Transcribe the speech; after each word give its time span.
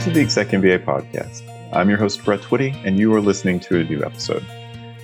to 0.00 0.08
the 0.08 0.20
Exec 0.20 0.48
MBA 0.48 0.82
podcast. 0.82 1.42
I'm 1.74 1.90
your 1.90 1.98
host, 1.98 2.24
Brett 2.24 2.40
Twitty, 2.40 2.74
and 2.86 2.98
you 2.98 3.12
are 3.14 3.20
listening 3.20 3.60
to 3.60 3.80
a 3.80 3.84
new 3.84 4.02
episode. 4.02 4.42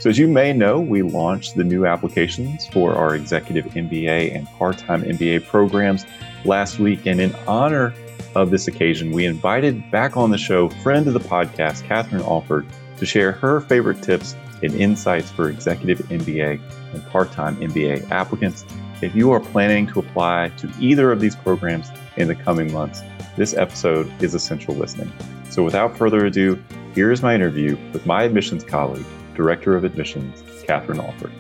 So, 0.01 0.08
as 0.08 0.19
you 0.19 0.26
may 0.26 0.54
know, 0.54 0.80
we 0.80 1.03
launched 1.03 1.54
the 1.54 1.65
new 1.65 1.85
applications 1.85 2.67
for 2.69 2.94
our 2.94 3.15
Executive 3.15 3.67
MBA 3.67 4.35
and 4.35 4.47
part 4.53 4.79
time 4.79 5.03
MBA 5.03 5.48
programs 5.48 6.06
last 6.47 6.79
week. 6.79 7.04
And 7.04 7.21
in 7.21 7.35
honor 7.47 7.93
of 8.35 8.51
this 8.51 8.69
occasion, 8.69 9.11
we 9.11 9.26
invited 9.26 9.90
back 9.90 10.17
on 10.17 10.30
the 10.30 10.38
show 10.38 10.71
friend 10.71 11.06
of 11.06 11.13
the 11.13 11.21
podcast, 11.21 11.85
Katherine 11.85 12.22
Alford, 12.22 12.67
to 12.97 13.04
share 13.04 13.33
her 13.33 13.60
favorite 13.60 14.03
tips 14.03 14.35
and 14.63 14.72
insights 14.72 15.31
for 15.31 15.51
Executive 15.51 15.99
MBA 16.09 16.59
and 16.95 17.06
part 17.09 17.33
time 17.33 17.56
MBA 17.56 18.10
applicants. 18.10 18.65
If 19.03 19.15
you 19.15 19.31
are 19.33 19.41
planning 19.41 19.89
to 19.89 19.98
apply 19.98 20.53
to 20.56 20.73
either 20.81 21.12
of 21.12 21.20
these 21.20 21.37
programs 21.37 21.91
in 22.16 22.29
the 22.29 22.34
coming 22.34 22.73
months, 22.73 23.02
this 23.37 23.55
episode 23.55 24.11
is 24.23 24.34
essential 24.34 24.75
listening. 24.75 25.12
So, 25.51 25.62
without 25.62 25.97
further 25.97 26.25
ado, 26.27 26.62
here 26.95 27.12
is 27.12 27.23
my 27.23 27.34
interview 27.34 27.77
with 27.92 28.06
my 28.06 28.23
admissions 28.23 28.65
colleague, 28.65 29.05
Director 29.34 29.77
of 29.77 29.84
Admissions, 29.84 30.42
Katherine 30.65 31.01
Alford. 31.01 31.33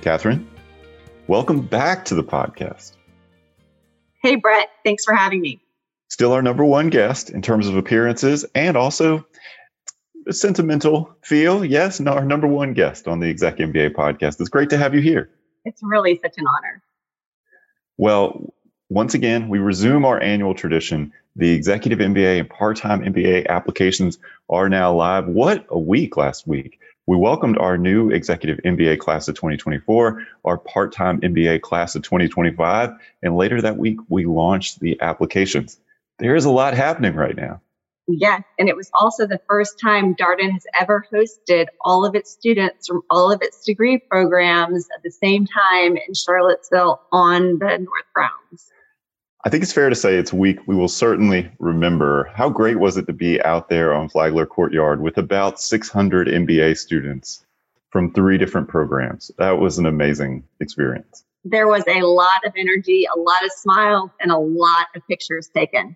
Katherine, 0.00 0.48
welcome 1.26 1.60
back 1.60 2.04
to 2.06 2.14
the 2.14 2.24
podcast. 2.24 2.92
Hey, 4.22 4.36
Brett. 4.36 4.70
Thanks 4.84 5.04
for 5.04 5.14
having 5.14 5.40
me. 5.40 5.60
Still 6.08 6.32
our 6.32 6.42
number 6.42 6.64
one 6.64 6.90
guest 6.90 7.30
in 7.30 7.42
terms 7.42 7.68
of 7.68 7.76
appearances 7.76 8.44
and 8.54 8.76
also 8.76 9.26
a 10.26 10.32
sentimental 10.32 11.14
feel. 11.22 11.64
Yes, 11.64 12.00
our 12.00 12.24
number 12.24 12.46
one 12.46 12.72
guest 12.72 13.08
on 13.08 13.20
the 13.20 13.28
Exec 13.28 13.58
MBA 13.58 13.94
podcast. 13.94 14.40
It's 14.40 14.48
great 14.48 14.70
to 14.70 14.78
have 14.78 14.94
you 14.94 15.00
here. 15.00 15.30
It's 15.64 15.80
really 15.82 16.18
such 16.22 16.34
an 16.38 16.46
honor. 16.46 16.82
Well, 17.96 18.54
once 18.90 19.14
again, 19.14 19.48
we 19.48 19.58
resume 19.58 20.04
our 20.04 20.20
annual 20.20 20.54
tradition. 20.54 21.12
The 21.36 21.52
Executive 21.52 21.98
MBA 21.98 22.40
and 22.40 22.50
part 22.50 22.76
time 22.76 23.00
MBA 23.02 23.46
applications 23.48 24.18
are 24.48 24.68
now 24.68 24.92
live. 24.92 25.26
What 25.26 25.66
a 25.70 25.78
week 25.78 26.16
last 26.16 26.46
week! 26.46 26.78
We 27.06 27.16
welcomed 27.16 27.58
our 27.58 27.78
new 27.78 28.10
Executive 28.10 28.58
MBA 28.64 28.98
class 28.98 29.26
of 29.26 29.34
2024, 29.36 30.22
our 30.44 30.58
part 30.58 30.92
time 30.92 31.20
MBA 31.22 31.62
class 31.62 31.94
of 31.94 32.02
2025, 32.02 32.90
and 33.22 33.36
later 33.36 33.60
that 33.62 33.78
week, 33.78 33.98
we 34.08 34.26
launched 34.26 34.80
the 34.80 35.00
applications. 35.00 35.78
There 36.18 36.36
is 36.36 36.44
a 36.44 36.50
lot 36.50 36.74
happening 36.74 37.14
right 37.14 37.36
now. 37.36 37.60
Yes, 38.06 38.42
and 38.58 38.68
it 38.68 38.76
was 38.76 38.90
also 38.92 39.26
the 39.26 39.40
first 39.48 39.80
time 39.80 40.14
Darden 40.14 40.52
has 40.52 40.66
ever 40.78 41.06
hosted 41.10 41.66
all 41.80 42.04
of 42.04 42.14
its 42.14 42.30
students 42.30 42.86
from 42.86 43.00
all 43.08 43.32
of 43.32 43.40
its 43.40 43.64
degree 43.64 43.98
programs 43.98 44.88
at 44.94 45.02
the 45.02 45.10
same 45.10 45.46
time 45.46 45.96
in 45.96 46.12
Charlottesville 46.12 47.00
on 47.12 47.58
the 47.58 47.78
North 47.78 48.12
Grounds. 48.12 48.70
I 49.46 49.50
think 49.50 49.62
it's 49.62 49.74
fair 49.74 49.90
to 49.90 49.94
say 49.94 50.16
it's 50.16 50.32
a 50.32 50.36
week 50.36 50.58
we 50.66 50.74
will 50.74 50.88
certainly 50.88 51.50
remember. 51.58 52.30
How 52.34 52.48
great 52.48 52.80
was 52.80 52.96
it 52.96 53.06
to 53.08 53.12
be 53.12 53.42
out 53.42 53.68
there 53.68 53.92
on 53.92 54.08
Flagler 54.08 54.46
Courtyard 54.46 55.02
with 55.02 55.18
about 55.18 55.60
600 55.60 56.28
MBA 56.28 56.78
students 56.78 57.44
from 57.90 58.10
three 58.14 58.38
different 58.38 58.68
programs? 58.68 59.30
That 59.36 59.58
was 59.58 59.76
an 59.76 59.84
amazing 59.84 60.44
experience. 60.60 61.24
There 61.44 61.68
was 61.68 61.84
a 61.86 62.00
lot 62.00 62.42
of 62.46 62.54
energy, 62.56 63.04
a 63.14 63.18
lot 63.18 63.44
of 63.44 63.52
smiles, 63.52 64.10
and 64.18 64.30
a 64.30 64.38
lot 64.38 64.86
of 64.96 65.06
pictures 65.08 65.48
taken. 65.48 65.94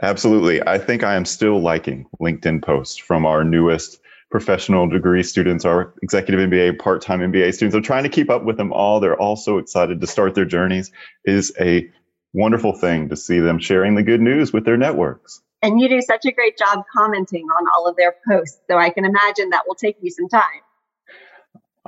Absolutely. 0.00 0.66
I 0.66 0.78
think 0.78 1.04
I 1.04 1.16
am 1.16 1.26
still 1.26 1.60
liking 1.60 2.06
LinkedIn 2.18 2.64
posts 2.64 2.96
from 2.96 3.26
our 3.26 3.44
newest 3.44 4.00
professional 4.30 4.88
degree 4.88 5.22
students, 5.22 5.66
our 5.66 5.92
executive 6.02 6.48
MBA, 6.48 6.78
part 6.78 7.02
time 7.02 7.20
MBA 7.20 7.52
students. 7.52 7.74
I'm 7.74 7.82
trying 7.82 8.04
to 8.04 8.08
keep 8.08 8.30
up 8.30 8.44
with 8.44 8.56
them 8.56 8.72
all. 8.72 9.00
They're 9.00 9.20
all 9.20 9.36
so 9.36 9.58
excited 9.58 10.00
to 10.00 10.06
start 10.06 10.34
their 10.34 10.46
journeys. 10.46 10.90
It 11.24 11.34
is 11.34 11.52
a 11.60 11.90
wonderful 12.32 12.72
thing 12.72 13.08
to 13.08 13.16
see 13.16 13.40
them 13.40 13.58
sharing 13.58 13.94
the 13.94 14.02
good 14.02 14.20
news 14.20 14.52
with 14.52 14.64
their 14.64 14.76
networks. 14.76 15.40
And 15.62 15.80
you 15.80 15.88
do 15.88 16.00
such 16.00 16.24
a 16.24 16.32
great 16.32 16.56
job 16.56 16.84
commenting 16.96 17.44
on 17.44 17.66
all 17.74 17.88
of 17.88 17.96
their 17.96 18.14
posts. 18.28 18.60
So 18.70 18.76
I 18.76 18.90
can 18.90 19.04
imagine 19.04 19.50
that 19.50 19.62
will 19.66 19.74
take 19.74 19.96
you 20.00 20.10
some 20.10 20.28
time. 20.28 20.62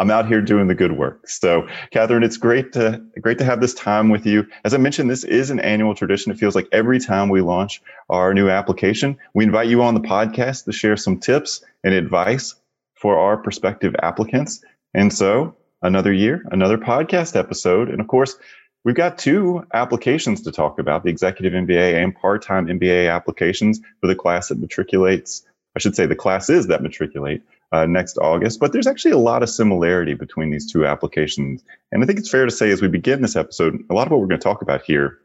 I'm 0.01 0.11
out 0.11 0.27
here 0.27 0.41
doing 0.41 0.67
the 0.67 0.75
good 0.75 0.93
work. 0.93 1.29
So, 1.29 1.69
Katherine, 1.91 2.23
it's 2.23 2.39
great 2.39 2.73
to 2.73 3.05
great 3.21 3.37
to 3.37 3.45
have 3.45 3.61
this 3.61 3.75
time 3.75 4.09
with 4.09 4.25
you. 4.25 4.47
As 4.65 4.73
I 4.73 4.79
mentioned, 4.79 5.11
this 5.11 5.25
is 5.25 5.51
an 5.51 5.61
annual 5.61 5.95
tradition. 5.95 6.33
It 6.33 6.39
feels 6.39 6.55
like 6.55 6.69
every 6.73 6.99
time 6.99 7.29
we 7.29 7.43
launch 7.43 7.83
our 8.09 8.33
new 8.33 8.49
application, 8.49 9.19
we 9.35 9.45
invite 9.45 9.69
you 9.69 9.83
on 9.83 9.93
the 9.93 10.01
podcast 10.01 10.65
to 10.65 10.73
share 10.73 10.97
some 10.97 11.19
tips 11.19 11.63
and 11.85 11.93
advice 11.93 12.55
for 12.95 13.19
our 13.19 13.37
prospective 13.37 13.95
applicants. 14.03 14.65
And 14.95 15.13
so, 15.13 15.55
another 15.83 16.15
year, 16.15 16.45
another 16.51 16.79
podcast 16.79 17.37
episode, 17.37 17.91
and 17.91 18.01
of 18.01 18.09
course, 18.09 18.37
We've 18.85 18.95
got 18.95 19.19
two 19.19 19.67
applications 19.75 20.43
to 20.43 20.53
talk 20.53 20.79
about 20.79 21.05
the 21.05 21.11
executive 21.11 21.53
MBA 21.53 22.03
and 22.03 22.15
part 22.15 22.43
time 22.43 22.67
MBA 22.67 23.13
applications 23.15 23.81
for 24.01 24.07
the 24.07 24.15
class 24.15 24.49
that 24.49 24.61
matriculates. 24.61 25.43
I 25.77 25.81
should 25.81 25.95
say 25.95 26.07
the 26.07 26.17
classes 26.17 26.67
that 26.69 26.83
matriculate 26.83 27.43
uh, 27.73 27.87
next 27.87 28.19
August, 28.19 28.59
but 28.59 28.73
there's 28.73 28.87
actually 28.87 29.13
a 29.13 29.19
lot 29.19 29.43
of 29.43 29.51
similarity 29.51 30.15
between 30.15 30.51
these 30.51 30.71
two 30.71 30.87
applications. 30.87 31.63
And 31.93 32.03
I 32.03 32.07
think 32.07 32.19
it's 32.19 32.31
fair 32.31 32.45
to 32.45 32.51
say 32.51 32.71
as 32.71 32.83
we 32.83 32.89
begin 32.89 33.23
this 33.23 33.37
episode, 33.37 33.85
a 33.91 33.95
lot 33.95 34.07
of 34.07 34.11
what 34.11 34.21
we're 34.21 34.27
going 34.27 34.41
to 34.41 34.45
talk 34.45 34.63
about 34.63 34.83
here, 34.83 35.19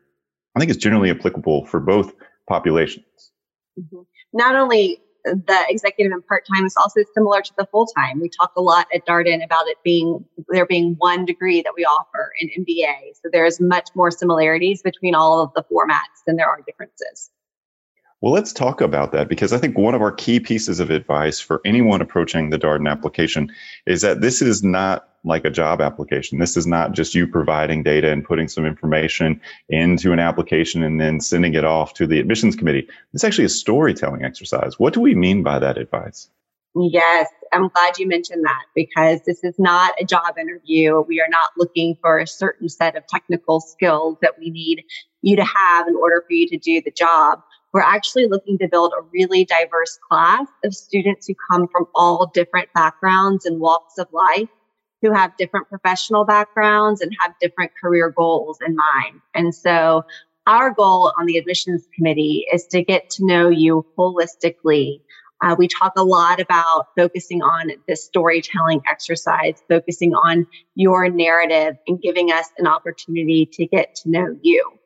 I 0.56 0.60
think 0.60 0.70
is 0.70 0.78
generally 0.78 1.10
applicable 1.10 1.66
for 1.66 1.80
both 1.80 2.14
populations. 2.48 3.32
Mm-hmm. 3.80 4.02
Not 4.34 4.56
only 4.56 5.00
the 5.26 5.66
executive 5.68 6.12
and 6.12 6.26
part 6.28 6.46
time 6.54 6.66
is 6.66 6.76
also 6.78 7.02
similar 7.14 7.42
to 7.42 7.52
the 7.58 7.66
full 7.72 7.88
time. 7.88 8.20
We 8.20 8.30
talk 8.30 8.52
a 8.56 8.62
lot 8.62 8.88
at 8.94 9.06
Darden 9.06 9.44
about 9.44 9.68
it 9.68 9.78
being 9.84 10.24
there 10.50 10.66
being 10.66 10.96
one 11.00 11.26
degree 11.26 11.62
that 11.62 11.74
we 11.76 11.84
offer 11.84 12.32
in 12.40 12.64
MBA. 12.64 13.16
So 13.22 13.30
there's 13.32 13.60
much 13.60 13.90
more 13.96 14.12
similarities 14.12 14.82
between 14.82 15.16
all 15.16 15.42
of 15.42 15.52
the 15.56 15.64
formats 15.64 16.24
than 16.28 16.36
there 16.36 16.48
are 16.48 16.62
differences. 16.66 17.32
Well, 18.22 18.34
let's 18.34 18.54
talk 18.54 18.82
about 18.82 19.12
that 19.12 19.28
because 19.28 19.54
I 19.54 19.58
think 19.58 19.78
one 19.78 19.94
of 19.94 20.02
our 20.02 20.12
key 20.12 20.40
pieces 20.40 20.80
of 20.80 20.90
advice 20.90 21.40
for 21.40 21.62
anyone 21.66 22.02
approaching 22.02 22.50
the 22.50 22.58
Darden 22.58 22.90
application 22.90 23.52
is 23.86 24.02
that 24.02 24.22
this 24.22 24.42
is 24.42 24.64
not 24.64 25.10
like 25.26 25.44
a 25.44 25.50
job 25.50 25.82
application. 25.82 26.40
This 26.40 26.56
is 26.56 26.66
not 26.66 26.94
just 26.94 27.14
you 27.14 27.28
providing 27.28 27.84
data 27.84 28.12
and 28.12 28.24
putting 28.24 28.48
some 28.48 28.66
information 28.66 29.42
into 29.70 30.14
an 30.14 30.20
application 30.20 30.82
and 30.84 31.02
then 31.02 31.20
sending 31.20 31.56
it 31.56 31.66
off 31.66 31.94
to 31.96 32.08
the 32.08 32.20
admissions 32.20 32.56
committee. 32.56 32.88
It's 33.14 33.24
actually 33.24 33.46
a 33.46 33.50
storytelling 33.50 34.24
exercise. 34.24 34.80
What 34.80 34.94
do 34.94 35.02
we 35.02 35.16
mean 35.16 35.44
by 35.44 35.60
that 35.60 35.78
advice? 35.78 36.30
Yes, 36.78 37.28
I'm 37.54 37.70
glad 37.70 37.98
you 37.98 38.08
mentioned 38.08 38.44
that 38.44 38.64
because 38.76 39.22
this 39.26 39.44
is 39.44 39.56
not 39.58 39.94
a 40.00 40.06
job 40.06 40.38
interview. 40.38 41.02
We 41.08 41.22
are 41.22 41.30
not 41.30 41.52
looking 41.58 41.96
for 42.02 42.20
a 42.20 42.28
certain 42.28 42.70
set 42.70 42.96
of 42.96 43.08
technical 43.08 43.62
skills 43.62 44.18
that 44.22 44.38
we 44.38 44.50
need 44.50 44.84
you 45.22 45.38
to 45.38 45.46
have 45.46 45.88
in 45.88 45.96
order 45.96 46.24
for 46.28 46.34
you 46.34 46.48
to 46.50 46.58
do 46.58 46.82
the 46.82 46.92
job. 46.92 47.40
We're 47.76 47.82
actually 47.82 48.28
looking 48.28 48.58
to 48.60 48.70
build 48.70 48.94
a 48.98 49.04
really 49.12 49.44
diverse 49.44 50.00
class 50.08 50.48
of 50.64 50.74
students 50.74 51.28
who 51.28 51.36
come 51.52 51.68
from 51.68 51.88
all 51.94 52.32
different 52.34 52.70
backgrounds 52.74 53.46
and 53.46 53.60
walks 53.60 53.98
of 53.98 54.08
life, 54.14 54.48
who 55.02 55.12
have 55.12 55.36
different 55.36 55.68
professional 55.68 56.24
backgrounds 56.24 57.02
and 57.02 57.12
have 57.20 57.34
different 57.42 57.74
career 57.76 58.14
goals 58.16 58.60
in 58.66 58.78
mind. 58.78 59.20
And 59.34 59.54
so 59.54 60.06
our 60.48 60.74
goal 60.74 61.12
on 61.20 61.26
the 61.26 61.38
admissions 61.38 61.86
committee 61.94 62.46
is 62.50 62.66
to 62.68 62.82
get 62.82 63.10
to 63.10 63.26
know 63.26 63.50
you 63.50 63.86
holistically. 63.98 65.02
Uh, 65.44 65.58
we 65.60 65.68
talk 65.68 65.92
a 65.98 66.04
lot 66.04 66.40
about 66.40 66.88
focusing 66.98 67.42
on 67.42 67.72
this 67.90 68.06
storytelling 68.06 68.84
exercise, 68.90 69.62
focusing 69.68 70.14
on 70.14 70.48
your 70.76 71.10
narrative 71.10 71.76
and 71.90 72.02
giving 72.02 72.32
us 72.32 72.48
an 72.58 72.68
opportunity 72.68 73.46
to 73.46 73.68
get 73.68 73.96
to 73.96 74.10
know 74.10 74.34
you. 74.42 74.80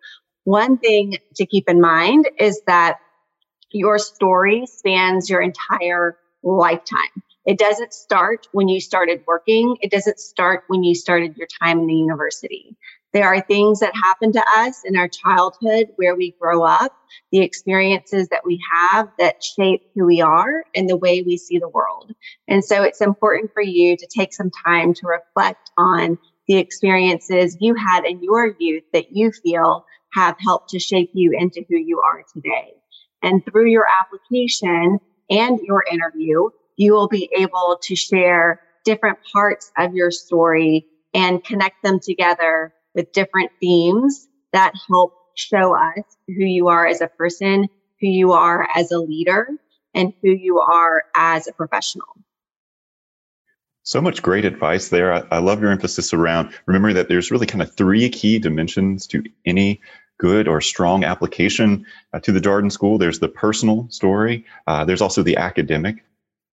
One 0.49 0.79
thing 0.79 1.15
to 1.35 1.45
keep 1.45 1.69
in 1.69 1.79
mind 1.79 2.27
is 2.39 2.59
that 2.65 2.97
your 3.69 3.99
story 3.99 4.65
spans 4.65 5.29
your 5.29 5.41
entire 5.41 6.17
lifetime. 6.41 7.21
It 7.45 7.59
doesn't 7.59 7.93
start 7.93 8.47
when 8.51 8.67
you 8.67 8.81
started 8.81 9.21
working. 9.27 9.77
It 9.81 9.91
doesn't 9.91 10.19
start 10.19 10.63
when 10.65 10.83
you 10.83 10.95
started 10.95 11.37
your 11.37 11.45
time 11.61 11.81
in 11.81 11.85
the 11.85 11.93
university. 11.93 12.75
There 13.13 13.27
are 13.27 13.41
things 13.41 13.81
that 13.81 13.93
happen 13.93 14.31
to 14.31 14.43
us 14.57 14.81
in 14.85 14.97
our 14.97 15.07
childhood 15.07 15.89
where 15.97 16.15
we 16.15 16.35
grow 16.41 16.63
up, 16.63 16.95
the 17.31 17.41
experiences 17.41 18.29
that 18.29 18.41
we 18.43 18.59
have 18.73 19.07
that 19.19 19.43
shape 19.43 19.83
who 19.93 20.07
we 20.07 20.19
are 20.19 20.63
and 20.73 20.89
the 20.89 20.97
way 20.97 21.21
we 21.21 21.37
see 21.37 21.59
the 21.59 21.69
world. 21.69 22.11
And 22.47 22.65
so 22.65 22.81
it's 22.81 23.01
important 23.01 23.53
for 23.53 23.61
you 23.61 23.95
to 23.97 24.07
take 24.07 24.33
some 24.33 24.49
time 24.65 24.95
to 24.95 25.05
reflect 25.05 25.69
on 25.77 26.17
the 26.47 26.57
experiences 26.57 27.55
you 27.59 27.75
had 27.75 28.05
in 28.05 28.23
your 28.23 28.55
youth 28.57 28.83
that 28.93 29.15
you 29.15 29.31
feel 29.31 29.85
have 30.13 30.35
helped 30.39 30.69
to 30.69 30.79
shape 30.79 31.11
you 31.13 31.31
into 31.37 31.63
who 31.69 31.77
you 31.77 32.01
are 32.01 32.23
today. 32.33 32.73
And 33.21 33.43
through 33.45 33.69
your 33.69 33.85
application 34.01 34.99
and 35.29 35.59
your 35.59 35.83
interview, 35.91 36.49
you 36.77 36.93
will 36.93 37.07
be 37.07 37.29
able 37.37 37.77
to 37.83 37.95
share 37.95 38.61
different 38.85 39.19
parts 39.31 39.71
of 39.77 39.93
your 39.93 40.11
story 40.11 40.85
and 41.13 41.43
connect 41.43 41.83
them 41.83 41.99
together 41.99 42.73
with 42.95 43.11
different 43.11 43.51
themes 43.59 44.27
that 44.53 44.73
help 44.87 45.13
show 45.35 45.75
us 45.75 46.03
who 46.27 46.45
you 46.45 46.67
are 46.67 46.87
as 46.87 47.01
a 47.01 47.07
person, 47.07 47.67
who 48.01 48.07
you 48.07 48.31
are 48.31 48.67
as 48.75 48.91
a 48.91 48.99
leader, 48.99 49.47
and 49.93 50.13
who 50.21 50.29
you 50.29 50.59
are 50.59 51.03
as 51.15 51.47
a 51.47 51.53
professional. 51.53 52.07
So 53.89 53.99
much 53.99 54.21
great 54.21 54.45
advice 54.45 54.89
there. 54.89 55.11
I, 55.11 55.23
I, 55.31 55.37
love 55.39 55.63
your 55.63 55.71
emphasis 55.71 56.13
around 56.13 56.53
remembering 56.67 56.93
that 56.93 57.07
there's 57.07 57.31
really 57.31 57.47
kind 57.47 57.63
of 57.63 57.73
three 57.73 58.07
key 58.09 58.37
dimensions 58.37 59.07
to 59.07 59.23
any 59.47 59.81
good 60.19 60.47
or 60.47 60.61
strong 60.61 61.03
application 61.03 61.87
uh, 62.13 62.19
to 62.19 62.31
the 62.31 62.39
Darden 62.39 62.71
School. 62.71 62.99
There's 62.99 63.17
the 63.17 63.27
personal 63.27 63.89
story. 63.89 64.45
Uh, 64.67 64.85
there's 64.85 65.01
also 65.01 65.23
the 65.23 65.37
academic 65.37 66.05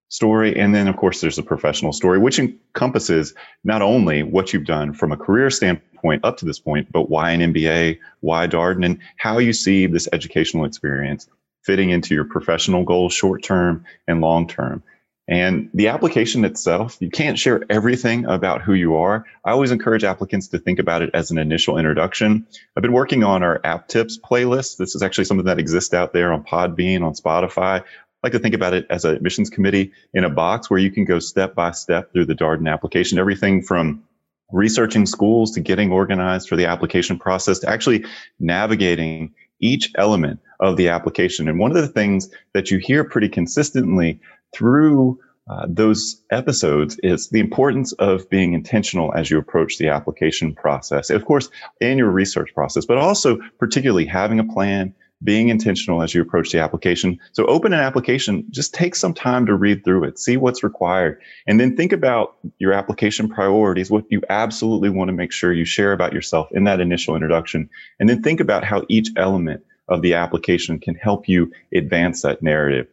story. 0.08 0.58
And 0.58 0.74
then, 0.74 0.88
of 0.88 0.96
course, 0.96 1.20
there's 1.20 1.36
the 1.36 1.42
professional 1.42 1.92
story, 1.92 2.18
which 2.18 2.38
encompasses 2.38 3.34
not 3.64 3.82
only 3.82 4.22
what 4.22 4.54
you've 4.54 4.64
done 4.64 4.94
from 4.94 5.12
a 5.12 5.16
career 5.18 5.50
standpoint 5.50 6.24
up 6.24 6.38
to 6.38 6.46
this 6.46 6.58
point, 6.58 6.90
but 6.90 7.10
why 7.10 7.32
an 7.32 7.52
MBA, 7.52 7.98
why 8.20 8.46
Darden, 8.46 8.82
and 8.82 8.98
how 9.18 9.36
you 9.36 9.52
see 9.52 9.84
this 9.84 10.08
educational 10.10 10.64
experience 10.64 11.28
fitting 11.64 11.90
into 11.90 12.14
your 12.14 12.24
professional 12.24 12.82
goals, 12.82 13.12
short 13.12 13.42
term 13.42 13.84
and 14.08 14.22
long 14.22 14.48
term. 14.48 14.82
And 15.28 15.70
the 15.74 15.88
application 15.88 16.44
itself, 16.44 16.98
you 17.00 17.10
can't 17.10 17.36
share 17.36 17.64
everything 17.68 18.26
about 18.26 18.62
who 18.62 18.74
you 18.74 18.94
are. 18.96 19.24
I 19.44 19.50
always 19.50 19.72
encourage 19.72 20.04
applicants 20.04 20.48
to 20.48 20.58
think 20.58 20.78
about 20.78 21.02
it 21.02 21.10
as 21.14 21.32
an 21.32 21.38
initial 21.38 21.78
introduction. 21.78 22.46
I've 22.76 22.82
been 22.82 22.92
working 22.92 23.24
on 23.24 23.42
our 23.42 23.60
app 23.64 23.88
tips 23.88 24.18
playlist. 24.18 24.76
This 24.76 24.94
is 24.94 25.02
actually 25.02 25.24
something 25.24 25.46
that 25.46 25.58
exists 25.58 25.92
out 25.92 26.12
there 26.12 26.32
on 26.32 26.44
Podbean, 26.44 27.02
on 27.02 27.14
Spotify. 27.14 27.80
I 27.80 27.84
like 28.22 28.32
to 28.34 28.38
think 28.38 28.54
about 28.54 28.72
it 28.72 28.86
as 28.88 29.04
an 29.04 29.16
admissions 29.16 29.50
committee 29.50 29.92
in 30.14 30.22
a 30.22 30.30
box 30.30 30.70
where 30.70 30.78
you 30.78 30.92
can 30.92 31.04
go 31.04 31.18
step 31.18 31.56
by 31.56 31.72
step 31.72 32.12
through 32.12 32.26
the 32.26 32.34
Darden 32.34 32.72
application, 32.72 33.18
everything 33.18 33.62
from 33.62 34.04
researching 34.52 35.06
schools 35.06 35.50
to 35.52 35.60
getting 35.60 35.90
organized 35.90 36.48
for 36.48 36.54
the 36.54 36.66
application 36.66 37.18
process 37.18 37.58
to 37.60 37.68
actually 37.68 38.04
navigating 38.38 39.34
each 39.60 39.92
element 39.96 40.40
of 40.60 40.76
the 40.76 40.88
application. 40.88 41.48
And 41.48 41.58
one 41.58 41.70
of 41.70 41.76
the 41.76 41.88
things 41.88 42.30
that 42.54 42.70
you 42.70 42.78
hear 42.78 43.04
pretty 43.04 43.28
consistently 43.28 44.20
through 44.54 45.18
uh, 45.48 45.66
those 45.68 46.20
episodes 46.30 46.98
is 47.02 47.28
the 47.28 47.38
importance 47.38 47.92
of 47.94 48.28
being 48.30 48.52
intentional 48.52 49.14
as 49.14 49.30
you 49.30 49.38
approach 49.38 49.78
the 49.78 49.88
application 49.88 50.54
process. 50.54 51.08
Of 51.08 51.24
course, 51.24 51.48
in 51.80 51.98
your 51.98 52.10
research 52.10 52.52
process, 52.52 52.84
but 52.84 52.98
also 52.98 53.38
particularly 53.58 54.06
having 54.06 54.40
a 54.40 54.44
plan, 54.44 54.92
being 55.24 55.48
intentional 55.48 56.02
as 56.02 56.14
you 56.14 56.20
approach 56.20 56.52
the 56.52 56.58
application. 56.58 57.18
So 57.32 57.46
open 57.46 57.72
an 57.72 57.80
application, 57.80 58.44
just 58.50 58.74
take 58.74 58.94
some 58.94 59.14
time 59.14 59.46
to 59.46 59.54
read 59.54 59.84
through 59.84 60.04
it, 60.04 60.18
see 60.18 60.36
what's 60.36 60.62
required, 60.62 61.20
and 61.46 61.58
then 61.58 61.76
think 61.76 61.92
about 61.92 62.36
your 62.58 62.72
application 62.72 63.28
priorities, 63.28 63.90
what 63.90 64.04
you 64.10 64.22
absolutely 64.28 64.90
want 64.90 65.08
to 65.08 65.14
make 65.14 65.32
sure 65.32 65.52
you 65.52 65.64
share 65.64 65.92
about 65.92 66.12
yourself 66.12 66.48
in 66.52 66.64
that 66.64 66.80
initial 66.80 67.14
introduction, 67.14 67.68
and 67.98 68.08
then 68.08 68.22
think 68.22 68.40
about 68.40 68.62
how 68.62 68.84
each 68.88 69.08
element 69.16 69.64
of 69.88 70.02
the 70.02 70.14
application 70.14 70.78
can 70.78 70.94
help 70.96 71.28
you 71.28 71.50
advance 71.74 72.22
that 72.22 72.42
narrative. 72.42 72.86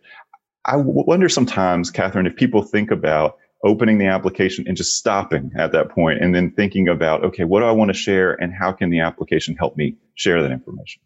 I 0.66 0.78
wonder 0.78 1.28
sometimes, 1.28 1.92
Katherine, 1.92 2.28
if 2.28 2.36
people 2.36 2.62
think 2.64 2.90
about 2.90 3.38
opening 3.66 3.98
the 3.98 4.08
application 4.08 4.66
and 4.68 4.78
just 4.78 4.96
stopping 4.98 5.52
at 5.58 5.72
that 5.72 5.90
point 5.90 6.22
and 6.22 6.34
then 6.34 6.52
thinking 6.52 6.88
about, 6.88 7.24
okay, 7.25 7.44
what 7.44 7.62
do 7.62 7.66
I 7.66 7.72
want 7.72 7.90
to 7.90 7.94
share 7.94 8.34
and 8.34 8.54
how 8.54 8.72
can 8.72 8.90
the 8.90 9.00
application 9.00 9.56
help 9.56 9.75
me 9.75 9.96
share 10.16 10.42
that 10.42 10.52
information? 10.52 11.02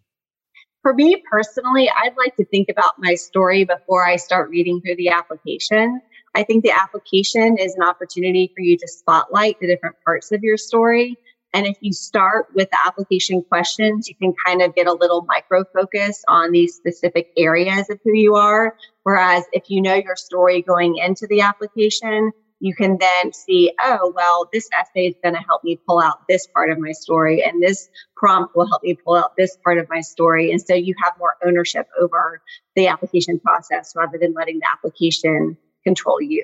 For 0.88 0.94
me 0.94 1.22
personally, 1.30 1.90
I'd 1.90 2.16
like 2.16 2.38
to 2.38 2.46
think 2.46 2.70
about 2.70 2.94
my 2.98 3.16
story 3.16 3.66
before 3.66 4.08
I 4.08 4.16
start 4.16 4.50
reading 4.50 4.80
through 4.80 4.96
the 4.96 5.10
application. 5.10 6.00
I 6.34 6.44
think 6.44 6.64
the 6.64 6.72
application 6.72 7.58
is 7.58 7.76
an 7.76 7.84
opportunity 7.84 8.54
for 8.56 8.62
you 8.62 8.78
to 8.78 8.88
spotlight 8.88 9.60
the 9.60 9.68
different 9.68 9.98
parts 10.06 10.32
of 10.32 10.44
your 10.44 10.56
story 10.56 11.18
and 11.54 11.66
if 11.66 11.78
you 11.82 11.94
start 11.94 12.48
with 12.54 12.70
the 12.70 12.78
application 12.86 13.42
questions, 13.42 14.08
you 14.08 14.16
can 14.16 14.34
kind 14.46 14.62
of 14.62 14.76
get 14.76 14.86
a 14.86 14.94
little 14.94 15.24
micro 15.24 15.64
focus 15.74 16.24
on 16.28 16.52
these 16.52 16.76
specific 16.76 17.32
areas 17.38 17.90
of 17.90 18.00
who 18.04 18.14
you 18.14 18.36
are. 18.36 18.76
Whereas 19.04 19.44
if 19.54 19.64
you 19.70 19.82
know 19.82 19.96
your 19.96 20.16
story 20.16 20.62
going 20.62 20.98
into 20.98 21.26
the 21.28 21.42
application, 21.42 22.32
you 22.60 22.74
can 22.74 22.98
then 22.98 23.34
see, 23.34 23.72
oh, 23.82 24.12
well, 24.16 24.50
this 24.52 24.68
essay 24.78 25.08
is 25.08 25.16
going 25.24 25.36
to 25.36 25.42
help 25.42 25.64
me 25.64 25.80
pull 25.88 26.00
out 26.00 26.28
this 26.28 26.48
part 26.48 26.72
of 26.72 26.80
my 26.80 26.92
story, 26.92 27.44
and 27.44 27.62
this 27.62 27.90
prompt 28.16 28.56
will 28.56 28.68
help 28.68 28.84
me 28.84 28.96
pull 28.96 29.16
out 29.16 29.36
this 29.38 29.58
part 29.64 29.78
of 29.78 29.88
my 29.90 30.02
story. 30.02 30.52
And 30.52 30.62
so 30.62 30.74
you 30.74 30.96
have 31.04 31.14
more 31.20 31.36
ownership 31.46 31.88
over 32.00 32.42
the 32.76 32.88
application 32.88 33.40
process 33.40 33.94
rather 33.96 34.18
than 34.18 34.34
letting 34.34 34.60
the 34.60 34.68
application 34.72 35.58
control 35.84 36.22
you. 36.22 36.44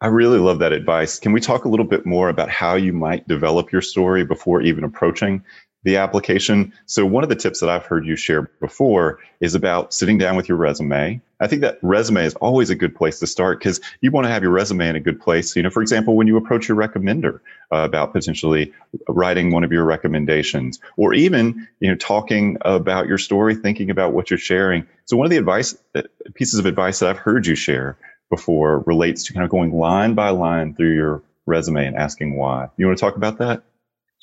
I 0.00 0.08
really 0.08 0.38
love 0.38 0.58
that 0.58 0.72
advice. 0.72 1.18
Can 1.18 1.32
we 1.32 1.40
talk 1.40 1.64
a 1.64 1.68
little 1.68 1.86
bit 1.86 2.04
more 2.04 2.28
about 2.28 2.50
how 2.50 2.74
you 2.74 2.92
might 2.92 3.26
develop 3.28 3.72
your 3.72 3.80
story 3.80 4.24
before 4.24 4.60
even 4.60 4.84
approaching 4.84 5.44
the 5.84 5.96
application? 5.96 6.72
So, 6.86 7.06
one 7.06 7.22
of 7.22 7.28
the 7.28 7.36
tips 7.36 7.60
that 7.60 7.68
I've 7.68 7.86
heard 7.86 8.06
you 8.06 8.16
share 8.16 8.42
before 8.60 9.20
is 9.40 9.54
about 9.54 9.94
sitting 9.94 10.18
down 10.18 10.36
with 10.36 10.48
your 10.48 10.58
resume. 10.58 11.20
I 11.40 11.46
think 11.46 11.62
that 11.62 11.78
resume 11.82 12.24
is 12.24 12.34
always 12.36 12.70
a 12.70 12.74
good 12.74 12.94
place 12.94 13.18
to 13.20 13.26
start 13.26 13.58
because 13.58 13.80
you 14.00 14.10
want 14.10 14.24
to 14.24 14.30
have 14.30 14.42
your 14.42 14.52
resume 14.52 14.88
in 14.88 14.96
a 14.96 15.00
good 15.00 15.20
place. 15.20 15.54
You 15.54 15.62
know, 15.62 15.70
for 15.70 15.82
example, 15.82 16.16
when 16.16 16.26
you 16.26 16.36
approach 16.36 16.68
your 16.68 16.76
recommender 16.76 17.40
uh, 17.72 17.84
about 17.84 18.12
potentially 18.12 18.72
writing 19.08 19.52
one 19.52 19.64
of 19.64 19.72
your 19.72 19.84
recommendations, 19.84 20.80
or 20.96 21.14
even 21.14 21.68
you 21.80 21.88
know 21.90 21.96
talking 21.96 22.56
about 22.62 23.06
your 23.06 23.18
story, 23.18 23.54
thinking 23.54 23.90
about 23.90 24.12
what 24.12 24.30
you're 24.30 24.38
sharing. 24.38 24.86
So, 25.04 25.16
one 25.16 25.26
of 25.26 25.30
the 25.30 25.38
advice 25.38 25.76
uh, 25.94 26.02
pieces 26.34 26.58
of 26.58 26.66
advice 26.66 26.98
that 26.98 27.10
I've 27.10 27.18
heard 27.18 27.46
you 27.46 27.54
share 27.54 27.96
before 28.30 28.80
relates 28.80 29.24
to 29.24 29.32
kind 29.32 29.44
of 29.44 29.50
going 29.50 29.72
line 29.72 30.14
by 30.14 30.30
line 30.30 30.74
through 30.74 30.94
your 30.94 31.22
resume 31.46 31.86
and 31.86 31.96
asking 31.96 32.36
why. 32.36 32.68
You 32.76 32.86
want 32.86 32.98
to 32.98 33.00
talk 33.00 33.16
about 33.16 33.38
that? 33.38 33.62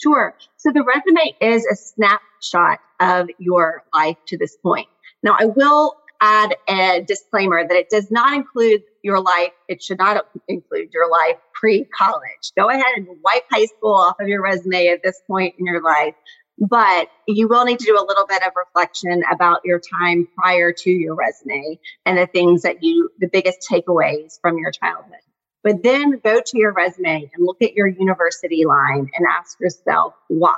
Sure. 0.02 0.36
So 0.58 0.72
the 0.72 0.84
resume 0.84 1.36
is 1.40 1.66
a 1.66 1.76
snapshot 1.76 2.80
of 3.00 3.30
your 3.38 3.84
life 3.94 4.18
to 4.28 4.38
this 4.38 4.58
point. 4.58 4.88
Now, 5.22 5.38
I 5.40 5.46
will 5.46 5.96
add 6.20 6.56
a 6.68 7.04
disclaimer 7.06 7.68
that 7.68 7.76
it 7.76 7.90
does 7.90 8.10
not 8.12 8.34
include 8.34 8.84
your 9.04 9.20
life. 9.20 9.52
It 9.68 9.84
should 9.84 9.98
not 10.00 10.26
include 10.48 10.90
your 10.94 11.10
life 11.10 11.38
pre 11.54 11.86
college. 11.86 12.52
Go 12.56 12.70
ahead 12.70 12.94
and 12.96 13.08
wipe 13.24 13.44
high 13.52 13.66
school 13.66 13.94
off 13.94 14.20
of 14.20 14.28
your 14.28 14.42
resume 14.42 14.88
at 14.88 15.04
this 15.04 15.20
point 15.28 15.56
in 15.60 15.66
your 15.66 15.82
life 15.82 16.16
but 16.62 17.08
you 17.28 17.48
will 17.48 17.66
need 17.66 17.80
to 17.80 17.86
do 17.86 17.96
a 17.96 18.06
little 18.06 18.28
bit 18.28 18.44
of 18.44 18.52
reflection 18.56 19.24
about 19.32 19.62
your 19.66 19.80
time 19.80 20.28
prior 20.36 20.72
to 20.72 20.92
your 20.92 21.16
resume 21.16 21.80
and 22.06 22.18
the 22.20 22.28
things 22.28 22.62
that 22.62 22.84
you, 22.84 23.10
the 23.20 23.28
biggest 23.28 23.68
takeaways 23.68 24.40
from 24.42 24.60
your 24.60 24.70
childhood. 24.70 25.22
But 25.64 25.84
then 25.84 26.20
go 26.24 26.42
to 26.44 26.58
your 26.58 26.74
resume 26.74 27.30
and 27.34 27.46
look 27.46 27.62
at 27.62 27.74
your 27.74 27.88
university 27.88 28.66
line 28.66 29.10
and 29.16 29.28
ask 29.30 29.60
yourself 29.60 30.16
why. 30.28 30.56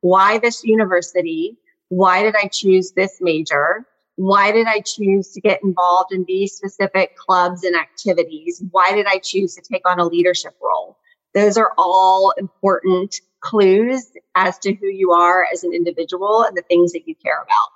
Why 0.00 0.38
this 0.38 0.64
university? 0.64 1.56
Why 1.88 2.22
did 2.22 2.34
I 2.36 2.48
choose 2.48 2.92
this 2.92 3.18
major? 3.20 3.86
Why 4.16 4.52
did 4.52 4.66
I 4.66 4.80
choose 4.80 5.30
to 5.32 5.40
get 5.40 5.60
involved 5.62 6.12
in 6.12 6.24
these 6.26 6.52
specific 6.52 7.16
clubs 7.16 7.64
and 7.64 7.76
activities? 7.76 8.62
Why 8.70 8.92
did 8.92 9.06
I 9.06 9.18
choose 9.18 9.54
to 9.54 9.62
take 9.62 9.88
on 9.88 9.98
a 9.98 10.04
leadership 10.04 10.54
role? 10.62 10.98
Those 11.32 11.56
are 11.56 11.72
all 11.78 12.32
important 12.36 13.20
clues 13.40 14.10
as 14.34 14.58
to 14.58 14.74
who 14.74 14.86
you 14.86 15.12
are 15.12 15.46
as 15.52 15.64
an 15.64 15.72
individual 15.72 16.42
and 16.42 16.56
the 16.56 16.62
things 16.62 16.92
that 16.92 17.06
you 17.06 17.14
care 17.14 17.40
about. 17.40 17.68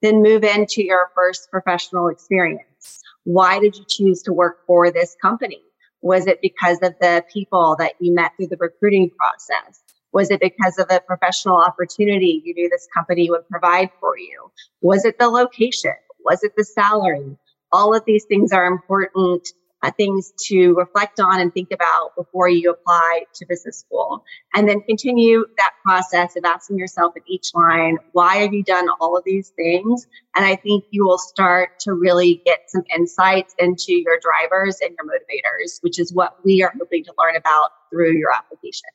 Then 0.00 0.22
move 0.22 0.44
into 0.44 0.82
your 0.82 1.10
first 1.14 1.50
professional 1.50 2.08
experience. 2.08 3.02
Why 3.24 3.58
did 3.58 3.76
you 3.76 3.84
choose 3.86 4.22
to 4.22 4.32
work 4.32 4.64
for 4.66 4.90
this 4.90 5.16
company? 5.20 5.60
Was 6.02 6.26
it 6.26 6.40
because 6.40 6.78
of 6.82 6.94
the 7.00 7.24
people 7.32 7.76
that 7.78 7.94
you 8.00 8.14
met 8.14 8.32
through 8.36 8.48
the 8.48 8.56
recruiting 8.58 9.10
process? 9.10 9.82
Was 10.12 10.30
it 10.30 10.40
because 10.40 10.78
of 10.78 10.86
a 10.90 11.00
professional 11.00 11.56
opportunity 11.56 12.42
you 12.44 12.54
knew 12.54 12.68
this 12.68 12.88
company 12.92 13.30
would 13.30 13.48
provide 13.48 13.90
for 14.00 14.18
you? 14.18 14.50
Was 14.80 15.04
it 15.04 15.18
the 15.18 15.28
location? 15.28 15.94
Was 16.24 16.42
it 16.42 16.52
the 16.56 16.64
salary? 16.64 17.36
All 17.72 17.94
of 17.94 18.04
these 18.06 18.24
things 18.24 18.52
are 18.52 18.66
important 18.66 19.48
uh, 19.82 19.90
things 19.96 20.32
to 20.46 20.74
reflect 20.74 21.20
on 21.20 21.40
and 21.40 21.52
think 21.52 21.70
about 21.72 22.14
before 22.16 22.48
you 22.48 22.70
apply 22.70 23.22
to 23.34 23.46
business 23.46 23.78
school. 23.78 24.24
And 24.54 24.68
then 24.68 24.80
continue 24.82 25.46
that 25.56 25.72
process 25.84 26.36
of 26.36 26.44
asking 26.44 26.78
yourself 26.78 27.14
at 27.16 27.22
each 27.26 27.50
line, 27.54 27.98
why 28.12 28.36
have 28.36 28.52
you 28.52 28.62
done 28.62 28.88
all 29.00 29.16
of 29.16 29.24
these 29.24 29.50
things? 29.50 30.06
And 30.36 30.44
I 30.44 30.56
think 30.56 30.84
you 30.90 31.04
will 31.04 31.18
start 31.18 31.80
to 31.80 31.94
really 31.94 32.42
get 32.44 32.70
some 32.70 32.82
insights 32.94 33.54
into 33.58 33.92
your 33.92 34.18
drivers 34.20 34.78
and 34.80 34.94
your 34.96 35.06
motivators, 35.06 35.82
which 35.82 35.98
is 35.98 36.12
what 36.12 36.36
we 36.44 36.62
are 36.62 36.72
hoping 36.78 37.04
to 37.04 37.14
learn 37.18 37.36
about 37.36 37.70
through 37.90 38.12
your 38.12 38.32
application. 38.32 38.90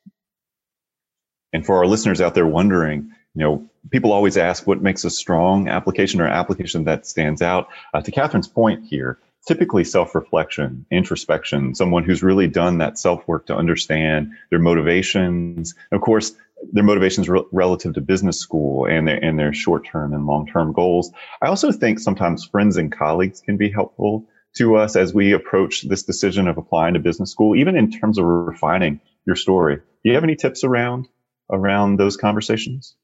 And 1.53 1.65
for 1.65 1.77
our 1.77 1.87
listeners 1.87 2.19
out 2.19 2.35
there 2.35 2.47
wondering, 2.47 3.11
you 3.33 3.43
know, 3.43 3.69
people 3.91 4.11
always 4.11 4.37
ask 4.37 4.65
what 4.65 4.81
makes 4.81 5.03
a 5.03 5.09
strong 5.09 5.67
application 5.67 6.21
or 6.21 6.27
application 6.27 6.83
that 6.85 7.05
stands 7.05 7.41
out. 7.41 7.67
Uh, 7.93 8.01
to 8.01 8.11
Katherine's 8.11 8.47
point 8.47 8.85
here, 8.85 9.19
typically 9.45 9.83
self-reflection 9.83 10.85
introspection 10.91 11.75
someone 11.75 12.03
who's 12.03 12.23
really 12.23 12.47
done 12.47 12.77
that 12.79 12.97
self-work 12.97 13.45
to 13.45 13.55
understand 13.55 14.31
their 14.49 14.59
motivations. 14.59 15.75
Of 15.91 16.01
course 16.01 16.33
their 16.71 16.83
motivations 16.83 17.29
re- 17.29 17.43
relative 17.51 17.93
to 17.93 18.01
business 18.01 18.39
school 18.39 18.85
and 18.85 19.07
their 19.07 19.23
and 19.23 19.37
their 19.37 19.53
short-term 19.53 20.13
and 20.13 20.25
long-term 20.25 20.73
goals. 20.73 21.11
I 21.41 21.47
also 21.47 21.71
think 21.71 21.99
sometimes 21.99 22.45
friends 22.45 22.77
and 22.77 22.91
colleagues 22.91 23.41
can 23.41 23.57
be 23.57 23.69
helpful 23.69 24.25
to 24.57 24.77
us 24.77 24.95
as 24.95 25.13
we 25.13 25.33
approach 25.33 25.81
this 25.83 26.03
decision 26.03 26.47
of 26.47 26.57
applying 26.57 26.93
to 26.93 26.99
business 26.99 27.31
school 27.31 27.55
even 27.55 27.75
in 27.75 27.91
terms 27.91 28.17
of 28.17 28.25
refining 28.25 29.01
your 29.25 29.35
story. 29.35 29.75
Do 29.75 30.09
you 30.09 30.13
have 30.15 30.23
any 30.23 30.35
tips 30.35 30.63
around 30.63 31.07
around 31.51 31.97
those 31.97 32.17
conversations 32.17 32.95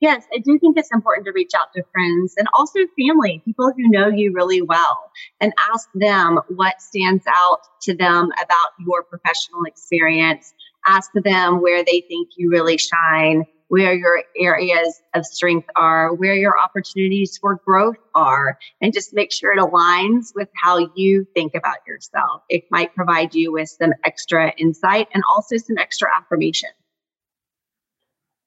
Yes, 0.00 0.24
I 0.34 0.38
do 0.38 0.58
think 0.58 0.78
it's 0.78 0.90
important 0.92 1.26
to 1.26 1.32
reach 1.32 1.50
out 1.54 1.72
to 1.74 1.82
friends 1.92 2.34
and 2.38 2.48
also 2.54 2.80
family, 2.98 3.42
people 3.44 3.70
who 3.76 3.88
know 3.88 4.08
you 4.08 4.32
really 4.32 4.62
well, 4.62 5.10
and 5.40 5.52
ask 5.72 5.88
them 5.94 6.38
what 6.48 6.80
stands 6.80 7.24
out 7.28 7.60
to 7.82 7.94
them 7.94 8.30
about 8.42 8.70
your 8.86 9.02
professional 9.02 9.64
experience. 9.66 10.54
Ask 10.86 11.10
them 11.14 11.60
where 11.60 11.84
they 11.84 12.00
think 12.08 12.30
you 12.36 12.50
really 12.50 12.78
shine. 12.78 13.44
where 13.68 13.94
your 13.94 14.24
areas 14.36 15.00
of 15.14 15.24
strength 15.24 15.68
are, 15.76 16.12
where 16.14 16.34
your 16.34 16.58
opportunities 16.58 17.38
for 17.38 17.54
growth 17.64 17.94
are, 18.16 18.58
and 18.80 18.92
just 18.92 19.14
make 19.14 19.30
sure 19.30 19.52
it 19.52 19.60
aligns 19.60 20.34
with 20.34 20.48
how 20.60 20.90
you 20.96 21.24
think 21.34 21.54
about 21.54 21.76
yourself. 21.86 22.42
It 22.48 22.64
might 22.72 22.92
provide 22.96 23.32
you 23.32 23.52
with 23.52 23.68
some 23.68 23.92
extra 24.04 24.52
insight 24.58 25.06
and 25.14 25.22
also 25.30 25.56
some 25.56 25.78
extra 25.78 26.08
affirmation. 26.16 26.70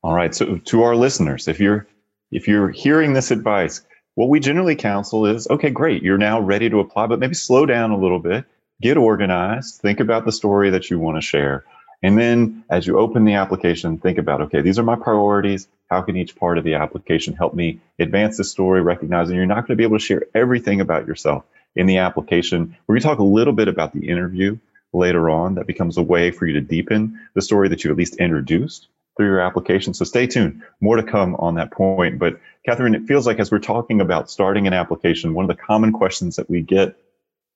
All 0.04 0.14
right. 0.14 0.36
So 0.36 0.58
to 0.58 0.84
our 0.84 0.96
listeners, 0.96 1.48
if 1.48 1.62
you're 1.62 1.88
if 2.32 2.48
you're 2.48 2.70
hearing 2.70 3.14
this 3.14 3.32
advice, 3.32 3.82
what 4.16 4.28
we 4.28 4.42
generally 4.42 4.76
counsel 4.76 5.26
is 5.26 5.48
okay, 5.50 5.70
great, 5.70 6.04
you're 6.04 6.18
now 6.18 6.42
ready 6.42 6.70
to 6.70 6.82
apply, 6.82 7.08
but 7.08 7.20
maybe 7.20 7.36
slow 7.36 7.66
down 7.66 7.92
a 7.92 7.98
little 7.98 8.20
bit, 8.20 8.44
get 8.82 8.98
organized, 8.98 9.80
think 9.82 10.02
about 10.02 10.26
the 10.26 10.32
story 10.32 10.70
that 10.72 10.90
you 10.90 11.00
want 11.00 11.16
to 11.18 11.22
share. 11.22 11.64
And 12.02 12.18
then 12.18 12.66
as 12.70 12.86
you 12.86 13.00
open 13.00 13.24
the 13.24 13.36
application, 13.36 13.98
think 13.98 14.18
about 14.18 14.42
okay, 14.42 14.60
these 14.60 14.78
are 14.78 14.84
my 14.84 14.98
priorities. 14.98 15.70
How 15.90 16.02
can 16.02 16.18
each 16.18 16.36
part 16.36 16.58
of 16.58 16.66
the 16.66 16.74
application 16.74 17.34
help 17.34 17.54
me 17.54 17.80
advance 17.98 18.36
the 18.36 18.44
story, 18.44 18.82
recognizing 18.82 19.38
you're 19.38 19.46
not 19.46 19.68
going 19.68 19.68
to 19.68 19.76
be 19.78 19.84
able 19.84 20.00
to 20.00 20.04
share 20.04 20.26
everything 20.36 20.82
about 20.82 21.08
yourself 21.08 21.46
in 21.78 21.86
the 21.86 22.00
application? 22.00 22.76
We're 22.88 22.96
going 22.96 23.04
to 23.04 23.08
talk 23.08 23.20
a 23.20 23.24
little 23.24 23.54
bit 23.54 23.70
about 23.70 23.94
the 23.94 24.10
interview 24.10 24.58
later 24.92 25.30
on. 25.30 25.56
That 25.56 25.66
becomes 25.66 25.98
a 25.98 26.04
way 26.04 26.32
for 26.32 26.46
you 26.46 26.54
to 26.54 26.62
deepen 26.62 27.18
the 27.36 27.42
story 27.42 27.70
that 27.70 27.86
you 27.86 27.92
at 27.92 27.96
least 27.98 28.18
introduced 28.18 28.90
through 29.15 29.27
your 29.27 29.41
application. 29.41 29.93
So 29.93 30.05
stay 30.05 30.27
tuned. 30.27 30.63
More 30.82 30.98
to 30.98 31.03
come 31.03 31.36
on 31.36 31.55
that 31.55 31.72
point. 31.72 32.20
But 32.20 32.39
Katherine, 32.65 32.96
it 32.96 33.05
feels 33.05 33.27
like 33.27 33.39
as 33.39 33.51
we're 33.51 33.60
talking 33.60 34.01
about 34.01 34.29
starting 34.29 34.67
an 34.67 34.74
application, 34.74 35.34
one 35.34 35.50
of 35.50 35.55
the 35.55 35.62
common 35.62 35.91
questions 35.91 36.38
that 36.38 36.50
we 36.50 36.62
get 36.62 36.96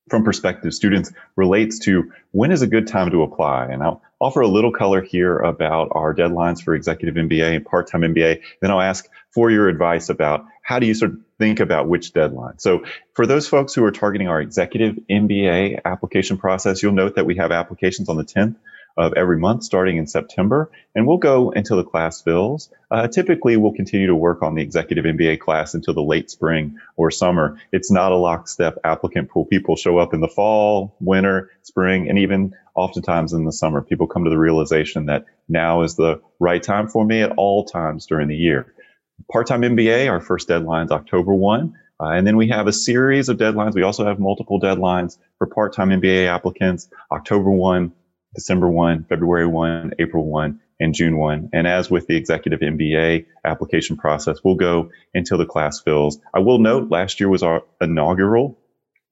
from 0.10 0.24
prospective 0.24 0.74
students 0.74 1.12
relates 1.36 1.80
to 1.80 2.12
when 2.32 2.52
is 2.52 2.62
a 2.62 2.68
good 2.68 2.88
time 2.88 3.12
to 3.12 3.24
apply. 3.24 3.66
And 3.66 3.84
I'll 3.84 4.02
offer 4.20 4.42
a 4.42 4.48
little 4.48 4.72
color 4.72 5.02
here 5.02 5.38
about 5.38 5.90
our 5.92 6.14
deadlines 6.14 6.64
for 6.64 6.76
executive 6.76 7.16
MBA 7.16 7.58
and 7.58 7.66
part-time 7.66 8.02
MBA. 8.02 8.42
Then 8.62 8.72
I'll 8.72 8.82
ask 8.82 9.08
for 9.34 9.52
your 9.52 9.68
advice 9.68 10.10
about 10.10 10.46
how 10.64 10.80
do 10.80 10.88
you 10.88 10.94
sort 10.94 11.12
of 11.12 11.20
think 11.40 11.60
about 11.60 11.88
which 11.88 12.14
deadline. 12.14 12.58
So 12.58 12.86
for 13.14 13.26
those 13.26 13.48
folks 13.48 13.74
who 13.74 13.84
are 13.84 13.92
targeting 13.92 14.28
our 14.28 14.42
executive 14.42 14.98
MBA 15.10 15.82
application 15.86 16.38
process, 16.38 16.82
you'll 16.82 16.94
note 16.94 17.16
that 17.16 17.26
we 17.26 17.36
have 17.36 17.52
applications 17.52 18.10
on 18.10 18.18
the 18.18 18.24
10th 18.24 18.56
of 18.98 19.14
every 19.16 19.38
month 19.38 19.64
starting 19.64 19.98
in 19.98 20.08
September, 20.08 20.72
and 20.96 21.06
we'll 21.06 21.18
go 21.18 21.52
until 21.52 21.78
the 21.78 21.84
class 21.84 22.22
fills. 22.22 22.70
Uh, 22.90 23.08
typically, 23.08 23.58
we'll 23.58 23.74
continue 23.74 24.08
to 24.08 24.16
work 24.16 24.42
on 24.42 24.56
the 24.56 24.62
executive 24.62 25.06
MBA 25.06 25.40
class 25.40 25.74
until 25.74 25.94
the 25.94 26.02
late 26.02 26.32
spring 26.32 26.78
or 26.96 27.12
summer. 27.12 27.60
It's 27.72 27.92
not 27.92 28.12
a 28.12 28.16
lockstep 28.16 28.78
applicant 28.84 29.30
pool. 29.30 29.46
People 29.46 29.76
show 29.76 29.98
up 29.98 30.14
in 30.14 30.22
the 30.22 30.28
fall, 30.28 30.96
winter, 31.00 31.52
spring, 31.64 32.10
and 32.10 32.18
even 32.18 32.54
oftentimes 32.76 33.34
in 33.34 33.46
the 33.46 33.52
summer. 33.52 33.82
People 33.82 34.08
come 34.08 34.24
to 34.24 34.30
the 34.30 34.38
realization 34.38 35.08
that 35.08 35.26
now 35.48 35.84
is 35.84 35.96
the 35.96 36.22
right 36.40 36.62
time 36.62 36.88
for 36.88 37.06
me 37.06 37.22
at 37.22 37.32
all 37.38 37.66
times 37.66 38.06
during 38.06 38.28
the 38.28 38.36
year. 38.36 38.74
Part-time 39.32 39.62
MBA, 39.62 40.10
our 40.10 40.22
first 40.22 40.48
deadline 40.48 40.86
is 40.86 40.92
October 40.92 41.34
1. 41.34 41.74
Uh, 42.00 42.10
and 42.10 42.28
then 42.28 42.38
we 42.38 42.50
have 42.50 42.68
a 42.68 42.74
series 42.74 43.28
of 43.30 43.38
deadlines. 43.38 43.74
We 43.74 43.82
also 43.82 44.06
have 44.06 44.20
multiple 44.20 44.60
deadlines 44.60 45.18
for 45.38 45.48
part-time 45.48 45.90
MBA 45.90 46.28
applicants, 46.28 46.90
October 47.12 47.50
1, 47.50 47.92
December 48.36 48.70
1, 48.70 49.06
February 49.10 49.48
1, 49.48 49.94
April 50.00 50.26
1, 50.26 50.60
and 50.80 50.94
June 50.94 51.18
1. 51.18 51.50
And 51.54 51.68
as 51.68 51.90
with 51.90 52.08
the 52.08 52.16
executive 52.16 52.60
MBA 52.60 53.26
application 53.46 53.98
process, 53.98 54.44
we'll 54.44 54.56
go 54.56 54.92
until 55.14 55.38
the 55.38 55.46
class 55.46 55.82
fills. 55.82 56.20
I 56.34 56.40
will 56.40 56.60
note 56.60 56.92
last 56.92 57.20
year 57.20 57.30
was 57.30 57.44
our 57.44 57.64
inaugural 57.82 58.58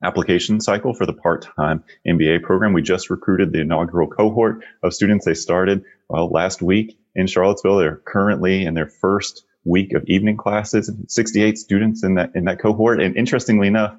application 0.04 0.62
cycle 0.62 0.94
for 0.94 1.06
the 1.06 1.14
part-time 1.14 1.84
MBA 2.08 2.44
program. 2.44 2.74
We 2.74 2.82
just 2.82 3.10
recruited 3.10 3.52
the 3.52 3.62
inaugural 3.62 4.08
cohort 4.08 4.64
of 4.84 4.94
students. 4.94 5.26
They 5.26 5.34
started 5.34 5.84
well 6.10 6.30
last 6.30 6.62
week 6.62 7.00
in 7.16 7.28
Charlottesville. 7.28 7.78
They're 7.78 8.02
currently 8.06 8.66
in 8.66 8.74
their 8.74 8.88
first 8.88 9.46
week 9.64 9.94
of 9.94 10.04
evening 10.06 10.38
classes. 10.38 10.92
68 11.08 11.58
students 11.58 12.04
in 12.04 12.16
that 12.16 12.36
in 12.36 12.46
that 12.46 12.60
cohort. 12.60 13.02
And 13.02 13.16
interestingly 13.18 13.68
enough, 13.68 13.96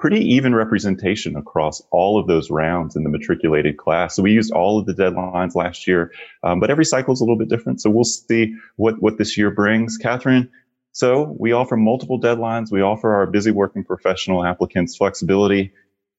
pretty 0.00 0.20
even 0.34 0.54
representation 0.54 1.36
across 1.36 1.82
all 1.92 2.18
of 2.18 2.26
those 2.26 2.50
rounds 2.50 2.96
in 2.96 3.04
the 3.04 3.10
matriculated 3.10 3.76
class. 3.76 4.16
So 4.16 4.22
we 4.22 4.32
used 4.32 4.50
all 4.50 4.78
of 4.78 4.86
the 4.86 4.94
deadlines 4.94 5.54
last 5.54 5.86
year, 5.86 6.10
um, 6.42 6.58
but 6.58 6.70
every 6.70 6.86
cycle 6.86 7.12
is 7.12 7.20
a 7.20 7.24
little 7.24 7.38
bit 7.38 7.50
different. 7.50 7.82
So 7.82 7.90
we'll 7.90 8.04
see 8.04 8.54
what, 8.76 9.00
what 9.00 9.18
this 9.18 9.36
year 9.36 9.50
brings. 9.50 9.98
Katherine, 9.98 10.50
so 10.92 11.36
we 11.38 11.52
offer 11.52 11.76
multiple 11.76 12.18
deadlines. 12.18 12.72
We 12.72 12.80
offer 12.80 13.14
our 13.14 13.26
busy 13.26 13.50
working 13.50 13.84
professional 13.84 14.44
applicants 14.44 14.96
flexibility. 14.96 15.72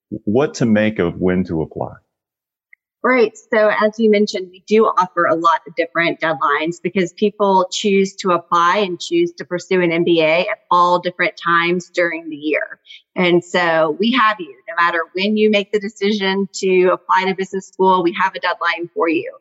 What 0.09 0.53
to 0.55 0.65
make 0.67 0.99
of 0.99 1.19
when 1.19 1.43
to 1.45 1.63
apply? 1.63 1.93
Right. 3.03 3.35
So, 3.35 3.71
as 3.81 3.97
you 3.97 4.11
mentioned, 4.11 4.49
we 4.51 4.63
do 4.67 4.85
offer 4.85 5.25
a 5.25 5.33
lot 5.33 5.61
of 5.67 5.75
different 5.75 6.19
deadlines 6.19 6.79
because 6.81 7.13
people 7.13 7.67
choose 7.71 8.15
to 8.17 8.31
apply 8.31 8.77
and 8.77 9.01
choose 9.01 9.31
to 9.33 9.45
pursue 9.45 9.81
an 9.81 9.89
MBA 9.89 10.41
at 10.47 10.59
all 10.69 10.99
different 10.99 11.35
times 11.35 11.89
during 11.89 12.29
the 12.29 12.35
year. 12.35 12.79
And 13.15 13.43
so, 13.43 13.97
we 13.99 14.11
have 14.11 14.39
you 14.39 14.55
no 14.69 14.75
matter 14.77 15.05
when 15.13 15.35
you 15.35 15.49
make 15.49 15.71
the 15.71 15.79
decision 15.79 16.47
to 16.53 16.89
apply 16.89 17.25
to 17.25 17.33
business 17.33 17.67
school, 17.67 18.03
we 18.03 18.15
have 18.21 18.35
a 18.35 18.39
deadline 18.39 18.87
for 18.93 19.09
you. 19.09 19.35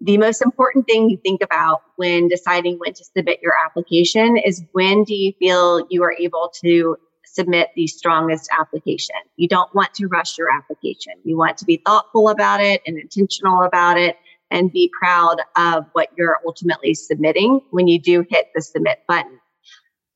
The 0.00 0.16
most 0.16 0.40
important 0.40 0.86
thing 0.86 1.10
you 1.10 1.18
think 1.18 1.42
about 1.42 1.82
when 1.96 2.26
deciding 2.26 2.78
when 2.78 2.94
to 2.94 3.04
submit 3.04 3.40
your 3.42 3.52
application 3.66 4.38
is 4.38 4.64
when 4.72 5.04
do 5.04 5.14
you 5.14 5.32
feel 5.38 5.86
you 5.90 6.02
are 6.02 6.16
able 6.18 6.50
to 6.62 6.96
submit 7.24 7.70
the 7.74 7.86
strongest 7.86 8.48
application. 8.58 9.16
You 9.36 9.48
don't 9.48 9.74
want 9.74 9.94
to 9.94 10.06
rush 10.06 10.38
your 10.38 10.48
application. 10.52 11.14
You 11.24 11.36
want 11.36 11.58
to 11.58 11.64
be 11.64 11.82
thoughtful 11.84 12.28
about 12.28 12.60
it 12.60 12.82
and 12.86 12.98
intentional 12.98 13.62
about 13.62 13.98
it 13.98 14.16
and 14.50 14.70
be 14.70 14.90
proud 15.00 15.38
of 15.56 15.86
what 15.92 16.08
you're 16.16 16.38
ultimately 16.46 16.94
submitting 16.94 17.60
when 17.70 17.88
you 17.88 17.98
do 17.98 18.24
hit 18.28 18.48
the 18.54 18.60
submit 18.60 18.98
button. 19.08 19.40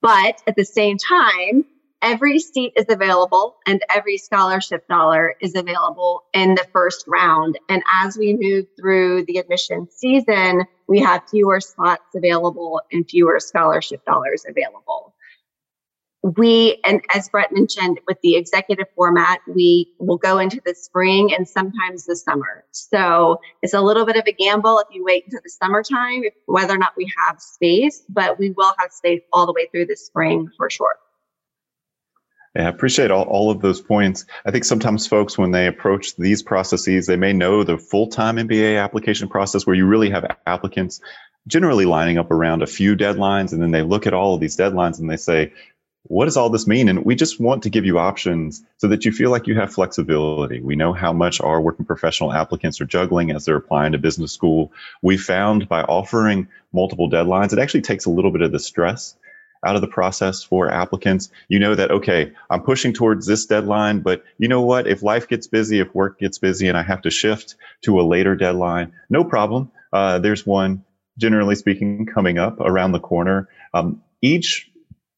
But 0.02 0.42
at 0.46 0.56
the 0.56 0.64
same 0.64 0.98
time, 0.98 1.64
every 2.02 2.38
seat 2.38 2.74
is 2.76 2.86
available 2.88 3.56
and 3.66 3.82
every 3.92 4.18
scholarship 4.18 4.86
dollar 4.88 5.34
is 5.40 5.56
available 5.56 6.24
in 6.34 6.54
the 6.54 6.66
first 6.72 7.04
round. 7.08 7.58
And 7.68 7.82
as 8.02 8.18
we 8.18 8.36
move 8.38 8.66
through 8.78 9.24
the 9.24 9.38
admission 9.38 9.88
season, 9.90 10.64
we 10.86 11.00
have 11.00 11.28
fewer 11.30 11.60
slots 11.60 12.14
available 12.14 12.82
and 12.92 13.08
fewer 13.08 13.40
scholarship 13.40 14.04
dollars 14.04 14.44
available 14.46 15.14
we, 16.34 16.80
and 16.84 17.00
as 17.14 17.28
Brett 17.28 17.52
mentioned, 17.52 18.00
with 18.08 18.20
the 18.22 18.36
executive 18.36 18.86
format, 18.96 19.40
we 19.46 19.92
will 19.98 20.16
go 20.16 20.38
into 20.38 20.60
the 20.64 20.74
spring 20.74 21.32
and 21.32 21.46
sometimes 21.46 22.04
the 22.04 22.16
summer. 22.16 22.64
So 22.72 23.40
it's 23.62 23.74
a 23.74 23.80
little 23.80 24.04
bit 24.04 24.16
of 24.16 24.24
a 24.26 24.32
gamble 24.32 24.78
if 24.80 24.88
you 24.90 25.04
wait 25.04 25.24
until 25.24 25.40
the 25.44 25.50
summertime, 25.50 26.22
whether 26.46 26.74
or 26.74 26.78
not 26.78 26.94
we 26.96 27.10
have 27.16 27.40
space, 27.40 28.02
but 28.08 28.38
we 28.38 28.50
will 28.50 28.74
have 28.78 28.90
space 28.90 29.22
all 29.32 29.46
the 29.46 29.52
way 29.52 29.68
through 29.70 29.86
the 29.86 29.96
spring 29.96 30.50
for 30.56 30.68
sure. 30.68 30.94
Yeah, 32.56 32.66
I 32.66 32.68
appreciate 32.70 33.10
all, 33.10 33.24
all 33.24 33.50
of 33.50 33.60
those 33.60 33.80
points. 33.82 34.24
I 34.46 34.50
think 34.50 34.64
sometimes 34.64 35.06
folks, 35.06 35.36
when 35.36 35.50
they 35.50 35.66
approach 35.66 36.16
these 36.16 36.42
processes, 36.42 37.06
they 37.06 37.16
may 37.16 37.34
know 37.34 37.62
the 37.62 37.76
full 37.76 38.08
time 38.08 38.36
MBA 38.36 38.82
application 38.82 39.28
process 39.28 39.66
where 39.66 39.76
you 39.76 39.86
really 39.86 40.10
have 40.10 40.24
applicants 40.46 41.00
generally 41.46 41.84
lining 41.84 42.18
up 42.18 42.30
around 42.30 42.62
a 42.62 42.66
few 42.66 42.96
deadlines. 42.96 43.52
And 43.52 43.62
then 43.62 43.70
they 43.70 43.82
look 43.82 44.06
at 44.06 44.14
all 44.14 44.34
of 44.34 44.40
these 44.40 44.56
deadlines 44.56 44.98
and 44.98 45.08
they 45.08 45.16
say, 45.16 45.52
what 46.08 46.26
does 46.26 46.36
all 46.36 46.50
this 46.50 46.66
mean? 46.66 46.88
And 46.88 47.04
we 47.04 47.14
just 47.14 47.40
want 47.40 47.62
to 47.62 47.70
give 47.70 47.84
you 47.84 47.98
options 47.98 48.64
so 48.78 48.88
that 48.88 49.04
you 49.04 49.12
feel 49.12 49.30
like 49.30 49.46
you 49.46 49.54
have 49.54 49.72
flexibility. 49.72 50.60
We 50.60 50.76
know 50.76 50.92
how 50.92 51.12
much 51.12 51.40
our 51.40 51.60
working 51.60 51.84
professional 51.84 52.32
applicants 52.32 52.80
are 52.80 52.86
juggling 52.86 53.30
as 53.30 53.44
they're 53.44 53.56
applying 53.56 53.92
to 53.92 53.98
business 53.98 54.32
school. 54.32 54.72
We 55.02 55.16
found 55.16 55.68
by 55.68 55.82
offering 55.82 56.48
multiple 56.72 57.10
deadlines, 57.10 57.52
it 57.52 57.58
actually 57.58 57.82
takes 57.82 58.04
a 58.04 58.10
little 58.10 58.30
bit 58.30 58.42
of 58.42 58.52
the 58.52 58.58
stress 58.58 59.16
out 59.64 59.74
of 59.74 59.80
the 59.80 59.88
process 59.88 60.42
for 60.42 60.70
applicants. 60.70 61.30
You 61.48 61.58
know 61.58 61.74
that, 61.74 61.90
okay, 61.90 62.32
I'm 62.50 62.62
pushing 62.62 62.92
towards 62.92 63.26
this 63.26 63.46
deadline, 63.46 64.00
but 64.00 64.22
you 64.38 64.48
know 64.48 64.60
what? 64.60 64.86
If 64.86 65.02
life 65.02 65.28
gets 65.28 65.46
busy, 65.46 65.80
if 65.80 65.94
work 65.94 66.18
gets 66.20 66.38
busy, 66.38 66.68
and 66.68 66.76
I 66.76 66.82
have 66.82 67.02
to 67.02 67.10
shift 67.10 67.56
to 67.82 68.00
a 68.00 68.02
later 68.02 68.36
deadline, 68.36 68.92
no 69.10 69.24
problem. 69.24 69.70
Uh, 69.92 70.18
there's 70.18 70.46
one, 70.46 70.84
generally 71.18 71.54
speaking, 71.54 72.06
coming 72.06 72.38
up 72.38 72.60
around 72.60 72.92
the 72.92 73.00
corner. 73.00 73.48
Um, 73.74 74.02
each 74.22 74.70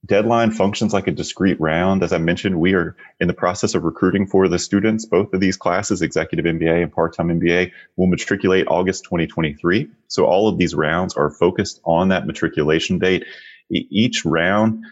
deadline 0.06 0.50
functions 0.50 0.92
like 0.92 1.06
a 1.06 1.12
discrete 1.12 1.60
round. 1.60 2.02
As 2.02 2.12
I 2.12 2.18
mentioned, 2.18 2.60
we 2.60 2.74
are 2.74 2.96
in 3.20 3.28
the 3.28 3.34
process 3.34 3.74
of 3.74 3.82
recruiting 3.84 4.26
for 4.26 4.48
the 4.48 4.58
students. 4.58 5.04
Both 5.04 5.32
of 5.34 5.40
these 5.40 5.56
classes, 5.56 6.02
executive 6.02 6.44
MBA 6.44 6.82
and 6.82 6.92
part-time 6.92 7.28
MBA, 7.28 7.72
will 7.96 8.06
matriculate 8.06 8.66
August 8.68 9.04
2023. 9.04 9.88
So 10.06 10.24
all 10.24 10.48
of 10.48 10.56
these 10.56 10.74
rounds 10.74 11.14
are 11.14 11.30
focused 11.30 11.80
on 11.84 12.08
that 12.08 12.26
matriculation 12.26 12.98
date. 12.98 13.24
Each 13.70 14.24
round 14.24 14.84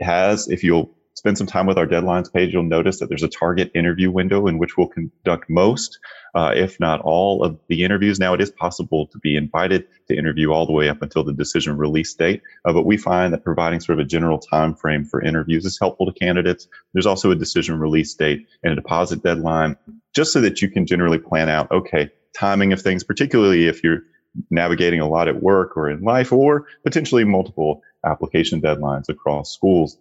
has, 0.00 0.48
if 0.48 0.64
you'll 0.64 0.96
spend 1.14 1.38
some 1.38 1.46
time 1.46 1.66
with 1.66 1.78
our 1.78 1.86
deadlines 1.86 2.32
page, 2.32 2.52
you'll 2.52 2.64
notice 2.64 2.98
that 2.98 3.08
there's 3.08 3.22
a 3.22 3.28
target 3.28 3.70
interview 3.74 4.10
window 4.10 4.46
in 4.46 4.58
which 4.58 4.76
we'll 4.76 4.88
conduct 4.88 5.48
most, 5.48 5.98
uh, 6.34 6.52
if 6.54 6.78
not 6.80 7.00
all, 7.02 7.44
of 7.44 7.58
the 7.68 7.84
interviews. 7.84 8.18
Now, 8.18 8.34
it 8.34 8.40
is 8.40 8.50
possible 8.50 9.06
to 9.08 9.18
be 9.18 9.36
invited 9.36 9.86
to 10.08 10.16
interview 10.16 10.52
all 10.52 10.66
the 10.66 10.72
way 10.72 10.88
up 10.88 11.02
until 11.02 11.24
the 11.24 11.32
decision 11.32 11.76
release 11.76 12.12
date, 12.14 12.42
uh, 12.64 12.72
but 12.72 12.84
we 12.84 12.96
find 12.96 13.32
that 13.32 13.44
providing 13.44 13.80
sort 13.80 13.98
of 13.98 14.04
a 14.04 14.08
general 14.08 14.38
time 14.38 14.74
frame 14.74 15.04
for 15.04 15.22
interviews 15.22 15.64
is 15.64 15.78
helpful 15.80 16.06
to 16.06 16.12
candidates. 16.12 16.66
There's 16.92 17.06
also 17.06 17.30
a 17.30 17.36
decision 17.36 17.78
release 17.78 18.12
date 18.14 18.46
and 18.62 18.72
a 18.72 18.76
deposit 18.76 19.22
deadline, 19.22 19.76
just 20.14 20.32
so 20.32 20.40
that 20.40 20.62
you 20.62 20.68
can 20.68 20.86
generally 20.86 21.18
plan 21.18 21.48
out, 21.48 21.70
okay, 21.70 22.10
timing 22.36 22.72
of 22.72 22.82
things, 22.82 23.04
particularly 23.04 23.68
if 23.68 23.84
you're 23.84 24.00
navigating 24.50 25.00
a 25.00 25.08
lot 25.08 25.28
at 25.28 25.42
work 25.42 25.76
or 25.76 25.88
in 25.88 26.02
life, 26.02 26.32
or 26.32 26.66
potentially 26.82 27.22
multiple 27.22 27.82
application 28.04 28.60
deadlines 28.60 29.08
across 29.08 29.52
schools. 29.52 29.96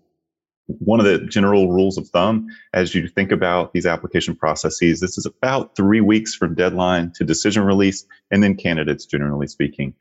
One 0.68 1.00
of 1.00 1.06
the 1.06 1.20
general 1.26 1.72
rules 1.72 1.98
of 1.98 2.08
thumb 2.08 2.48
as 2.74 2.96
you 2.96 3.08
think 3.08 3.32
about 3.32 3.74
these 3.74 3.86
application 3.86 4.36
processes, 4.36 5.02
this 5.02 5.18
is 5.18 5.26
about 5.26 5.76
three 5.76 6.00
weeks 6.00 6.36
from 6.36 6.56
deadline 6.56 7.12
to 7.16 7.26
decision 7.26 7.64
release, 7.64 8.06
and 8.32 8.42
then 8.42 8.56
candidates, 8.56 9.06
generally 9.06 9.48
speaking, 9.48 9.94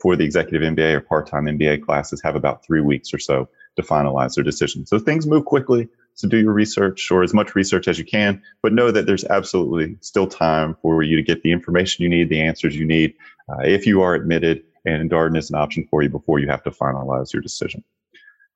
for 0.00 0.16
the 0.16 0.24
executive 0.24 0.60
MBA 0.60 0.94
or 0.94 1.00
part 1.00 1.26
time 1.26 1.46
MBA 1.46 1.82
classes, 1.84 2.20
have 2.22 2.36
about 2.36 2.64
three 2.66 2.82
weeks 2.82 3.14
or 3.14 3.18
so 3.18 3.48
to 3.76 3.82
finalize 3.82 4.34
their 4.34 4.44
decision. 4.44 4.84
So 4.84 4.98
things 4.98 5.26
move 5.26 5.46
quickly. 5.46 5.88
So 6.14 6.28
do 6.28 6.38
your 6.38 6.52
research 6.52 7.10
or 7.10 7.22
as 7.22 7.32
much 7.32 7.54
research 7.54 7.88
as 7.88 7.98
you 7.98 8.04
can, 8.04 8.42
but 8.62 8.74
know 8.74 8.90
that 8.90 9.06
there's 9.06 9.24
absolutely 9.24 9.96
still 10.00 10.26
time 10.26 10.76
for 10.82 11.02
you 11.02 11.16
to 11.16 11.22
get 11.22 11.42
the 11.42 11.52
information 11.52 12.02
you 12.02 12.10
need, 12.10 12.28
the 12.28 12.42
answers 12.42 12.76
you 12.76 12.84
need, 12.84 13.14
uh, 13.48 13.62
if 13.62 13.86
you 13.86 14.02
are 14.02 14.14
admitted, 14.14 14.64
and 14.84 15.10
Darden 15.10 15.38
is 15.38 15.48
an 15.50 15.56
option 15.56 15.86
for 15.88 16.02
you 16.02 16.10
before 16.10 16.38
you 16.38 16.48
have 16.48 16.62
to 16.64 16.70
finalize 16.70 17.32
your 17.32 17.40
decision. 17.40 17.84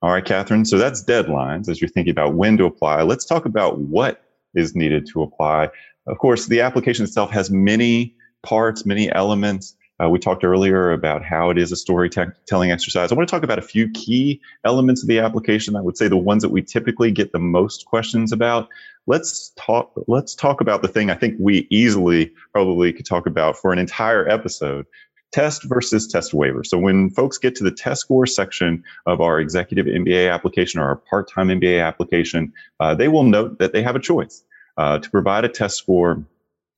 All 0.05 0.11
right, 0.11 0.23
Katherine. 0.23 0.67
So 0.67 0.77
that's 0.77 1.03
deadlines 1.03 1.67
as 1.67 1.81
you're 1.81 1.89
thinking 1.89 2.11
about 2.11 2.35
when 2.35 2.59
to 2.59 2.67
apply. 2.67 3.01
Let's 3.01 3.25
talk 3.25 3.47
about 3.47 3.79
what 3.79 4.23
is 4.55 4.77
needed 4.77 5.07
to 5.15 5.23
apply. 5.23 5.71
Of 6.07 6.19
course, 6.19 6.47
the 6.47 6.61
application 6.61 7.07
itself 7.07 7.31
has 7.31 7.51
many 7.51 8.15
parts, 8.43 8.85
many 8.85 9.11
elements. 9.13 9.75
Uh, 9.99 10.11
we 10.11 10.19
talked 10.19 10.45
earlier 10.45 10.93
about 10.93 11.25
how 11.25 11.49
it 11.49 11.57
is 11.57 11.73
a 11.73 11.77
storytelling 11.77 12.71
exercise. 12.71 13.11
I 13.11 13.15
want 13.15 13.27
to 13.27 13.35
talk 13.35 13.45
about 13.45 13.59
a 13.59 13.63
few 13.63 13.91
key 13.93 14.43
elements 14.67 15.03
of 15.03 15.09
the 15.09 15.21
application. 15.21 15.75
I 15.75 15.81
would 15.81 15.97
say 15.97 16.07
the 16.07 16.19
ones 16.19 16.43
that 16.43 16.51
we 16.51 16.61
typically 16.61 17.11
get 17.11 17.33
the 17.33 17.39
most 17.39 17.87
questions 17.87 18.31
about. 18.31 18.69
Let's 19.07 19.53
talk. 19.57 19.91
Let's 20.07 20.35
talk 20.35 20.61
about 20.61 20.83
the 20.83 20.89
thing 20.89 21.09
I 21.09 21.15
think 21.15 21.37
we 21.41 21.67
easily 21.71 22.31
probably 22.53 22.93
could 22.93 23.07
talk 23.07 23.25
about 23.25 23.57
for 23.57 23.73
an 23.73 23.79
entire 23.79 24.29
episode. 24.29 24.85
Test 25.33 25.65
versus 25.65 26.07
test 26.07 26.33
waiver. 26.33 26.63
So 26.63 26.79
when 26.79 27.11
folks 27.11 27.39
get 27.39 27.57
to 27.57 27.65
the 27.65 27.73
test 27.73 28.03
score 28.03 28.27
section 28.27 28.85
of 29.07 29.21
our 29.21 29.41
executive 29.41 29.87
MBA 29.87 30.33
application 30.33 30.81
or 30.81 30.85
our 30.85 30.97
part-time 30.97 31.49
MBA 31.49 31.85
application, 31.85 32.53
uh, 32.79 32.95
they 32.95 33.09
will 33.09 33.25
note 33.25 33.59
that 33.59 33.73
they 33.73 33.83
have 33.83 33.97
a 33.97 34.01
choice 34.01 34.45
uh, 34.77 34.99
to 34.99 35.11
provide 35.11 35.45
a 35.45 35.49
test 35.49 35.77
score 35.77 36.25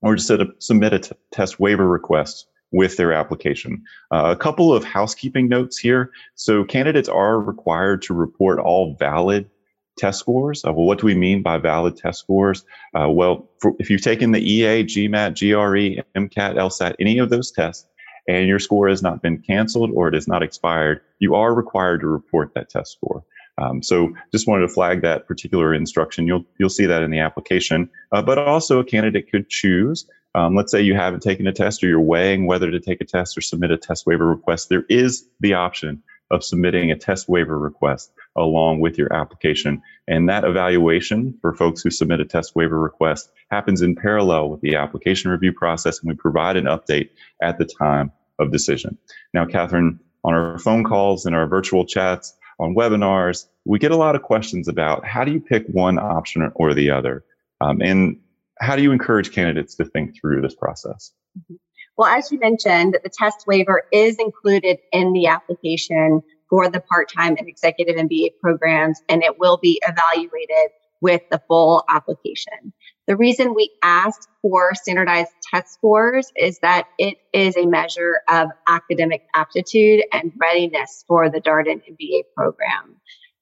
or 0.03 0.17
to 0.17 0.55
submit 0.59 0.93
a 0.93 0.99
t- 0.99 1.13
test 1.33 1.61
waiver 1.61 1.87
request 1.87 2.47
with 2.73 2.97
their 2.97 3.13
application. 3.13 3.83
Uh, 4.11 4.35
a 4.35 4.37
couple 4.37 4.73
of 4.73 4.85
housekeeping 4.85 5.49
notes 5.49 5.79
here. 5.79 6.11
So 6.35 6.65
candidates 6.65 7.09
are 7.09 7.41
required 7.41 8.03
to 8.03 8.15
report 8.15 8.59
all 8.59 8.95
valid 8.99 9.49
test 9.97 10.19
scores. 10.19 10.65
Uh, 10.65 10.73
well, 10.73 10.87
what 10.87 10.99
do 10.99 11.07
we 11.07 11.15
mean 11.15 11.43
by 11.43 11.59
valid 11.59 11.97
test 11.97 12.19
scores? 12.19 12.65
Uh, 12.95 13.09
well, 13.09 13.49
for, 13.61 13.75
if 13.79 13.89
you've 13.89 14.03
taken 14.03 14.33
the 14.33 14.41
EA, 14.41 14.85
GMAT, 14.85 15.39
GRE, 15.39 16.03
MCAT, 16.19 16.55
LSAT, 16.57 16.95
any 17.01 17.19
of 17.19 17.31
those 17.31 17.51
tests, 17.51 17.87
and 18.29 18.49
your 18.49 18.59
score 18.59 18.89
has 18.89 19.03
not 19.03 19.23
been 19.23 19.39
canceled 19.39 19.91
or 19.95 20.09
it 20.09 20.15
has 20.15 20.29
not 20.29 20.43
expired, 20.43 21.01
you 21.19 21.35
are 21.35 21.55
required 21.55 22.01
to 22.01 22.07
report 22.07 22.53
that 22.55 22.69
test 22.69 22.93
score. 22.93 23.25
Um, 23.59 23.83
so 23.83 24.13
just 24.33 24.47
wanted 24.47 24.67
to 24.67 24.73
flag 24.73 25.01
that 25.03 25.27
particular 25.27 25.73
instruction. 25.73 26.27
You'll 26.27 26.45
you'll 26.59 26.69
see 26.69 26.87
that 26.87 27.03
in 27.03 27.11
the 27.11 27.21
application. 27.21 27.89
Uh, 28.13 28.21
but 28.21 28.39
also 28.39 28.79
a 28.79 28.85
candidate 28.85 29.31
could 29.31 29.49
choose 29.49 30.07
um, 30.37 30.55
let's 30.55 30.71
say 30.71 30.83
you 30.83 30.95
haven't 30.95 31.23
taken 31.23 31.47
a 31.47 31.53
test 31.53 31.83
or 31.83 31.89
you're 31.89 31.99
weighing 31.99 32.47
whether 32.47 32.71
to 32.71 32.79
take 32.79 33.01
a 33.01 33.07
test 33.07 33.39
or 33.39 33.41
submit 33.41 33.71
a 33.71 33.79
test 33.79 34.07
waiver 34.07 34.27
request. 34.27 34.69
There 34.69 34.85
is 34.91 35.27
the 35.41 35.55
option 35.55 36.03
of 36.31 36.45
submitting 36.45 36.91
a 36.91 36.97
test 36.97 37.29
waiver 37.29 37.59
request 37.59 38.13
along 38.37 38.81
with 38.81 38.99
your 38.99 39.13
application. 39.13 39.83
And 40.09 40.29
that 40.29 40.45
evaluation 40.45 41.39
for 41.41 41.55
folks 41.55 41.83
who 41.83 41.91
submit 41.91 42.21
a 42.21 42.25
test 42.25 42.57
waiver 42.57 42.79
request 42.79 43.31
happens 43.51 43.83
in 43.83 43.95
parallel 43.95 44.51
with 44.51 44.61
the 44.61 44.75
application 44.77 45.31
review 45.31 45.53
process. 45.53 46.01
And 46.01 46.09
we 46.09 46.15
provide 46.15 46.57
an 46.57 46.65
update 46.65 47.11
at 47.43 47.59
the 47.59 47.65
time 47.65 48.13
of 48.39 48.53
decision. 48.53 48.99
Now, 49.33 49.47
Katherine, 49.47 50.01
on 50.25 50.35
our 50.35 50.59
phone 50.59 50.85
calls 50.85 51.27
and 51.27 51.35
our 51.35 51.47
virtual 51.47 51.87
chats, 51.87 52.37
on 52.59 52.75
webinars, 52.75 53.47
we 53.65 53.79
get 53.79 53.91
a 53.91 53.97
lot 53.97 54.17
of 54.17 54.23
questions 54.23 54.69
about 54.69 55.05
how 55.05 55.25
do 55.25 55.33
you 55.33 55.41
pick 55.41 55.67
one 55.69 55.99
option 55.99 56.51
or 56.55 56.75
the 56.75 56.91
other? 56.91 57.25
Um, 57.61 57.81
and 57.83 58.19
how 58.59 58.77
do 58.77 58.83
you 58.83 58.93
encourage 58.93 59.33
candidates 59.33 59.75
to 59.77 59.85
think 59.85 60.19
through 60.19 60.41
this 60.41 60.55
process? 60.55 61.13
Mm-hmm. 61.39 61.55
Well, 61.97 62.09
as 62.09 62.31
you 62.31 62.39
mentioned, 62.39 62.99
the 63.03 63.09
test 63.09 63.47
waiver 63.47 63.85
is 63.91 64.19
included 64.19 64.79
in 64.93 65.13
the 65.13 65.27
application 65.27 66.23
for 66.51 66.69
the 66.69 66.81
part 66.81 67.11
time 67.11 67.37
and 67.39 67.49
executive 67.49 67.97
MBA 67.97 68.39
programs, 68.41 69.01
and 69.09 69.23
it 69.23 69.39
will 69.39 69.57
be 69.57 69.81
evaluated 69.87 70.73
with 71.01 71.23
the 71.31 71.41
full 71.49 71.85
application. 71.89 72.73
The 73.07 73.17
reason 73.17 73.55
we 73.55 73.71
ask 73.83 74.29
for 74.43 74.75
standardized 74.75 75.31
test 75.51 75.75
scores 75.75 76.33
is 76.37 76.59
that 76.61 76.89
it 76.99 77.19
is 77.33 77.57
a 77.57 77.67
measure 77.67 78.21
of 78.29 78.49
academic 78.69 79.23
aptitude 79.35 80.03
and 80.13 80.33
readiness 80.37 81.05
for 81.07 81.31
the 81.31 81.41
Darden 81.41 81.83
MBA 81.89 82.25
program. 82.35 82.97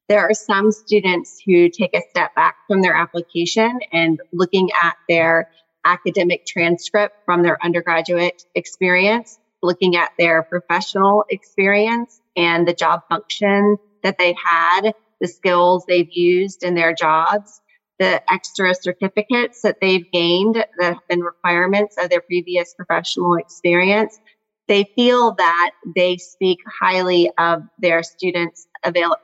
There 0.08 0.20
are 0.20 0.34
some 0.34 0.70
students 0.70 1.40
who 1.44 1.70
take 1.70 1.96
a 1.96 2.02
step 2.10 2.34
back 2.34 2.56
from 2.68 2.82
their 2.82 2.94
application 2.94 3.80
and 3.90 4.20
looking 4.32 4.68
at 4.82 4.96
their 5.08 5.50
academic 5.84 6.46
transcript 6.46 7.16
from 7.24 7.42
their 7.42 7.62
undergraduate 7.64 8.44
experience, 8.54 9.38
looking 9.62 9.96
at 9.96 10.12
their 10.18 10.42
professional 10.42 11.24
experience 11.30 12.20
and 12.36 12.66
the 12.66 12.74
job 12.74 13.00
function 13.08 13.76
that 14.02 14.18
they 14.18 14.34
had, 14.42 14.92
the 15.20 15.28
skills 15.28 15.84
they've 15.86 16.12
used 16.12 16.62
in 16.62 16.74
their 16.74 16.94
jobs, 16.94 17.60
the 17.98 18.20
extra 18.32 18.74
certificates 18.74 19.62
that 19.62 19.76
they've 19.80 20.10
gained 20.12 20.56
that 20.56 20.70
have 20.80 21.08
been 21.08 21.20
requirements 21.20 21.96
of 21.98 22.10
their 22.10 22.20
previous 22.20 22.74
professional 22.74 23.36
experience. 23.36 24.18
They 24.66 24.84
feel 24.96 25.34
that 25.34 25.70
they 25.94 26.16
speak 26.16 26.58
highly 26.80 27.30
of 27.38 27.62
their 27.78 28.02
students' 28.02 28.66
avail- 28.82 29.16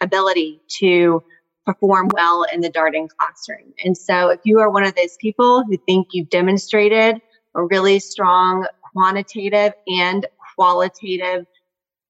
ability 0.00 0.60
to 0.80 1.22
perform 1.66 2.08
well 2.12 2.44
in 2.52 2.60
the 2.60 2.70
Darden 2.70 3.08
classroom. 3.08 3.72
And 3.84 3.96
so 3.96 4.28
if 4.28 4.40
you 4.44 4.60
are 4.60 4.70
one 4.70 4.84
of 4.84 4.94
those 4.94 5.16
people 5.18 5.64
who 5.64 5.76
think 5.78 6.08
you've 6.12 6.30
demonstrated 6.30 7.20
a 7.54 7.62
really 7.64 7.98
strong 7.98 8.66
quantitative 8.92 9.72
and 9.86 10.26
qualitative, 10.54 11.46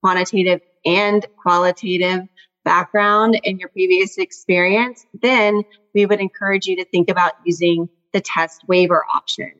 quantitative 0.02 0.60
and 0.84 1.26
qualitative 1.42 2.26
background 2.64 3.38
in 3.44 3.58
your 3.58 3.68
previous 3.68 4.18
experience, 4.18 5.06
then 5.22 5.62
we 5.94 6.06
would 6.06 6.20
encourage 6.20 6.66
you 6.66 6.76
to 6.76 6.84
think 6.86 7.10
about 7.10 7.32
using 7.44 7.88
the 8.12 8.20
test 8.20 8.62
waiver 8.66 9.04
option. 9.14 9.52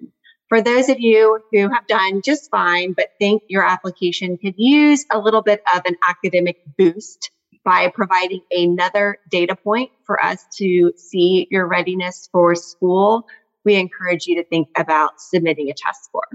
For 0.48 0.60
those 0.60 0.88
of 0.88 1.00
you 1.00 1.40
who 1.50 1.68
have 1.68 1.86
done 1.86 2.22
just 2.22 2.50
fine, 2.50 2.92
but 2.92 3.12
think 3.18 3.42
your 3.48 3.64
application 3.64 4.36
could 4.38 4.54
use 4.56 5.04
a 5.10 5.18
little 5.18 5.42
bit 5.42 5.62
of 5.74 5.82
an 5.86 5.96
academic 6.06 6.62
boost, 6.76 7.30
by 7.64 7.88
providing 7.88 8.42
another 8.50 9.18
data 9.30 9.56
point 9.56 9.90
for 10.04 10.22
us 10.22 10.44
to 10.58 10.92
see 10.96 11.48
your 11.50 11.66
readiness 11.66 12.28
for 12.30 12.54
school, 12.54 13.26
we 13.64 13.76
encourage 13.76 14.26
you 14.26 14.36
to 14.36 14.44
think 14.44 14.68
about 14.76 15.20
submitting 15.20 15.70
a 15.70 15.74
test 15.74 16.04
score. 16.04 16.28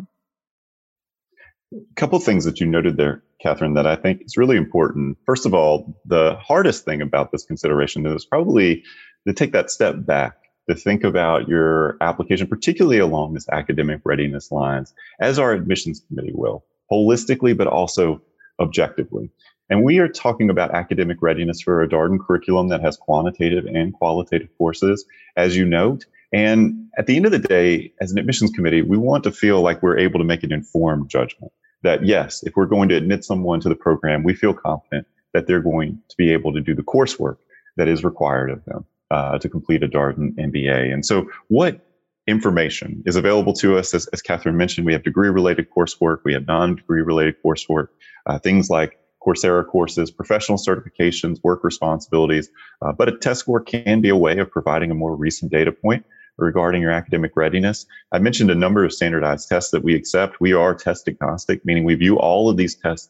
A 1.71 1.95
couple 1.95 2.19
things 2.19 2.45
that 2.45 2.59
you 2.59 2.65
noted 2.65 2.97
there, 2.97 3.23
Katherine, 3.41 3.75
that 3.75 3.85
I 3.85 3.95
think 3.95 4.23
is 4.25 4.37
really 4.37 4.57
important. 4.57 5.17
First 5.25 5.45
of 5.45 5.53
all, 5.53 5.95
the 6.05 6.35
hardest 6.41 6.83
thing 6.83 7.01
about 7.01 7.31
this 7.31 7.45
consideration 7.45 8.07
is 8.07 8.25
probably 8.25 8.83
to 9.27 9.33
take 9.33 9.51
that 9.51 9.69
step 9.69 9.95
back 9.99 10.35
to 10.67 10.75
think 10.75 11.03
about 11.03 11.47
your 11.47 11.97
application, 12.01 12.47
particularly 12.47 12.99
along 12.99 13.33
this 13.33 13.47
academic 13.49 14.01
readiness 14.03 14.51
lines, 14.51 14.93
as 15.19 15.37
our 15.37 15.51
admissions 15.51 16.01
committee 16.07 16.33
will, 16.33 16.63
holistically, 16.91 17.55
but 17.55 17.67
also 17.67 18.21
objectively. 18.59 19.29
And 19.69 19.83
we 19.83 19.99
are 19.99 20.07
talking 20.07 20.49
about 20.49 20.71
academic 20.71 21.21
readiness 21.21 21.61
for 21.61 21.81
a 21.81 21.87
Darden 21.87 22.19
curriculum 22.19 22.69
that 22.69 22.81
has 22.81 22.97
quantitative 22.97 23.65
and 23.65 23.93
qualitative 23.93 24.49
courses, 24.57 25.05
as 25.35 25.55
you 25.55 25.65
note. 25.65 26.05
And 26.33 26.87
at 26.97 27.07
the 27.07 27.15
end 27.15 27.25
of 27.25 27.31
the 27.31 27.39
day, 27.39 27.93
as 28.01 28.11
an 28.11 28.17
admissions 28.17 28.51
committee, 28.51 28.81
we 28.81 28.97
want 28.97 29.23
to 29.25 29.31
feel 29.31 29.61
like 29.61 29.81
we're 29.81 29.97
able 29.97 30.19
to 30.19 30.25
make 30.25 30.43
an 30.43 30.51
informed 30.51 31.09
judgment 31.09 31.51
that 31.83 32.05
yes, 32.05 32.43
if 32.43 32.55
we're 32.55 32.65
going 32.65 32.89
to 32.89 32.95
admit 32.95 33.23
someone 33.23 33.59
to 33.61 33.69
the 33.69 33.75
program, 33.75 34.23
we 34.23 34.33
feel 34.33 34.53
confident 34.53 35.07
that 35.33 35.47
they're 35.47 35.61
going 35.61 35.99
to 36.09 36.17
be 36.17 36.31
able 36.33 36.53
to 36.53 36.61
do 36.61 36.75
the 36.75 36.83
coursework 36.83 37.37
that 37.77 37.87
is 37.87 38.03
required 38.03 38.49
of 38.49 38.63
them 38.65 38.85
uh, 39.11 39.37
to 39.39 39.47
complete 39.49 39.83
a 39.83 39.87
Darden 39.87 40.35
MBA. 40.35 40.91
And 40.93 41.05
so, 41.05 41.29
what 41.47 41.85
information 42.27 43.01
is 43.05 43.15
available 43.15 43.53
to 43.53 43.77
us? 43.77 43.93
As, 43.93 44.07
as 44.07 44.21
Katherine 44.21 44.57
mentioned, 44.57 44.85
we 44.85 44.93
have 44.93 45.03
degree 45.03 45.29
related 45.29 45.67
coursework, 45.69 46.19
we 46.25 46.33
have 46.33 46.45
non 46.47 46.75
degree 46.75 47.01
related 47.01 47.35
coursework, 47.43 47.87
uh, 48.25 48.39
things 48.39 48.69
like 48.69 48.98
Coursera 49.25 49.65
courses, 49.65 50.11
professional 50.11 50.57
certifications, 50.57 51.43
work 51.43 51.63
responsibilities. 51.63 52.49
Uh, 52.81 52.91
but 52.91 53.09
a 53.09 53.17
test 53.17 53.41
score 53.41 53.59
can 53.59 54.01
be 54.01 54.09
a 54.09 54.15
way 54.15 54.37
of 54.39 54.49
providing 54.49 54.91
a 54.91 54.95
more 54.95 55.15
recent 55.15 55.51
data 55.51 55.71
point 55.71 56.05
regarding 56.37 56.81
your 56.81 56.91
academic 56.91 57.35
readiness. 57.35 57.85
I 58.11 58.19
mentioned 58.19 58.49
a 58.49 58.55
number 58.55 58.83
of 58.85 58.93
standardized 58.93 59.49
tests 59.49 59.71
that 59.71 59.83
we 59.83 59.95
accept. 59.95 60.39
We 60.39 60.53
are 60.53 60.73
test 60.73 61.07
agnostic, 61.07 61.65
meaning 61.65 61.83
we 61.83 61.95
view 61.95 62.17
all 62.17 62.49
of 62.49 62.57
these 62.57 62.75
tests 62.75 63.09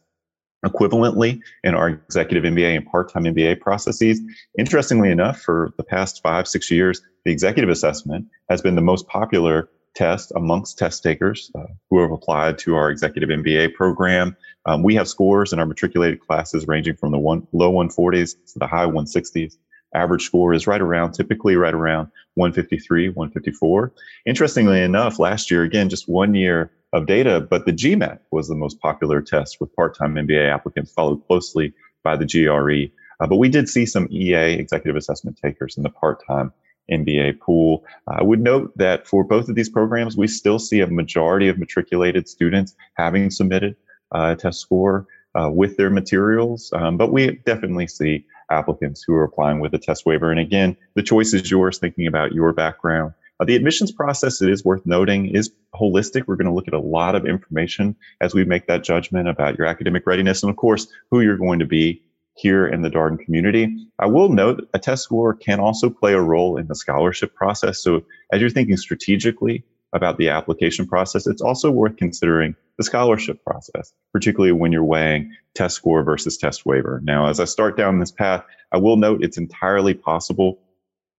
equivalently 0.66 1.40
in 1.64 1.74
our 1.74 1.90
executive 1.90 2.44
MBA 2.44 2.76
and 2.76 2.86
part-time 2.86 3.24
MBA 3.24 3.62
processes. 3.62 4.20
Interestingly 4.58 5.10
enough, 5.10 5.40
for 5.40 5.72
the 5.78 5.84
past 5.84 6.22
five, 6.22 6.48
six 6.48 6.70
years, 6.70 7.02
the 7.24 7.32
executive 7.32 7.70
assessment 7.70 8.26
has 8.50 8.62
been 8.62 8.76
the 8.76 8.82
most 8.82 9.08
popular 9.08 9.70
test 9.96 10.32
amongst 10.36 10.78
test 10.78 11.04
takers 11.04 11.52
uh, 11.56 11.66
who 11.90 12.00
have 12.02 12.12
applied 12.12 12.58
to 12.60 12.76
our 12.76 12.90
executive 12.90 13.30
MBA 13.30 13.74
program. 13.74 14.36
Um, 14.66 14.84
we 14.84 14.96
have 14.96 15.08
scores 15.08 15.52
in 15.54 15.60
our 15.60 15.66
matriculated 15.66 16.20
classes 16.20 16.68
ranging 16.68 16.96
from 16.96 17.12
the 17.12 17.20
one, 17.20 17.48
low 17.52 17.72
140s 17.72 18.36
to 18.54 18.60
the 18.60 18.68
high 18.68 18.86
160s. 18.86 19.58
Average 19.96 20.24
score 20.24 20.54
is 20.54 20.68
right 20.68 20.82
around, 20.82 21.14
typically 21.14 21.56
right 21.56 21.74
around 21.74 22.10
153, 22.36 23.10
154. 23.10 23.92
Interestingly 24.26 24.82
enough, 24.82 25.18
last 25.18 25.50
year, 25.50 25.64
again, 25.64 25.90
just 25.90 26.08
one 26.08 26.36
year 26.36 26.72
of 26.94 27.08
data, 27.08 27.42
but 27.42 27.66
the 27.66 27.74
GMAT 27.74 28.20
was 28.32 28.48
the 28.48 28.56
most 28.56 28.80
popular 28.80 29.22
test 29.22 29.60
with 29.60 29.76
part-time 29.76 30.16
MBA 30.16 30.54
applicants, 30.54 30.92
followed 30.92 31.26
closely 31.28 31.74
by 32.04 32.16
the 32.16 32.26
GRE. 32.26 32.94
Uh, 33.20 33.28
but 33.28 33.38
we 33.38 33.50
did 33.50 33.68
see 33.68 33.86
some 33.86 34.08
EA 34.12 34.54
executive 34.54 34.96
assessment 34.96 35.38
takers 35.38 35.76
in 35.76 35.84
the 35.84 35.90
part-time 35.90 36.54
MBA 36.92 37.40
pool. 37.40 37.86
I 38.08 38.24
would 38.24 38.42
note 38.42 38.78
that 38.78 39.08
for 39.08 39.24
both 39.24 39.50
of 39.50 39.56
these 39.56 39.70
programs, 39.70 40.18
we 40.18 40.28
still 40.28 40.60
see 40.60 40.82
a 40.82 40.88
majority 40.88 41.48
of 41.48 41.58
matriculated 41.58 42.28
students 42.28 42.76
having 42.96 43.32
submitted 43.32 43.76
uh, 44.14 44.34
a 44.34 44.36
test 44.36 44.60
score 44.60 45.08
uh, 45.36 45.50
with 45.50 45.78
their 45.78 45.90
materials, 45.90 46.72
um, 46.74 46.98
but 46.98 47.12
we 47.12 47.40
definitely 47.46 47.88
see 47.88 48.26
applicants 48.50 49.04
who 49.04 49.14
are 49.14 49.24
applying 49.24 49.60
with 49.60 49.74
a 49.74 49.78
test 49.78 50.06
waiver. 50.06 50.32
And 50.32 50.40
again, 50.40 50.76
the 50.96 51.04
choice 51.04 51.34
is 51.34 51.50
yours, 51.50 51.78
thinking 51.78 52.08
about 52.08 52.34
your 52.34 52.52
background. 52.52 53.14
Uh, 53.40 53.46
the 53.46 53.56
admissions 53.56 53.92
process, 53.92 54.42
it 54.42 54.50
is 54.50 54.66
worth 54.66 54.86
noting, 54.86 55.28
is 55.28 55.52
holistic. 55.74 56.24
We're 56.28 56.36
going 56.36 56.48
to 56.48 56.54
look 56.54 56.68
at 56.68 56.74
a 56.74 56.80
lot 56.80 57.16
of 57.16 57.26
information 57.26 57.96
as 58.20 58.34
we 58.34 58.44
make 58.44 58.68
that 58.68 58.84
judgment 58.84 59.30
about 59.30 59.58
your 59.58 59.68
academic 59.68 60.06
readiness 60.06 60.44
and, 60.44 60.50
of 60.50 60.58
course, 60.58 60.88
who 61.10 61.22
you're 61.22 61.38
going 61.38 61.60
to 61.60 61.66
be 61.66 62.02
here 62.40 62.68
in 62.68 62.82
the 62.82 62.90
Darden 62.90 63.20
community. 63.20 63.76
I 64.00 64.06
will 64.06 64.30
note 64.30 64.68
a 64.74 64.80
test 64.80 65.04
score 65.04 65.34
can 65.34 65.60
also 65.60 65.90
play 65.90 66.14
a 66.14 66.22
role 66.22 66.58
in 66.58 66.68
the 66.68 66.76
scholarship 66.76 67.36
process. 67.36 67.82
So 67.82 68.04
as 68.32 68.40
you're 68.40 68.50
thinking 68.50 68.78
strategically 68.78 69.64
about 69.92 70.18
the 70.18 70.30
application 70.30 70.88
process, 70.88 71.28
it's 71.28 71.42
also 71.42 71.70
worth 71.72 71.98
considering 71.98 72.56
the 72.78 72.84
scholarship 72.84 73.44
process, 73.44 73.92
particularly 74.14 74.54
when 74.54 74.72
you're 74.72 74.84
weighing 74.84 75.36
test 75.54 75.76
score 75.76 76.04
versus 76.04 76.38
test 76.38 76.66
waiver. 76.66 77.02
Now, 77.04 77.28
as 77.28 77.40
I 77.40 77.46
start 77.46 77.76
down 77.76 78.00
this 78.00 78.12
path, 78.12 78.44
I 78.72 78.78
will 78.78 78.98
note 78.98 79.24
it's 79.24 79.38
entirely 79.38 79.94
possible 79.94 80.60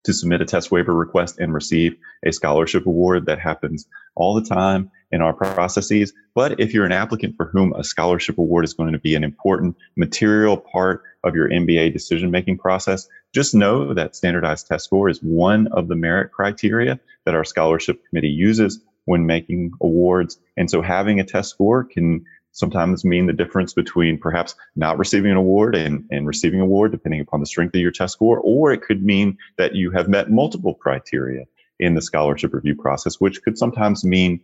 to 0.04 0.14
submit 0.14 0.40
a 0.40 0.46
test 0.46 0.70
waiver 0.70 0.94
request 0.94 1.38
and 1.38 1.52
receive 1.52 1.96
a 2.24 2.32
scholarship 2.32 2.86
award 2.86 3.26
that 3.26 3.38
happens 3.38 3.86
all 4.14 4.34
the 4.34 4.48
time 4.48 4.90
in 5.12 5.20
our 5.20 5.32
processes. 5.32 6.12
But 6.34 6.60
if 6.60 6.72
you're 6.72 6.86
an 6.86 6.92
applicant 6.92 7.36
for 7.36 7.46
whom 7.46 7.72
a 7.72 7.84
scholarship 7.84 8.38
award 8.38 8.64
is 8.64 8.74
going 8.74 8.92
to 8.92 8.98
be 8.98 9.14
an 9.14 9.24
important 9.24 9.76
material 9.96 10.56
part 10.56 11.02
of 11.24 11.34
your 11.34 11.48
MBA 11.48 11.92
decision 11.92 12.30
making 12.30 12.58
process, 12.58 13.08
just 13.34 13.54
know 13.54 13.94
that 13.94 14.16
standardized 14.16 14.66
test 14.66 14.84
score 14.84 15.08
is 15.08 15.18
one 15.18 15.66
of 15.68 15.88
the 15.88 15.96
merit 15.96 16.32
criteria 16.32 16.98
that 17.24 17.34
our 17.34 17.44
scholarship 17.44 18.02
committee 18.08 18.28
uses 18.28 18.80
when 19.04 19.26
making 19.26 19.72
awards. 19.80 20.38
And 20.56 20.70
so 20.70 20.82
having 20.82 21.18
a 21.20 21.24
test 21.24 21.50
score 21.50 21.84
can 21.84 22.24
sometimes 22.52 23.04
mean 23.04 23.26
the 23.26 23.32
difference 23.32 23.72
between 23.72 24.18
perhaps 24.18 24.54
not 24.76 24.98
receiving 24.98 25.30
an 25.30 25.36
award 25.36 25.76
and, 25.76 26.04
and 26.10 26.26
receiving 26.26 26.60
an 26.60 26.66
award, 26.66 26.92
depending 26.92 27.20
upon 27.20 27.40
the 27.40 27.46
strength 27.46 27.74
of 27.74 27.80
your 27.80 27.92
test 27.92 28.14
score, 28.14 28.40
or 28.40 28.72
it 28.72 28.82
could 28.82 29.04
mean 29.04 29.36
that 29.56 29.74
you 29.74 29.90
have 29.90 30.08
met 30.08 30.30
multiple 30.30 30.74
criteria 30.74 31.44
in 31.78 31.94
the 31.94 32.02
scholarship 32.02 32.52
review 32.52 32.74
process, 32.74 33.20
which 33.20 33.42
could 33.42 33.56
sometimes 33.56 34.04
mean 34.04 34.40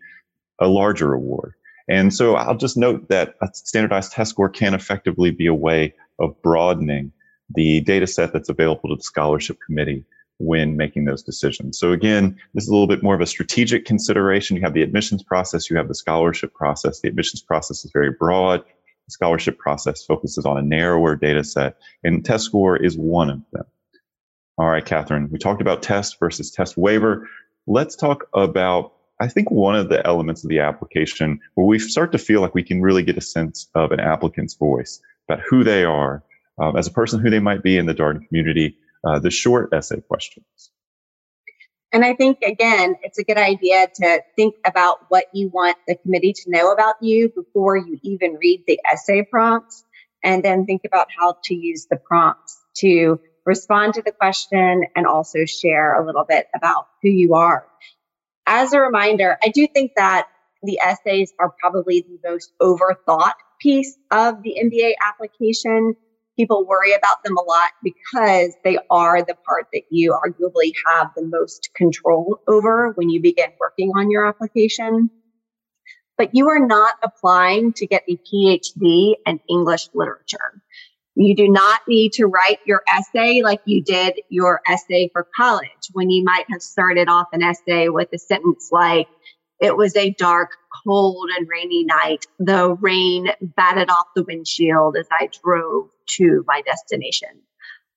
a 0.59 0.69
larger 0.69 1.13
award. 1.13 1.55
And 1.89 2.13
so 2.13 2.35
I'll 2.35 2.57
just 2.57 2.77
note 2.77 3.09
that 3.09 3.37
a 3.43 3.49
standardized 3.53 4.13
test 4.13 4.31
score 4.31 4.49
can 4.49 4.75
effectively 4.75 5.31
be 5.31 5.47
a 5.47 5.55
way 5.55 5.95
of 6.19 6.41
broadening 6.43 7.13
the 7.55 7.81
data 7.83 8.07
set 8.07 8.33
that's 8.33 8.49
available 8.49 8.89
to 8.89 8.97
the 8.97 9.03
scholarship 9.03 9.59
committee 9.65 10.05
when 10.39 10.77
making 10.77 11.05
those 11.05 11.23
decisions. 11.23 11.79
So 11.79 11.93
again, 11.93 12.37
this 12.55 12.65
is 12.65 12.69
a 12.69 12.73
little 12.73 12.89
bit 12.89 13.03
more 13.03 13.15
of 13.15 13.21
a 13.21 13.27
strategic 13.27 13.85
consideration. 13.85 14.57
You 14.57 14.63
have 14.63 14.75
the 14.75 14.83
admissions 14.83 15.23
process, 15.23 15.71
you 15.71 15.77
have 15.77 15.89
the 15.89 15.95
scholarship 15.95 16.53
process. 16.53 17.01
The 17.01 17.09
admissions 17.09 17.41
process 17.41 17.85
is 17.85 17.93
very 17.93 18.11
broad. 18.11 18.63
The 18.63 19.13
scholarship 19.13 19.57
process 19.57 20.05
focuses 20.05 20.45
on 20.45 20.59
a 20.59 20.63
narrower 20.63 21.15
data 21.15 21.45
set, 21.45 21.77
and 22.03 22.25
test 22.25 22.45
score 22.45 22.77
is 22.77 22.99
one 22.99 23.31
of 23.31 23.41
them. 23.53 23.65
All 24.59 24.69
right, 24.69 24.85
Katherine, 24.85 25.31
we 25.31 25.39
talked 25.39 25.61
about 25.61 25.83
test 25.83 26.19
versus 26.19 26.51
test 26.51 26.77
waiver. 26.77 27.29
Let's 27.69 27.95
talk 27.95 28.27
about, 28.35 28.95
I 29.19 29.29
think, 29.29 29.51
one 29.51 29.77
of 29.77 29.89
the 29.89 30.07
elements 30.07 30.45
of 30.45 30.51
the 30.51 30.61
application 30.61 31.41
where 31.55 31.67
we 31.67 31.79
start 31.79 32.13
to 32.13 32.19
feel 32.19 32.41
like 32.41 32.55
we 32.55 32.63
can 32.63 32.83
really 32.83 33.03
get 33.03 33.17
a 33.17 33.23
sense 33.23 33.69
of 33.75 33.93
an 33.93 34.01
applicant's 34.01 34.55
voice 34.55 35.01
about 35.29 35.43
who 35.49 35.65
they 35.65 35.85
are 35.85 36.23
um, 36.59 36.77
as 36.77 36.87
a 36.87 36.91
person, 36.91 37.21
who 37.21 37.31
they 37.31 37.41
might 37.41 37.63
be 37.63 37.79
in 37.79 37.87
the 37.87 37.95
Darden 37.95 38.27
community, 38.29 38.77
uh, 39.05 39.19
the 39.19 39.31
short 39.31 39.73
essay 39.73 40.01
questions. 40.01 40.71
And 41.93 42.05
I 42.05 42.15
think, 42.15 42.43
again, 42.43 42.97
it's 43.03 43.19
a 43.19 43.25
good 43.25 43.39
idea 43.39 43.87
to 43.95 44.23
think 44.35 44.57
about 44.67 45.07
what 45.09 45.27
you 45.33 45.49
want 45.49 45.79
the 45.87 45.95
committee 45.95 46.33
to 46.33 46.51
know 46.51 46.73
about 46.73 46.97
you 47.01 47.31
before 47.31 47.77
you 47.77 47.99
even 48.03 48.35
read 48.35 48.65
the 48.67 48.81
essay 48.91 49.23
prompts, 49.23 49.85
and 50.23 50.45
then 50.45 50.67
think 50.67 50.83
about 50.85 51.09
how 51.17 51.37
to 51.45 51.55
use 51.55 51.87
the 51.89 51.97
prompts 51.97 52.59
to 52.79 53.21
respond 53.47 53.95
to 53.95 54.03
the 54.03 54.13
question 54.13 54.85
and 54.95 55.07
also 55.07 55.45
share 55.47 55.99
a 55.99 56.05
little 56.05 56.25
bit 56.25 56.49
about 56.55 56.89
who 57.03 57.09
you 57.09 57.35
are. 57.35 57.67
As 58.47 58.73
a 58.73 58.81
reminder, 58.81 59.37
I 59.43 59.49
do 59.49 59.67
think 59.67 59.93
that 59.97 60.29
the 60.63 60.79
essays 60.81 61.33
are 61.39 61.53
probably 61.61 62.01
the 62.01 62.31
most 62.31 62.53
overthought 62.61 63.35
piece 63.61 63.97
of 64.11 64.43
the 64.43 64.57
MBA 64.63 64.95
application 65.07 65.97
people 66.37 66.67
worry 66.67 66.93
about 66.93 67.25
them 67.25 67.37
a 67.37 67.43
lot 67.43 67.71
because 67.83 68.55
they 68.63 68.79
are 68.91 69.23
the 69.23 69.35
part 69.47 69.67
that 69.73 69.83
you 69.91 70.13
arguably 70.13 70.73
have 70.87 71.11
the 71.17 71.25
most 71.25 71.71
control 71.75 72.41
over 72.47 72.93
when 72.93 73.09
you 73.09 73.21
begin 73.21 73.51
working 73.59 73.91
on 73.97 74.11
your 74.11 74.27
application. 74.27 75.11
But 76.19 76.35
you 76.35 76.49
are 76.49 76.65
not 76.65 76.95
applying 77.03 77.73
to 77.75 77.87
get 77.87 78.05
a 78.09 78.17
PhD 78.17 79.15
in 79.27 79.41
English 79.51 79.89
literature. 79.95 80.63
You 81.17 81.35
do 81.35 81.49
not 81.49 81.81
need 81.89 82.13
to 82.13 82.27
write 82.27 82.61
your 82.67 82.83
essay 82.87 83.43
like 83.43 83.61
you 83.65 83.83
did 83.83 84.21
your 84.29 84.61
essay 84.69 85.09
for 85.13 85.27
college 85.35 85.91
when 85.93 86.11
you 86.11 86.23
might 86.23 86.45
have 86.51 86.63
started 86.63 87.09
off 87.09 87.29
an 87.33 87.43
essay 87.43 87.89
with 87.89 88.09
a 88.13 88.19
sentence 88.19 88.69
like, 88.71 89.09
it 89.59 89.75
was 89.75 89.97
a 89.97 90.11
dark, 90.11 90.51
cold, 90.85 91.31
and 91.35 91.49
rainy 91.49 91.85
night. 91.85 92.27
The 92.39 92.75
rain 92.75 93.29
batted 93.41 93.89
off 93.89 94.07
the 94.15 94.23
windshield 94.23 94.99
as 94.99 95.07
I 95.11 95.31
drove 95.43 95.89
to 96.19 96.45
my 96.47 96.61
destination. 96.67 97.31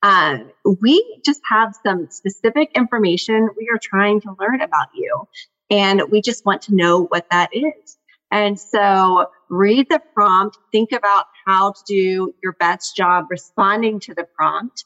Um, 0.01 0.51
we 0.79 1.21
just 1.25 1.41
have 1.49 1.75
some 1.85 2.07
specific 2.09 2.71
information 2.75 3.49
we 3.57 3.69
are 3.73 3.79
trying 3.83 4.21
to 4.21 4.35
learn 4.39 4.61
about 4.61 4.87
you, 4.93 5.27
and 5.69 6.03
we 6.09 6.21
just 6.21 6.45
want 6.45 6.61
to 6.63 6.75
know 6.75 7.03
what 7.03 7.29
that 7.31 7.49
is. 7.51 7.97
And 8.31 8.57
so 8.57 9.29
read 9.49 9.87
the 9.89 10.01
prompt, 10.13 10.57
think 10.71 10.91
about 10.91 11.25
how 11.45 11.71
to 11.71 11.83
do 11.87 12.33
your 12.43 12.53
best 12.53 12.95
job 12.95 13.25
responding 13.29 13.99
to 14.01 14.13
the 14.13 14.25
prompt 14.35 14.85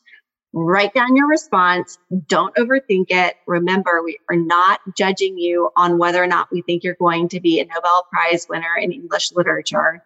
write 0.53 0.93
down 0.93 1.15
your 1.15 1.27
response. 1.27 1.97
Don't 2.27 2.55
overthink 2.55 3.07
it. 3.09 3.35
Remember, 3.47 4.01
we 4.03 4.17
are 4.29 4.37
not 4.37 4.79
judging 4.95 5.37
you 5.37 5.71
on 5.75 5.97
whether 5.97 6.23
or 6.23 6.27
not 6.27 6.51
we 6.51 6.61
think 6.61 6.83
you're 6.83 6.95
going 6.95 7.27
to 7.29 7.41
be 7.41 7.59
a 7.59 7.65
Nobel 7.65 8.05
Prize 8.11 8.45
winner 8.47 8.75
in 8.79 8.91
English 8.91 9.31
literature. 9.33 10.03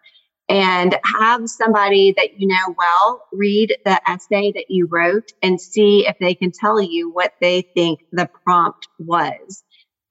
And 0.50 0.96
have 1.04 1.46
somebody 1.50 2.14
that 2.16 2.40
you 2.40 2.48
know 2.48 2.74
well 2.78 3.26
read 3.34 3.76
the 3.84 4.00
essay 4.10 4.50
that 4.52 4.70
you 4.70 4.86
wrote 4.86 5.30
and 5.42 5.60
see 5.60 6.06
if 6.06 6.16
they 6.18 6.34
can 6.34 6.52
tell 6.52 6.80
you 6.80 7.10
what 7.10 7.34
they 7.42 7.60
think 7.74 8.00
the 8.12 8.30
prompt 8.44 8.88
was. 8.98 9.62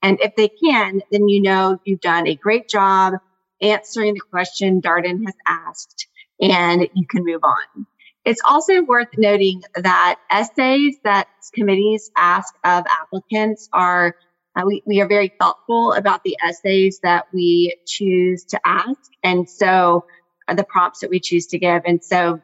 And 0.03 0.19
if 0.21 0.35
they 0.35 0.47
can, 0.47 1.01
then 1.11 1.27
you 1.27 1.41
know 1.41 1.79
you've 1.85 2.01
done 2.01 2.27
a 2.27 2.35
great 2.35 2.69
job 2.69 3.15
answering 3.61 4.13
the 4.13 4.21
question 4.31 4.81
Darden 4.81 5.25
has 5.25 5.35
asked 5.47 6.07
and 6.39 6.87
you 6.93 7.07
can 7.07 7.25
move 7.25 7.43
on. 7.43 7.85
It's 8.25 8.41
also 8.43 8.83
worth 8.83 9.07
noting 9.17 9.63
that 9.75 10.19
essays 10.29 10.97
that 11.03 11.27
committees 11.53 12.11
ask 12.17 12.53
of 12.63 12.83
applicants 13.01 13.69
are, 13.71 14.15
uh, 14.55 14.63
we, 14.65 14.83
we 14.85 14.99
are 14.99 15.07
very 15.07 15.31
thoughtful 15.39 15.93
about 15.93 16.23
the 16.23 16.37
essays 16.43 16.99
that 17.03 17.27
we 17.33 17.77
choose 17.87 18.43
to 18.45 18.59
ask. 18.65 19.11
And 19.23 19.49
so 19.49 20.05
the 20.53 20.65
prompts 20.65 20.99
that 20.99 21.09
we 21.09 21.19
choose 21.19 21.47
to 21.47 21.59
give. 21.59 21.83
And 21.85 22.03
so 22.03 22.41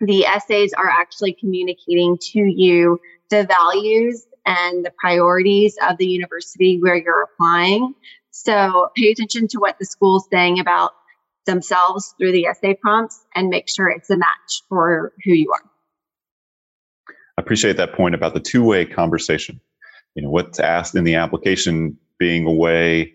the 0.00 0.24
essays 0.24 0.72
are 0.72 0.88
actually 0.88 1.34
communicating 1.34 2.18
to 2.32 2.40
you 2.40 2.98
the 3.30 3.44
values 3.44 4.26
and 4.46 4.84
the 4.84 4.92
priorities 4.98 5.76
of 5.88 5.98
the 5.98 6.06
university 6.06 6.80
where 6.80 6.96
you're 6.96 7.22
applying. 7.22 7.94
So 8.30 8.90
pay 8.96 9.10
attention 9.10 9.48
to 9.48 9.58
what 9.58 9.78
the 9.78 9.84
school's 9.84 10.26
saying 10.30 10.58
about 10.58 10.92
themselves 11.46 12.14
through 12.18 12.32
the 12.32 12.46
essay 12.46 12.74
prompts 12.74 13.24
and 13.34 13.48
make 13.48 13.68
sure 13.68 13.88
it's 13.88 14.10
a 14.10 14.16
match 14.16 14.62
for 14.68 15.12
who 15.24 15.32
you 15.32 15.52
are. 15.52 15.70
I 17.38 17.42
appreciate 17.42 17.76
that 17.76 17.94
point 17.94 18.14
about 18.14 18.34
the 18.34 18.40
two 18.40 18.64
way 18.64 18.84
conversation. 18.84 19.60
You 20.14 20.22
know, 20.22 20.30
what's 20.30 20.60
asked 20.60 20.94
in 20.94 21.04
the 21.04 21.14
application 21.14 21.96
being 22.18 22.46
a 22.46 22.52
way 22.52 23.14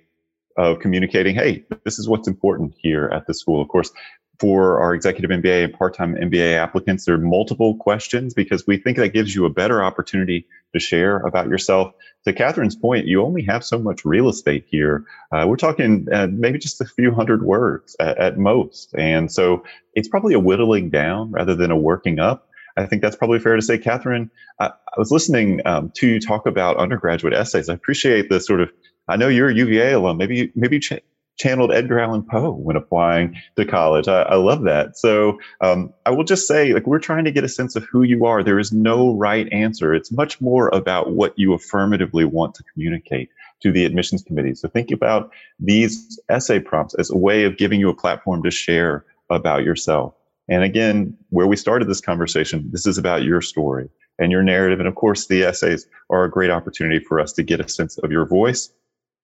of 0.57 0.79
communicating, 0.79 1.35
hey, 1.35 1.63
this 1.85 1.99
is 1.99 2.09
what's 2.09 2.27
important 2.27 2.73
here 2.77 3.09
at 3.13 3.27
the 3.27 3.33
school. 3.33 3.61
Of 3.61 3.67
course, 3.67 3.91
for 4.39 4.79
our 4.79 4.93
executive 4.93 5.31
MBA 5.31 5.63
and 5.65 5.73
part-time 5.73 6.15
MBA 6.15 6.55
applicants, 6.55 7.05
there 7.05 7.15
are 7.15 7.19
multiple 7.19 7.75
questions 7.75 8.33
because 8.33 8.67
we 8.67 8.77
think 8.77 8.97
that 8.97 9.09
gives 9.09 9.33
you 9.33 9.45
a 9.45 9.49
better 9.49 9.83
opportunity 9.83 10.45
to 10.73 10.79
share 10.79 11.17
about 11.19 11.47
yourself. 11.47 11.93
To 12.25 12.33
Katherine's 12.33 12.75
point, 12.75 13.07
you 13.07 13.23
only 13.23 13.43
have 13.43 13.63
so 13.63 13.79
much 13.79 14.05
real 14.05 14.29
estate 14.29 14.65
here. 14.69 15.05
Uh, 15.31 15.45
we're 15.47 15.55
talking 15.55 16.07
uh, 16.11 16.27
maybe 16.29 16.59
just 16.59 16.81
a 16.81 16.85
few 16.85 17.11
hundred 17.11 17.43
words 17.43 17.95
at, 17.99 18.17
at, 18.17 18.37
most. 18.37 18.93
And 18.95 19.31
so 19.31 19.63
it's 19.93 20.07
probably 20.07 20.33
a 20.33 20.39
whittling 20.39 20.89
down 20.89 21.31
rather 21.31 21.55
than 21.55 21.71
a 21.71 21.77
working 21.77 22.19
up. 22.19 22.49
I 22.75 22.85
think 22.85 23.01
that's 23.01 23.15
probably 23.15 23.39
fair 23.39 23.55
to 23.55 23.61
say. 23.61 23.79
Katherine, 23.79 24.29
I, 24.59 24.67
I 24.67 24.99
was 24.99 25.09
listening 25.09 25.61
um, 25.65 25.91
to 25.95 26.07
you 26.07 26.19
talk 26.19 26.45
about 26.45 26.77
undergraduate 26.77 27.33
essays. 27.33 27.69
I 27.69 27.73
appreciate 27.73 28.29
the 28.29 28.39
sort 28.39 28.61
of, 28.61 28.69
I 29.07 29.15
know 29.15 29.29
you're 29.29 29.49
a 29.49 29.55
UVA 29.55 29.93
alum. 29.93 30.17
Maybe, 30.17 30.51
maybe 30.53 30.79
ch- 30.79 31.01
channeled 31.37 31.71
Edgar 31.71 31.99
Allan 31.99 32.23
Poe 32.23 32.51
when 32.51 32.75
applying 32.75 33.35
to 33.55 33.65
college. 33.65 34.07
I, 34.07 34.23
I 34.23 34.35
love 34.35 34.63
that. 34.63 34.97
So 34.97 35.39
um, 35.61 35.93
I 36.05 36.11
will 36.11 36.23
just 36.23 36.47
say, 36.47 36.73
like, 36.73 36.87
we're 36.87 36.99
trying 36.99 37.25
to 37.25 37.31
get 37.31 37.43
a 37.43 37.49
sense 37.49 37.75
of 37.75 37.83
who 37.85 38.03
you 38.03 38.25
are. 38.25 38.43
There 38.43 38.59
is 38.59 38.71
no 38.71 39.15
right 39.15 39.51
answer. 39.51 39.93
It's 39.93 40.11
much 40.11 40.41
more 40.41 40.69
about 40.69 41.11
what 41.11 41.37
you 41.37 41.53
affirmatively 41.53 42.25
want 42.25 42.55
to 42.55 42.63
communicate 42.73 43.29
to 43.61 43.71
the 43.71 43.85
admissions 43.85 44.23
committee. 44.23 44.55
So 44.55 44.67
think 44.67 44.91
about 44.91 45.31
these 45.59 46.19
essay 46.29 46.59
prompts 46.59 46.95
as 46.95 47.09
a 47.09 47.17
way 47.17 47.43
of 47.43 47.57
giving 47.57 47.79
you 47.79 47.89
a 47.89 47.95
platform 47.95 48.43
to 48.43 48.51
share 48.51 49.05
about 49.29 49.63
yourself. 49.63 50.13
And 50.49 50.63
again, 50.63 51.17
where 51.29 51.47
we 51.47 51.55
started 51.55 51.87
this 51.87 52.01
conversation, 52.01 52.69
this 52.71 52.85
is 52.85 52.97
about 52.97 53.23
your 53.23 53.41
story 53.41 53.89
and 54.19 54.31
your 54.31 54.43
narrative. 54.43 54.79
And 54.79 54.87
of 54.87 54.95
course, 54.95 55.27
the 55.27 55.43
essays 55.43 55.87
are 56.09 56.23
a 56.23 56.31
great 56.31 56.49
opportunity 56.49 57.03
for 57.03 57.19
us 57.19 57.33
to 57.33 57.43
get 57.43 57.59
a 57.59 57.67
sense 57.67 57.97
of 57.99 58.11
your 58.11 58.25
voice 58.25 58.71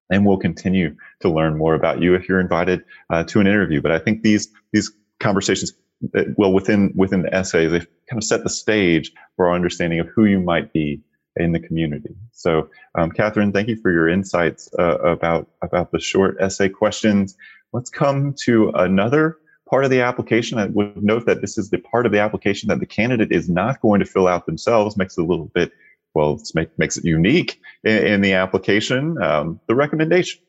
and 0.10 0.26
we'll 0.26 0.38
continue 0.38 0.96
to 1.22 1.30
learn 1.30 1.58
more 1.58 1.76
about 1.76 2.02
you 2.02 2.16
if 2.16 2.28
you're 2.28 2.40
invited 2.40 2.84
uh, 3.10 3.24
to 3.24 3.40
an 3.40 3.48
interview. 3.48 3.82
But 3.82 3.92
I 3.92 4.00
think 4.00 4.22
these 4.22 4.48
these 4.72 4.92
conversations, 5.20 5.74
uh, 6.16 6.24
well, 6.38 6.54
within 6.54 6.94
within 6.96 7.22
the 7.22 7.34
essay, 7.34 7.68
they 7.68 7.80
kind 7.80 8.18
of 8.18 8.24
set 8.24 8.44
the 8.44 8.50
stage 8.50 9.12
for 9.36 9.48
our 9.48 9.56
understanding 9.56 10.00
of 10.00 10.08
who 10.08 10.26
you 10.26 10.40
might 10.40 10.74
be 10.74 11.02
in 11.36 11.52
the 11.52 11.60
community. 11.60 12.16
So, 12.32 12.70
um, 12.96 13.12
Katherine, 13.12 13.52
thank 13.52 13.68
you 13.68 13.76
for 13.76 13.92
your 13.92 14.08
insights 14.08 14.70
uh, 14.78 15.00
about 15.00 15.50
about 15.62 15.92
the 15.92 16.00
short 16.00 16.38
essay 16.40 16.70
questions. 16.70 17.36
Let's 17.72 17.90
come 17.90 18.36
to 18.44 18.70
another 18.76 19.38
part 19.68 19.86
of 19.86 19.90
the 19.90 20.02
application. 20.02 20.60
I 20.60 20.66
would 20.68 21.04
note 21.04 21.26
that 21.26 21.42
this 21.42 21.58
is 21.58 21.72
the 21.72 21.80
part 21.80 22.06
of 22.06 22.12
the 22.12 22.20
application 22.20 22.68
that 22.68 22.80
the 22.80 22.86
candidate 22.86 23.32
is 23.32 23.50
not 23.50 23.82
going 23.82 24.00
to 24.00 24.06
fill 24.06 24.28
out 24.28 24.46
themselves. 24.46 24.96
Makes 24.98 25.18
it 25.18 25.22
a 25.22 25.26
little 25.26 25.50
bit 25.56 25.72
well, 26.14 26.36
it 26.36 26.50
make, 26.54 26.78
makes 26.78 26.98
it 26.98 27.06
unique 27.06 27.60
in, 27.84 28.06
in 28.06 28.22
the 28.22 28.34
application, 28.34 29.22
um, 29.22 29.60
the 29.68 29.76
recommendation. 29.76 30.42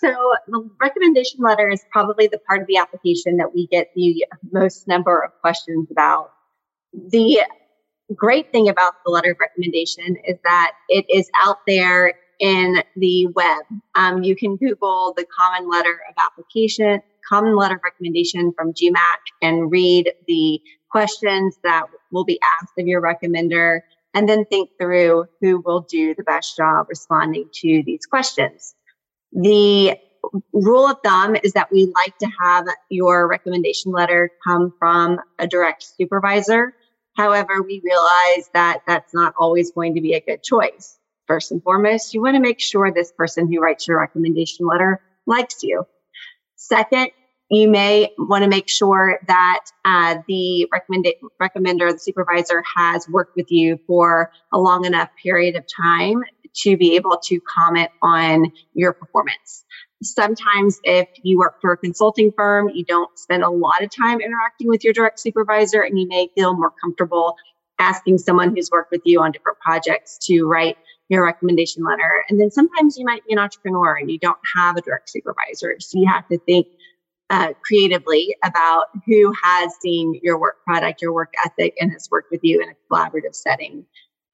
So 0.00 0.34
the 0.48 0.68
recommendation 0.80 1.40
letter 1.40 1.70
is 1.70 1.84
probably 1.90 2.26
the 2.26 2.38
part 2.38 2.60
of 2.60 2.66
the 2.66 2.78
application 2.78 3.36
that 3.38 3.54
we 3.54 3.66
get 3.68 3.90
the 3.94 4.26
most 4.52 4.88
number 4.88 5.20
of 5.20 5.30
questions 5.40 5.88
about. 5.90 6.32
The 6.92 7.42
great 8.14 8.52
thing 8.52 8.68
about 8.68 8.94
the 9.04 9.12
letter 9.12 9.32
of 9.32 9.38
recommendation 9.40 10.16
is 10.26 10.36
that 10.44 10.72
it 10.88 11.06
is 11.08 11.30
out 11.40 11.58
there 11.66 12.14
in 12.40 12.82
the 12.96 13.28
web. 13.28 13.64
Um, 13.94 14.22
you 14.22 14.36
can 14.36 14.56
Google 14.56 15.14
the 15.16 15.24
common 15.24 15.70
letter 15.70 16.00
of 16.08 16.14
application, 16.22 17.00
common 17.28 17.56
letter 17.56 17.76
of 17.76 17.80
recommendation 17.82 18.52
from 18.52 18.72
GMAC 18.72 19.18
and 19.42 19.70
read 19.70 20.12
the 20.26 20.60
questions 20.90 21.58
that 21.62 21.86
will 22.10 22.24
be 22.24 22.40
asked 22.60 22.72
of 22.78 22.86
your 22.86 23.02
recommender, 23.02 23.80
and 24.14 24.28
then 24.28 24.44
think 24.46 24.70
through 24.80 25.26
who 25.40 25.60
will 25.60 25.80
do 25.82 26.14
the 26.14 26.22
best 26.22 26.56
job 26.56 26.86
responding 26.88 27.48
to 27.52 27.82
these 27.84 28.06
questions. 28.06 28.74
The 29.32 29.98
rule 30.52 30.88
of 30.88 30.98
thumb 31.04 31.36
is 31.42 31.52
that 31.52 31.70
we 31.70 31.92
like 31.94 32.16
to 32.18 32.28
have 32.40 32.66
your 32.88 33.28
recommendation 33.28 33.92
letter 33.92 34.30
come 34.46 34.72
from 34.78 35.20
a 35.38 35.46
direct 35.46 35.84
supervisor. 35.96 36.74
However, 37.16 37.62
we 37.62 37.80
realize 37.84 38.50
that 38.54 38.80
that's 38.86 39.14
not 39.14 39.34
always 39.38 39.70
going 39.70 39.94
to 39.94 40.00
be 40.00 40.14
a 40.14 40.20
good 40.20 40.42
choice. 40.42 40.98
First 41.26 41.50
and 41.50 41.62
foremost, 41.62 42.14
you 42.14 42.22
want 42.22 42.36
to 42.36 42.40
make 42.40 42.60
sure 42.60 42.90
this 42.90 43.12
person 43.12 43.52
who 43.52 43.60
writes 43.60 43.88
your 43.88 43.98
recommendation 43.98 44.66
letter 44.66 45.00
likes 45.26 45.62
you. 45.62 45.86
Second, 46.56 47.10
you 47.50 47.68
may 47.68 48.12
want 48.18 48.42
to 48.42 48.50
make 48.50 48.68
sure 48.68 49.20
that 49.28 49.64
uh, 49.84 50.16
the 50.26 50.68
recommend- 50.72 51.06
recommender, 51.40 51.92
the 51.92 51.98
supervisor, 51.98 52.62
has 52.74 53.08
worked 53.08 53.36
with 53.36 53.50
you 53.50 53.78
for 53.86 54.30
a 54.52 54.58
long 54.58 54.84
enough 54.84 55.10
period 55.22 55.54
of 55.56 55.64
time 55.66 56.22
to 56.54 56.76
be 56.76 56.96
able 56.96 57.18
to 57.22 57.40
comment 57.40 57.90
on 58.02 58.50
your 58.74 58.92
performance. 58.92 59.64
Sometimes, 60.02 60.80
if 60.84 61.08
you 61.22 61.38
work 61.38 61.60
for 61.60 61.72
a 61.72 61.76
consulting 61.76 62.32
firm, 62.36 62.70
you 62.70 62.84
don't 62.84 63.16
spend 63.18 63.42
a 63.42 63.50
lot 63.50 63.82
of 63.82 63.90
time 63.94 64.20
interacting 64.20 64.68
with 64.68 64.82
your 64.82 64.92
direct 64.92 65.20
supervisor, 65.20 65.82
and 65.82 65.98
you 65.98 66.08
may 66.08 66.28
feel 66.34 66.54
more 66.54 66.72
comfortable 66.82 67.36
asking 67.78 68.18
someone 68.18 68.54
who's 68.54 68.70
worked 68.70 68.90
with 68.90 69.02
you 69.04 69.20
on 69.20 69.32
different 69.32 69.58
projects 69.60 70.18
to 70.22 70.44
write 70.44 70.76
your 71.08 71.24
recommendation 71.24 71.84
letter. 71.84 72.24
And 72.28 72.40
then 72.40 72.50
sometimes 72.50 72.96
you 72.96 73.04
might 73.04 73.24
be 73.26 73.32
an 73.32 73.38
entrepreneur 73.38 73.96
and 73.96 74.10
you 74.10 74.18
don't 74.18 74.38
have 74.56 74.76
a 74.76 74.80
direct 74.80 75.08
supervisor. 75.10 75.76
So 75.78 75.98
you 75.98 76.06
have 76.08 76.26
to 76.28 76.38
think 76.38 76.66
uh, 77.30 77.52
creatively 77.62 78.36
about 78.44 78.86
who 79.06 79.32
has 79.42 79.72
seen 79.80 80.18
your 80.22 80.38
work 80.38 80.62
product, 80.64 81.02
your 81.02 81.12
work 81.12 81.32
ethic, 81.44 81.74
and 81.80 81.92
has 81.92 82.08
worked 82.10 82.30
with 82.30 82.40
you 82.42 82.62
in 82.62 82.68
a 82.68 82.74
collaborative 82.90 83.34
setting. 83.34 83.84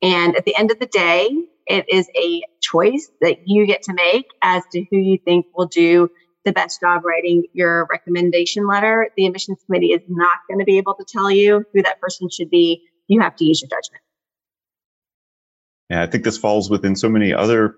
And 0.02 0.36
at 0.36 0.44
the 0.44 0.56
end 0.56 0.70
of 0.70 0.78
the 0.78 0.86
day, 0.86 1.30
it 1.66 1.86
is 1.88 2.08
a 2.16 2.42
choice 2.60 3.10
that 3.20 3.46
you 3.46 3.66
get 3.66 3.82
to 3.82 3.94
make 3.94 4.26
as 4.42 4.62
to 4.72 4.84
who 4.90 4.98
you 4.98 5.18
think 5.24 5.46
will 5.54 5.66
do 5.66 6.10
the 6.44 6.52
best 6.52 6.80
job 6.80 7.04
writing 7.04 7.44
your 7.52 7.86
recommendation 7.90 8.66
letter. 8.66 9.08
The 9.16 9.26
admissions 9.26 9.58
committee 9.64 9.92
is 9.92 10.02
not 10.08 10.38
going 10.48 10.58
to 10.58 10.64
be 10.64 10.78
able 10.78 10.94
to 10.94 11.04
tell 11.04 11.30
you 11.30 11.64
who 11.72 11.82
that 11.82 12.00
person 12.00 12.28
should 12.30 12.50
be. 12.50 12.82
You 13.06 13.20
have 13.20 13.36
to 13.36 13.44
use 13.44 13.62
your 13.62 13.68
judgment. 13.68 14.02
Yeah, 15.88 16.02
I 16.02 16.06
think 16.06 16.24
this 16.24 16.38
falls 16.38 16.68
within 16.68 16.96
so 16.96 17.08
many 17.08 17.32
other 17.32 17.76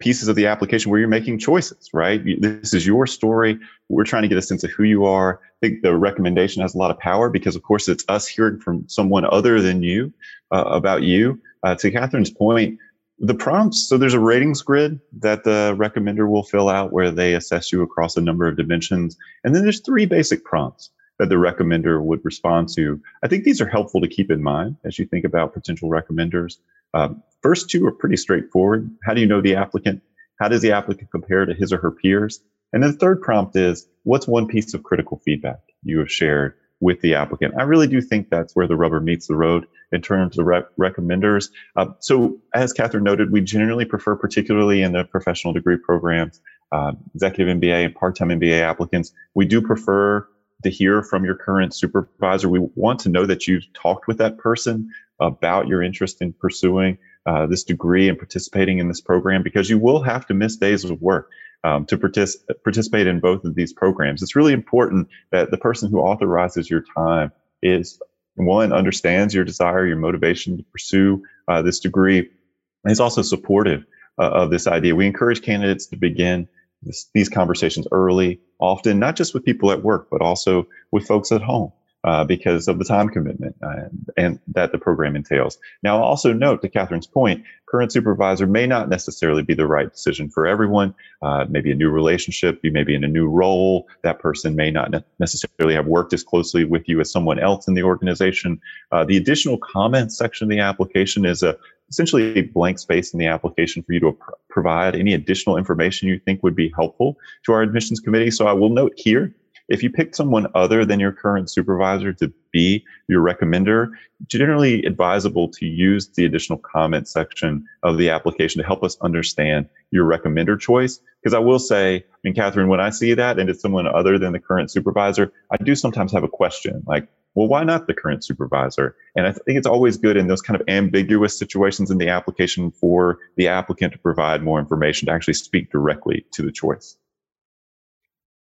pieces 0.00 0.28
of 0.28 0.36
the 0.36 0.46
application 0.46 0.90
where 0.90 1.00
you're 1.00 1.08
making 1.08 1.38
choices, 1.38 1.88
right? 1.92 2.22
This 2.40 2.74
is 2.74 2.86
your 2.86 3.06
story. 3.06 3.58
We're 3.88 4.04
trying 4.04 4.22
to 4.22 4.28
get 4.28 4.38
a 4.38 4.42
sense 4.42 4.64
of 4.64 4.70
who 4.70 4.82
you 4.82 5.04
are. 5.04 5.40
I 5.42 5.66
think 5.66 5.82
the 5.82 5.96
recommendation 5.96 6.62
has 6.62 6.74
a 6.74 6.78
lot 6.78 6.90
of 6.90 6.98
power 6.98 7.30
because, 7.30 7.56
of 7.56 7.62
course, 7.62 7.88
it's 7.88 8.04
us 8.08 8.26
hearing 8.26 8.58
from 8.58 8.88
someone 8.88 9.24
other 9.24 9.60
than 9.60 9.82
you 9.82 10.12
uh, 10.50 10.64
about 10.64 11.02
you. 11.02 11.40
Uh, 11.62 11.74
to 11.76 11.90
Katherine's 11.90 12.30
point, 12.30 12.78
the 13.18 13.34
prompts. 13.34 13.88
So 13.88 13.96
there's 13.96 14.14
a 14.14 14.20
ratings 14.20 14.62
grid 14.62 15.00
that 15.20 15.44
the 15.44 15.74
recommender 15.78 16.28
will 16.28 16.42
fill 16.42 16.68
out 16.68 16.92
where 16.92 17.10
they 17.10 17.34
assess 17.34 17.72
you 17.72 17.82
across 17.82 18.16
a 18.16 18.20
number 18.20 18.46
of 18.46 18.56
dimensions. 18.56 19.16
And 19.44 19.54
then 19.54 19.62
there's 19.62 19.80
three 19.80 20.06
basic 20.06 20.44
prompts 20.44 20.90
that 21.18 21.28
the 21.28 21.36
recommender 21.36 22.02
would 22.02 22.24
respond 22.24 22.68
to. 22.76 23.00
I 23.22 23.28
think 23.28 23.44
these 23.44 23.60
are 23.60 23.68
helpful 23.68 24.00
to 24.00 24.08
keep 24.08 24.30
in 24.30 24.42
mind 24.42 24.76
as 24.84 24.98
you 24.98 25.06
think 25.06 25.24
about 25.24 25.54
potential 25.54 25.88
recommenders. 25.88 26.56
Um, 26.92 27.22
first 27.42 27.70
two 27.70 27.86
are 27.86 27.92
pretty 27.92 28.16
straightforward. 28.16 28.90
How 29.04 29.14
do 29.14 29.20
you 29.20 29.26
know 29.26 29.40
the 29.40 29.56
applicant? 29.56 30.02
How 30.40 30.48
does 30.48 30.62
the 30.62 30.72
applicant 30.72 31.10
compare 31.10 31.44
to 31.44 31.54
his 31.54 31.72
or 31.72 31.78
her 31.78 31.90
peers? 31.90 32.40
And 32.72 32.82
then 32.82 32.92
the 32.92 32.98
third 32.98 33.20
prompt 33.20 33.54
is 33.56 33.86
what's 34.02 34.26
one 34.26 34.48
piece 34.48 34.74
of 34.74 34.82
critical 34.82 35.20
feedback 35.24 35.60
you 35.84 36.00
have 36.00 36.10
shared 36.10 36.54
with 36.80 37.00
the 37.00 37.14
applicant? 37.14 37.54
I 37.56 37.62
really 37.62 37.86
do 37.86 38.00
think 38.00 38.30
that's 38.30 38.54
where 38.56 38.66
the 38.66 38.76
rubber 38.76 39.00
meets 39.00 39.28
the 39.28 39.36
road 39.36 39.66
in 39.92 40.02
terms 40.02 40.38
of 40.38 40.46
rec- 40.46 40.76
recommenders. 40.78 41.50
Uh, 41.76 41.86
so, 42.00 42.38
as 42.52 42.72
Katherine 42.72 43.04
noted, 43.04 43.30
we 43.30 43.40
generally 43.40 43.84
prefer, 43.84 44.16
particularly 44.16 44.82
in 44.82 44.92
the 44.92 45.04
professional 45.04 45.54
degree 45.54 45.76
programs, 45.76 46.40
uh, 46.72 46.92
executive 47.14 47.56
MBA 47.56 47.84
and 47.84 47.94
part 47.94 48.16
time 48.16 48.28
MBA 48.28 48.60
applicants, 48.60 49.12
we 49.34 49.46
do 49.46 49.62
prefer 49.62 50.26
to 50.64 50.70
hear 50.70 51.02
from 51.02 51.24
your 51.24 51.34
current 51.34 51.74
supervisor. 51.74 52.48
We 52.48 52.66
want 52.74 53.00
to 53.00 53.08
know 53.08 53.26
that 53.26 53.46
you've 53.46 53.72
talked 53.72 54.06
with 54.06 54.18
that 54.18 54.38
person 54.38 54.90
about 55.20 55.68
your 55.68 55.82
interest 55.82 56.20
in 56.20 56.32
pursuing 56.32 56.98
uh, 57.26 57.46
this 57.46 57.64
degree 57.64 58.08
and 58.08 58.18
participating 58.18 58.78
in 58.78 58.88
this 58.88 59.00
program 59.00 59.42
because 59.42 59.70
you 59.70 59.78
will 59.78 60.02
have 60.02 60.26
to 60.26 60.34
miss 60.34 60.56
days 60.56 60.84
of 60.84 61.00
work 61.00 61.30
um, 61.62 61.86
to 61.86 61.96
partic- 61.96 62.36
participate 62.62 63.06
in 63.06 63.20
both 63.20 63.44
of 63.44 63.54
these 63.54 63.72
programs. 63.72 64.22
It's 64.22 64.36
really 64.36 64.52
important 64.52 65.08
that 65.30 65.50
the 65.50 65.56
person 65.56 65.90
who 65.90 66.00
authorizes 66.00 66.68
your 66.68 66.84
time 66.96 67.32
is 67.62 67.98
one 68.36 68.72
understands 68.72 69.34
your 69.34 69.44
desire, 69.44 69.86
your 69.86 69.96
motivation 69.96 70.58
to 70.58 70.64
pursue 70.64 71.22
uh, 71.48 71.62
this 71.62 71.80
degree, 71.80 72.18
and 72.18 72.92
is 72.92 73.00
also 73.00 73.22
supportive 73.22 73.84
uh, 74.18 74.30
of 74.30 74.50
this 74.50 74.66
idea. 74.66 74.94
We 74.94 75.06
encourage 75.06 75.42
candidates 75.42 75.86
to 75.86 75.96
begin 75.96 76.48
this, 76.84 77.08
these 77.14 77.28
conversations 77.28 77.86
early, 77.92 78.40
often 78.58 78.98
not 78.98 79.16
just 79.16 79.34
with 79.34 79.44
people 79.44 79.70
at 79.70 79.82
work, 79.82 80.08
but 80.10 80.20
also 80.20 80.66
with 80.90 81.06
folks 81.06 81.32
at 81.32 81.42
home. 81.42 81.72
Uh, 82.04 82.22
because 82.22 82.68
of 82.68 82.78
the 82.78 82.84
time 82.84 83.08
commitment 83.08 83.56
uh, 83.62 83.84
and 84.18 84.38
that 84.46 84.72
the 84.72 84.76
program 84.76 85.16
entails. 85.16 85.56
Now, 85.82 85.96
I'll 85.96 86.02
also 86.02 86.34
note 86.34 86.60
to 86.60 86.68
Katherine's 86.68 87.06
point, 87.06 87.42
current 87.66 87.92
supervisor 87.92 88.46
may 88.46 88.66
not 88.66 88.90
necessarily 88.90 89.42
be 89.42 89.54
the 89.54 89.66
right 89.66 89.90
decision 89.90 90.28
for 90.28 90.46
everyone. 90.46 90.94
Uh, 91.22 91.46
maybe 91.48 91.72
a 91.72 91.74
new 91.74 91.88
relationship, 91.88 92.60
you 92.62 92.72
may 92.72 92.84
be 92.84 92.94
in 92.94 93.04
a 93.04 93.08
new 93.08 93.26
role. 93.26 93.88
That 94.02 94.18
person 94.18 94.54
may 94.54 94.70
not 94.70 94.90
ne- 94.90 95.02
necessarily 95.18 95.74
have 95.76 95.86
worked 95.86 96.12
as 96.12 96.22
closely 96.22 96.66
with 96.66 96.86
you 96.90 97.00
as 97.00 97.10
someone 97.10 97.38
else 97.38 97.66
in 97.68 97.72
the 97.72 97.84
organization. 97.84 98.60
Uh, 98.92 99.04
the 99.04 99.16
additional 99.16 99.56
comments 99.56 100.18
section 100.18 100.44
of 100.44 100.50
the 100.50 100.60
application 100.60 101.24
is 101.24 101.42
a 101.42 101.56
essentially 101.94 102.36
a 102.38 102.42
blank 102.42 102.78
space 102.78 103.12
in 103.14 103.18
the 103.20 103.26
application 103.26 103.82
for 103.84 103.92
you 103.92 104.00
to 104.00 104.12
pr- 104.12 104.32
provide 104.50 104.94
any 104.96 105.14
additional 105.14 105.56
information 105.56 106.08
you 106.08 106.18
think 106.18 106.42
would 106.42 106.56
be 106.56 106.72
helpful 106.74 107.16
to 107.44 107.52
our 107.52 107.62
admissions 107.62 108.00
committee. 108.00 108.30
So 108.30 108.46
I 108.46 108.52
will 108.52 108.70
note 108.80 108.92
here 108.96 109.32
If 109.68 109.82
you 109.82 109.90
pick 109.90 110.14
someone 110.14 110.46
other 110.54 110.84
than 110.84 111.00
your 111.00 111.12
current 111.12 111.50
supervisor 111.50 112.12
to 112.14 112.32
be 112.52 112.84
your 113.08 113.22
recommender, 113.22 113.90
generally 114.26 114.84
advisable 114.84 115.48
to 115.48 115.66
use 115.66 116.08
the 116.08 116.26
additional 116.26 116.58
comment 116.58 117.08
section 117.08 117.64
of 117.82 117.96
the 117.96 118.10
application 118.10 118.60
to 118.60 118.66
help 118.66 118.84
us 118.84 118.96
understand 119.00 119.68
your 119.90 120.04
recommender 120.04 120.60
choice. 120.60 121.00
Because 121.22 121.34
I 121.34 121.38
will 121.38 121.58
say, 121.58 121.96
I 121.96 122.18
mean, 122.22 122.34
Katherine, 122.34 122.68
when 122.68 122.80
I 122.80 122.90
see 122.90 123.14
that 123.14 123.38
and 123.38 123.48
it's 123.48 123.62
someone 123.62 123.86
other 123.86 124.18
than 124.18 124.32
the 124.32 124.38
current 124.38 124.70
supervisor, 124.70 125.32
I 125.50 125.56
do 125.56 125.74
sometimes 125.74 126.12
have 126.12 126.24
a 126.24 126.28
question 126.28 126.82
like, 126.86 127.08
well, 127.34 127.48
why 127.48 127.64
not 127.64 127.86
the 127.86 127.94
current 127.94 128.24
supervisor? 128.24 128.96
And 129.16 129.26
I 129.26 129.32
think 129.32 129.58
it's 129.58 129.66
always 129.66 129.96
good 129.96 130.16
in 130.16 130.28
those 130.28 130.40
kind 130.40 130.60
of 130.60 130.66
ambiguous 130.68 131.36
situations 131.38 131.90
in 131.90 131.98
the 131.98 132.08
application 132.08 132.70
for 132.70 133.18
the 133.36 133.48
applicant 133.48 133.92
to 133.92 133.98
provide 133.98 134.42
more 134.42 134.60
information 134.60 135.06
to 135.06 135.12
actually 135.12 135.34
speak 135.34 135.70
directly 135.70 136.24
to 136.32 136.42
the 136.42 136.52
choice. 136.52 136.96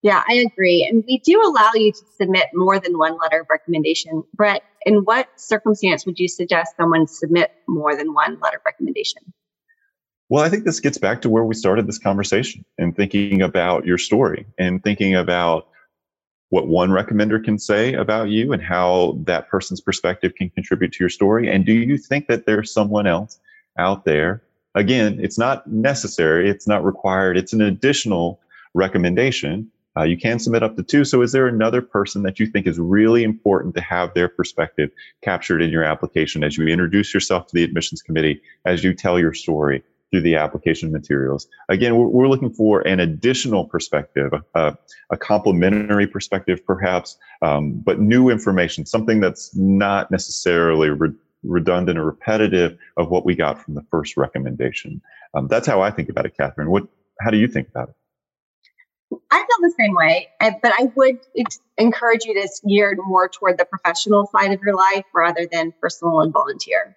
Yeah, 0.03 0.23
I 0.29 0.35
agree. 0.35 0.87
And 0.87 1.03
we 1.07 1.19
do 1.25 1.41
allow 1.43 1.71
you 1.75 1.91
to 1.91 2.03
submit 2.19 2.49
more 2.53 2.79
than 2.79 2.99
one 2.99 3.17
letter 3.19 3.41
of 3.41 3.47
recommendation. 3.49 4.23
Brett, 4.35 4.63
in 4.85 4.97
what 4.97 5.29
circumstance 5.37 6.05
would 6.05 6.19
you 6.19 6.29
suggest 6.29 6.77
someone 6.77 7.07
submit 7.07 7.53
more 7.67 7.97
than 7.97 8.13
one 8.13 8.39
letter 8.41 8.59
of 8.59 8.63
recommendation? 8.67 9.33
Well, 10.29 10.45
I 10.45 10.51
think 10.51 10.65
this 10.65 10.81
gets 10.81 10.99
back 10.99 11.23
to 11.23 11.31
where 11.31 11.45
we 11.45 11.55
started 11.55 11.87
this 11.87 11.99
conversation 11.99 12.67
and 12.77 12.95
thinking 12.95 13.41
about 13.41 13.87
your 13.87 13.97
story 13.97 14.45
and 14.59 14.83
thinking 14.83 15.15
about 15.15 15.69
what 16.51 16.69
one 16.69 16.91
recommender 16.91 17.43
can 17.43 17.59
say 17.59 17.95
about 17.95 18.29
you 18.29 18.53
and 18.53 18.63
how 18.63 19.19
that 19.25 19.49
person's 19.49 19.81
perspective 19.81 20.35
can 20.37 20.51
contribute 20.51 20.93
to 20.93 20.99
your 21.01 21.09
story. 21.09 21.51
And 21.51 21.65
do 21.65 21.73
you 21.73 21.99
think 21.99 22.29
that 22.29 22.47
there's 22.47 22.73
someone 22.73 23.07
else 23.07 23.39
out 23.79 24.05
there? 24.05 24.43
Again, 24.75 25.19
it's 25.21 25.39
not 25.39 25.67
necessary, 25.67 26.49
it's 26.49 26.67
not 26.67 26.85
required, 26.85 27.37
it's 27.37 27.53
an 27.53 27.61
additional 27.61 28.41
recommendation. 28.75 29.71
Uh, 29.97 30.03
you 30.03 30.17
can 30.17 30.41
submit 30.41 30.65
up 30.65 30.77
to 30.77 30.83
two. 30.83 31.05
So, 31.05 31.23
is 31.23 31.31
there 31.31 31.47
another 31.47 31.81
person 31.81 32.25
that 32.25 32.41
you 32.41 32.47
think 32.47 32.67
is 32.67 32.81
really 32.81 33.23
important 33.23 33.77
to 33.77 33.81
have 33.81 34.13
their 34.15 34.29
perspective 34.29 34.91
captured 35.23 35.63
in 35.63 35.71
your 35.71 35.85
application 35.85 36.43
as 36.43 36.59
you 36.59 36.67
introduce 36.67 37.15
yourself 37.15 37.47
to 37.47 37.55
the 37.55 37.63
admissions 37.63 38.03
committee, 38.03 38.43
as 38.65 38.83
you 38.83 38.93
tell 38.93 39.21
your 39.21 39.35
story? 39.35 39.85
Through 40.15 40.21
the 40.21 40.37
application 40.37 40.93
materials. 40.93 41.49
Again, 41.69 41.97
we're, 41.97 42.07
we're 42.07 42.29
looking 42.29 42.53
for 42.53 42.87
an 42.87 43.01
additional 43.01 43.65
perspective, 43.65 44.33
a, 44.55 44.77
a 45.11 45.17
complementary 45.17 46.07
perspective 46.07 46.65
perhaps, 46.65 47.19
um, 47.43 47.73
but 47.85 47.99
new 47.99 48.31
information, 48.31 48.87
something 48.87 49.19
that's 49.19 49.57
not 49.57 50.13
necessarily 50.13 50.91
re- 50.91 51.11
redundant 51.43 51.99
or 51.99 52.05
repetitive 52.05 52.79
of 52.97 53.11
what 53.11 53.25
we 53.25 53.35
got 53.35 53.61
from 53.61 53.75
the 53.75 53.83
first 53.91 54.17
recommendation. 54.17 55.03
Um, 55.35 55.49
that's 55.49 55.67
how 55.67 55.81
I 55.81 55.91
think 55.91 56.09
about 56.09 56.27
it, 56.27 56.37
Katherine. 56.37 56.71
What, 56.71 56.87
how 57.19 57.31
do 57.31 57.37
you 57.37 57.49
think 57.49 57.67
about 57.67 57.89
it? 57.89 59.17
I 59.33 59.39
feel 59.39 59.69
the 59.69 59.75
same 59.77 59.97
way, 59.97 60.29
but 60.39 60.73
I 60.79 60.93
would 60.95 61.19
encourage 61.77 62.25
you 62.25 62.35
to 62.35 62.49
gear 62.69 62.97
more 63.05 63.29
toward 63.29 63.59
the 63.59 63.65
professional 63.65 64.29
side 64.29 64.53
of 64.53 64.61
your 64.63 64.77
life 64.77 65.07
rather 65.13 65.49
than 65.51 65.75
personal 65.81 66.21
and 66.21 66.33
volunteer. 66.33 66.97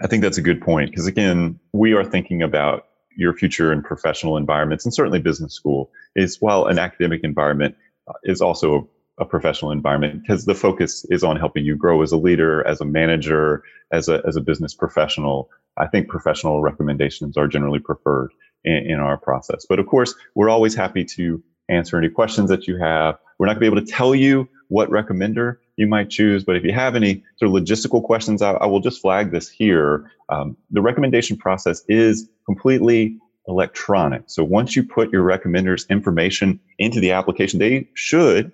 I 0.00 0.06
think 0.06 0.22
that's 0.22 0.38
a 0.38 0.42
good 0.42 0.60
point 0.60 0.90
because 0.90 1.06
again, 1.06 1.58
we 1.72 1.92
are 1.92 2.04
thinking 2.04 2.42
about 2.42 2.86
your 3.16 3.34
future 3.34 3.72
in 3.72 3.82
professional 3.82 4.36
environments 4.36 4.84
and 4.84 4.94
certainly 4.94 5.20
business 5.20 5.52
school 5.52 5.90
is 6.16 6.40
while 6.40 6.66
an 6.66 6.78
academic 6.78 7.20
environment 7.22 7.74
uh, 8.08 8.12
is 8.24 8.40
also 8.40 8.88
a, 9.18 9.22
a 9.22 9.26
professional 9.26 9.72
environment 9.72 10.22
because 10.22 10.46
the 10.46 10.54
focus 10.54 11.04
is 11.10 11.22
on 11.22 11.36
helping 11.36 11.64
you 11.64 11.76
grow 11.76 12.02
as 12.02 12.12
a 12.12 12.16
leader, 12.16 12.66
as 12.66 12.80
a 12.80 12.84
manager, 12.84 13.62
as 13.92 14.08
a, 14.08 14.22
as 14.26 14.36
a 14.36 14.40
business 14.40 14.74
professional. 14.74 15.50
I 15.76 15.86
think 15.86 16.08
professional 16.08 16.62
recommendations 16.62 17.36
are 17.36 17.46
generally 17.46 17.80
preferred 17.80 18.30
in, 18.64 18.90
in 18.90 19.00
our 19.00 19.18
process. 19.18 19.66
But 19.68 19.78
of 19.78 19.86
course, 19.86 20.14
we're 20.34 20.50
always 20.50 20.74
happy 20.74 21.04
to 21.16 21.42
answer 21.68 21.98
any 21.98 22.08
questions 22.08 22.48
that 22.48 22.66
you 22.66 22.78
have. 22.78 23.18
We're 23.38 23.46
not 23.46 23.54
going 23.58 23.66
to 23.66 23.70
be 23.70 23.78
able 23.78 23.86
to 23.86 23.92
tell 23.92 24.14
you 24.14 24.48
what 24.68 24.88
recommender 24.90 25.56
you 25.80 25.86
might 25.86 26.10
choose. 26.10 26.44
But 26.44 26.56
if 26.56 26.62
you 26.62 26.72
have 26.72 26.94
any 26.94 27.24
sort 27.36 27.50
of 27.50 27.60
logistical 27.60 28.04
questions, 28.04 28.42
I, 28.42 28.52
I 28.52 28.66
will 28.66 28.80
just 28.80 29.00
flag 29.00 29.32
this 29.32 29.48
here. 29.48 30.12
Um, 30.28 30.56
the 30.70 30.82
recommendation 30.82 31.36
process 31.36 31.82
is 31.88 32.28
completely 32.46 33.16
electronic. 33.48 34.24
So 34.26 34.44
once 34.44 34.76
you 34.76 34.84
put 34.84 35.10
your 35.10 35.24
recommender's 35.24 35.86
information 35.88 36.60
into 36.78 37.00
the 37.00 37.10
application, 37.10 37.58
they 37.58 37.88
should, 37.94 38.52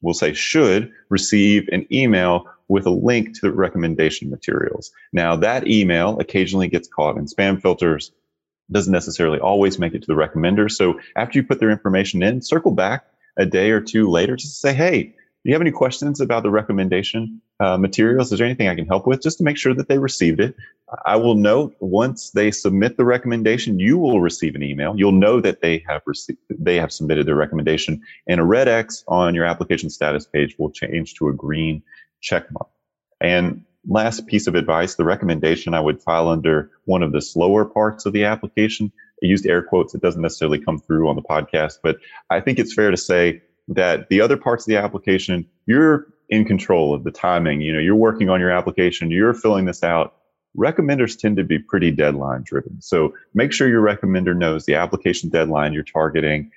we'll 0.00 0.14
say 0.14 0.32
should, 0.32 0.90
receive 1.10 1.68
an 1.72 1.86
email 1.92 2.46
with 2.68 2.86
a 2.86 2.90
link 2.90 3.34
to 3.34 3.40
the 3.42 3.52
recommendation 3.52 4.30
materials. 4.30 4.90
Now 5.12 5.36
that 5.36 5.66
email 5.66 6.18
occasionally 6.20 6.68
gets 6.68 6.88
caught 6.88 7.16
in 7.16 7.26
spam 7.26 7.60
filters, 7.60 8.12
doesn't 8.70 8.92
necessarily 8.92 9.38
always 9.38 9.78
make 9.78 9.94
it 9.94 10.02
to 10.02 10.06
the 10.06 10.12
recommender. 10.12 10.70
So 10.70 11.00
after 11.16 11.38
you 11.38 11.42
put 11.42 11.58
their 11.58 11.70
information 11.70 12.22
in, 12.22 12.42
circle 12.42 12.72
back 12.72 13.06
a 13.38 13.46
day 13.46 13.70
or 13.70 13.80
two 13.80 14.10
later 14.10 14.36
to 14.36 14.46
say, 14.46 14.74
hey, 14.74 15.14
you 15.44 15.52
have 15.52 15.62
any 15.62 15.70
questions 15.70 16.20
about 16.20 16.42
the 16.42 16.50
recommendation 16.50 17.40
uh, 17.60 17.76
materials? 17.76 18.32
Is 18.32 18.38
there 18.38 18.46
anything 18.46 18.68
I 18.68 18.74
can 18.74 18.86
help 18.86 19.06
with 19.06 19.22
just 19.22 19.38
to 19.38 19.44
make 19.44 19.56
sure 19.56 19.74
that 19.74 19.88
they 19.88 19.98
received 19.98 20.40
it? 20.40 20.56
I 21.04 21.16
will 21.16 21.34
note 21.34 21.74
once 21.80 22.30
they 22.30 22.50
submit 22.50 22.96
the 22.96 23.04
recommendation, 23.04 23.78
you 23.78 23.98
will 23.98 24.20
receive 24.20 24.54
an 24.54 24.62
email. 24.62 24.94
You'll 24.96 25.12
know 25.12 25.40
that 25.40 25.60
they 25.60 25.84
have 25.86 26.02
received, 26.06 26.38
they 26.50 26.76
have 26.76 26.92
submitted 26.92 27.26
their 27.26 27.34
recommendation, 27.34 28.00
and 28.26 28.40
a 28.40 28.44
red 28.44 28.68
X 28.68 29.04
on 29.06 29.34
your 29.34 29.44
application 29.44 29.90
status 29.90 30.26
page 30.26 30.56
will 30.58 30.70
change 30.70 31.14
to 31.14 31.28
a 31.28 31.32
green 31.32 31.82
check 32.20 32.50
mark. 32.52 32.68
And 33.20 33.64
last 33.86 34.26
piece 34.26 34.46
of 34.46 34.54
advice, 34.54 34.94
the 34.94 35.04
recommendation 35.04 35.74
I 35.74 35.80
would 35.80 36.02
file 36.02 36.28
under 36.28 36.70
one 36.84 37.02
of 37.02 37.12
the 37.12 37.20
slower 37.20 37.64
parts 37.64 38.06
of 38.06 38.12
the 38.12 38.24
application. 38.24 38.92
I 39.22 39.26
used 39.26 39.46
air 39.46 39.62
quotes. 39.62 39.94
It 39.94 40.00
doesn't 40.00 40.22
necessarily 40.22 40.58
come 40.58 40.78
through 40.78 41.08
on 41.08 41.16
the 41.16 41.22
podcast, 41.22 41.78
but 41.82 41.96
I 42.30 42.40
think 42.40 42.58
it's 42.58 42.74
fair 42.74 42.90
to 42.90 42.96
say 42.96 43.42
that 43.68 44.08
the 44.08 44.20
other 44.20 44.36
parts 44.36 44.64
of 44.64 44.70
the 44.70 44.76
application, 44.76 45.46
you're 45.66 46.06
in 46.30 46.44
control 46.44 46.94
of 46.94 47.04
the 47.04 47.10
timing. 47.10 47.60
You 47.60 47.72
know, 47.72 47.78
you're 47.78 47.94
working 47.94 48.28
on 48.28 48.40
your 48.40 48.50
application, 48.50 49.10
you're 49.10 49.34
filling 49.34 49.66
this 49.66 49.82
out. 49.82 50.14
Recommenders 50.56 51.18
tend 51.18 51.36
to 51.36 51.44
be 51.44 51.58
pretty 51.58 51.90
deadline 51.90 52.42
driven. 52.42 52.80
So 52.80 53.14
make 53.34 53.52
sure 53.52 53.68
your 53.68 53.82
recommender 53.82 54.36
knows 54.36 54.64
the 54.64 54.74
application 54.74 55.28
deadline 55.28 55.72
you're 55.72 55.84
targeting. 55.84 56.50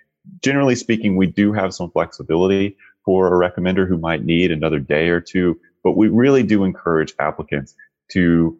Generally 0.43 0.75
speaking, 0.75 1.15
we 1.15 1.27
do 1.27 1.51
have 1.51 1.73
some 1.73 1.91
flexibility 1.91 2.77
for 3.03 3.27
a 3.27 3.49
recommender 3.49 3.87
who 3.87 3.97
might 3.97 4.23
need 4.23 4.51
another 4.51 4.79
day 4.79 5.09
or 5.09 5.19
two, 5.19 5.59
but 5.83 5.97
we 5.97 6.07
really 6.07 6.43
do 6.43 6.63
encourage 6.63 7.13
applicants 7.19 7.75
to 8.11 8.57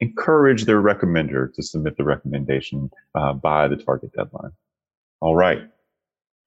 encourage 0.00 0.64
their 0.64 0.80
recommender 0.80 1.52
to 1.54 1.62
submit 1.62 1.96
the 1.96 2.04
recommendation 2.04 2.90
uh, 3.14 3.32
by 3.32 3.68
the 3.68 3.76
target 3.76 4.12
deadline. 4.12 4.52
All 5.20 5.34
right. 5.34 5.62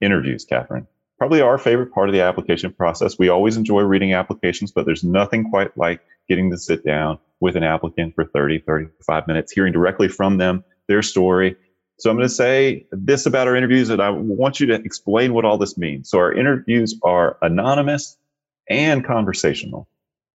Interviews, 0.01 0.45
Katherine 0.45 0.87
probably 1.21 1.39
our 1.39 1.59
favorite 1.59 1.93
part 1.93 2.09
of 2.09 2.13
the 2.13 2.21
application 2.21 2.73
process. 2.73 3.19
We 3.19 3.29
always 3.29 3.55
enjoy 3.55 3.81
reading 3.81 4.11
applications, 4.11 4.71
but 4.71 4.87
there's 4.87 5.03
nothing 5.03 5.47
quite 5.51 5.77
like 5.77 6.01
getting 6.27 6.49
to 6.49 6.57
sit 6.57 6.83
down 6.83 7.19
with 7.39 7.55
an 7.55 7.61
applicant 7.61 8.15
for 8.15 8.25
30, 8.25 8.61
35 8.61 9.27
minutes, 9.27 9.51
hearing 9.51 9.71
directly 9.71 10.07
from 10.07 10.39
them, 10.39 10.63
their 10.87 11.03
story. 11.03 11.55
So 11.99 12.09
I'm 12.09 12.15
going 12.17 12.27
to 12.27 12.33
say 12.33 12.87
this 12.91 13.27
about 13.27 13.47
our 13.47 13.55
interviews, 13.55 13.91
and 13.91 14.01
I 14.01 14.09
want 14.09 14.59
you 14.59 14.65
to 14.65 14.73
explain 14.73 15.35
what 15.35 15.45
all 15.45 15.59
this 15.59 15.77
means. 15.77 16.09
So 16.09 16.17
our 16.17 16.33
interviews 16.33 16.95
are 17.03 17.37
anonymous 17.43 18.17
and 18.67 19.05
conversational. 19.05 19.87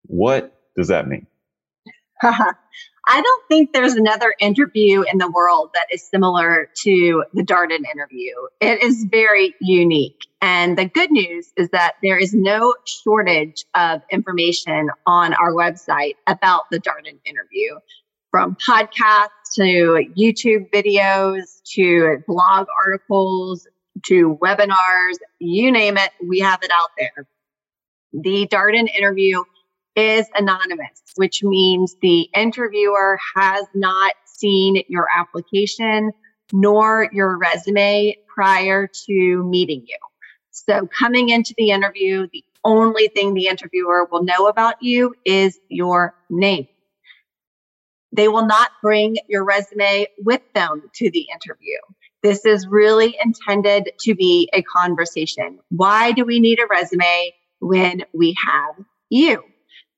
What 0.02 0.56
does 0.76 0.86
that 0.86 1.08
mean? 1.08 1.26
I 3.08 3.22
don't 3.22 3.48
think 3.48 3.72
there's 3.72 3.94
another 3.94 4.34
interview 4.40 5.04
in 5.10 5.18
the 5.18 5.30
world 5.30 5.70
that 5.74 5.86
is 5.92 6.08
similar 6.08 6.68
to 6.82 7.24
the 7.32 7.42
Darden 7.42 7.84
interview. 7.94 8.32
It 8.60 8.82
is 8.82 9.06
very 9.08 9.54
unique. 9.60 10.18
And 10.42 10.76
the 10.76 10.86
good 10.86 11.12
news 11.12 11.52
is 11.56 11.70
that 11.70 11.94
there 12.02 12.18
is 12.18 12.34
no 12.34 12.74
shortage 12.84 13.64
of 13.74 14.02
information 14.10 14.90
on 15.06 15.34
our 15.34 15.52
website 15.52 16.14
about 16.26 16.62
the 16.70 16.80
Darden 16.80 17.18
interview 17.24 17.78
from 18.32 18.56
podcasts 18.56 19.54
to 19.54 20.04
YouTube 20.18 20.70
videos 20.70 21.62
to 21.74 22.22
blog 22.26 22.66
articles 22.84 23.68
to 24.06 24.38
webinars, 24.42 25.16
you 25.38 25.72
name 25.72 25.96
it, 25.96 26.10
we 26.22 26.40
have 26.40 26.62
it 26.62 26.70
out 26.70 26.90
there. 26.98 27.26
The 28.12 28.46
Darden 28.46 28.88
interview 28.94 29.42
is 29.96 30.26
anonymous, 30.34 31.02
which 31.16 31.42
means 31.42 31.96
the 32.02 32.28
interviewer 32.34 33.18
has 33.34 33.64
not 33.74 34.12
seen 34.24 34.82
your 34.88 35.06
application 35.16 36.12
nor 36.52 37.08
your 37.12 37.36
resume 37.38 38.16
prior 38.32 38.86
to 38.86 39.42
meeting 39.44 39.84
you. 39.86 39.96
So, 40.50 40.86
coming 40.86 41.30
into 41.30 41.54
the 41.56 41.70
interview, 41.70 42.28
the 42.32 42.44
only 42.64 43.08
thing 43.08 43.34
the 43.34 43.48
interviewer 43.48 44.06
will 44.10 44.24
know 44.24 44.46
about 44.48 44.82
you 44.82 45.14
is 45.24 45.58
your 45.68 46.14
name. 46.28 46.68
They 48.12 48.28
will 48.28 48.46
not 48.46 48.70
bring 48.82 49.16
your 49.28 49.44
resume 49.44 50.06
with 50.18 50.40
them 50.54 50.82
to 50.94 51.10
the 51.10 51.26
interview. 51.32 51.78
This 52.22 52.44
is 52.44 52.66
really 52.66 53.16
intended 53.22 53.92
to 54.00 54.14
be 54.14 54.48
a 54.52 54.62
conversation. 54.62 55.60
Why 55.68 56.12
do 56.12 56.24
we 56.24 56.40
need 56.40 56.58
a 56.58 56.66
resume 56.66 57.32
when 57.60 58.04
we 58.12 58.34
have 58.46 58.84
you? 59.10 59.42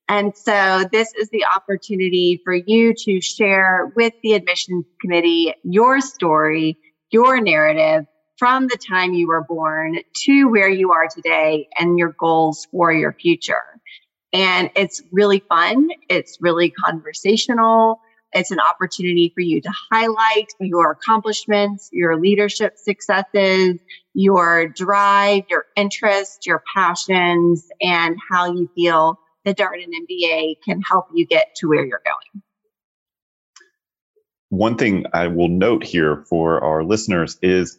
And 0.09 0.35
so 0.35 0.85
this 0.91 1.13
is 1.13 1.29
the 1.29 1.45
opportunity 1.55 2.41
for 2.43 2.55
you 2.55 2.95
to 3.05 3.21
share 3.21 3.93
with 3.95 4.13
the 4.23 4.33
admissions 4.33 4.85
committee 4.99 5.53
your 5.63 6.01
story, 6.01 6.77
your 7.11 7.39
narrative 7.39 8.07
from 8.37 8.67
the 8.67 8.77
time 8.77 9.13
you 9.13 9.27
were 9.27 9.43
born 9.43 9.99
to 10.25 10.45
where 10.45 10.67
you 10.67 10.91
are 10.91 11.07
today 11.07 11.67
and 11.77 11.99
your 11.99 12.15
goals 12.19 12.67
for 12.71 12.91
your 12.91 13.13
future. 13.13 13.61
And 14.33 14.71
it's 14.75 15.03
really 15.11 15.43
fun. 15.47 15.89
It's 16.09 16.39
really 16.41 16.71
conversational. 16.71 17.99
It's 18.33 18.49
an 18.49 18.59
opportunity 18.59 19.31
for 19.35 19.41
you 19.41 19.61
to 19.61 19.71
highlight 19.91 20.53
your 20.59 20.91
accomplishments, 20.91 21.89
your 21.91 22.19
leadership 22.19 22.77
successes, 22.77 23.77
your 24.15 24.69
drive, 24.69 25.43
your 25.51 25.65
interests, 25.75 26.47
your 26.47 26.63
passions, 26.75 27.67
and 27.81 28.17
how 28.31 28.51
you 28.51 28.69
feel 28.75 29.19
the 29.49 29.55
Darden 29.55 29.87
MBA 29.87 30.57
can 30.63 30.81
help 30.81 31.07
you 31.13 31.25
get 31.25 31.55
to 31.55 31.67
where 31.67 31.83
you're 31.83 32.01
going. 32.05 32.43
One 34.49 34.77
thing 34.77 35.05
I 35.13 35.27
will 35.27 35.47
note 35.47 35.83
here 35.83 36.23
for 36.29 36.63
our 36.63 36.83
listeners 36.83 37.37
is 37.41 37.77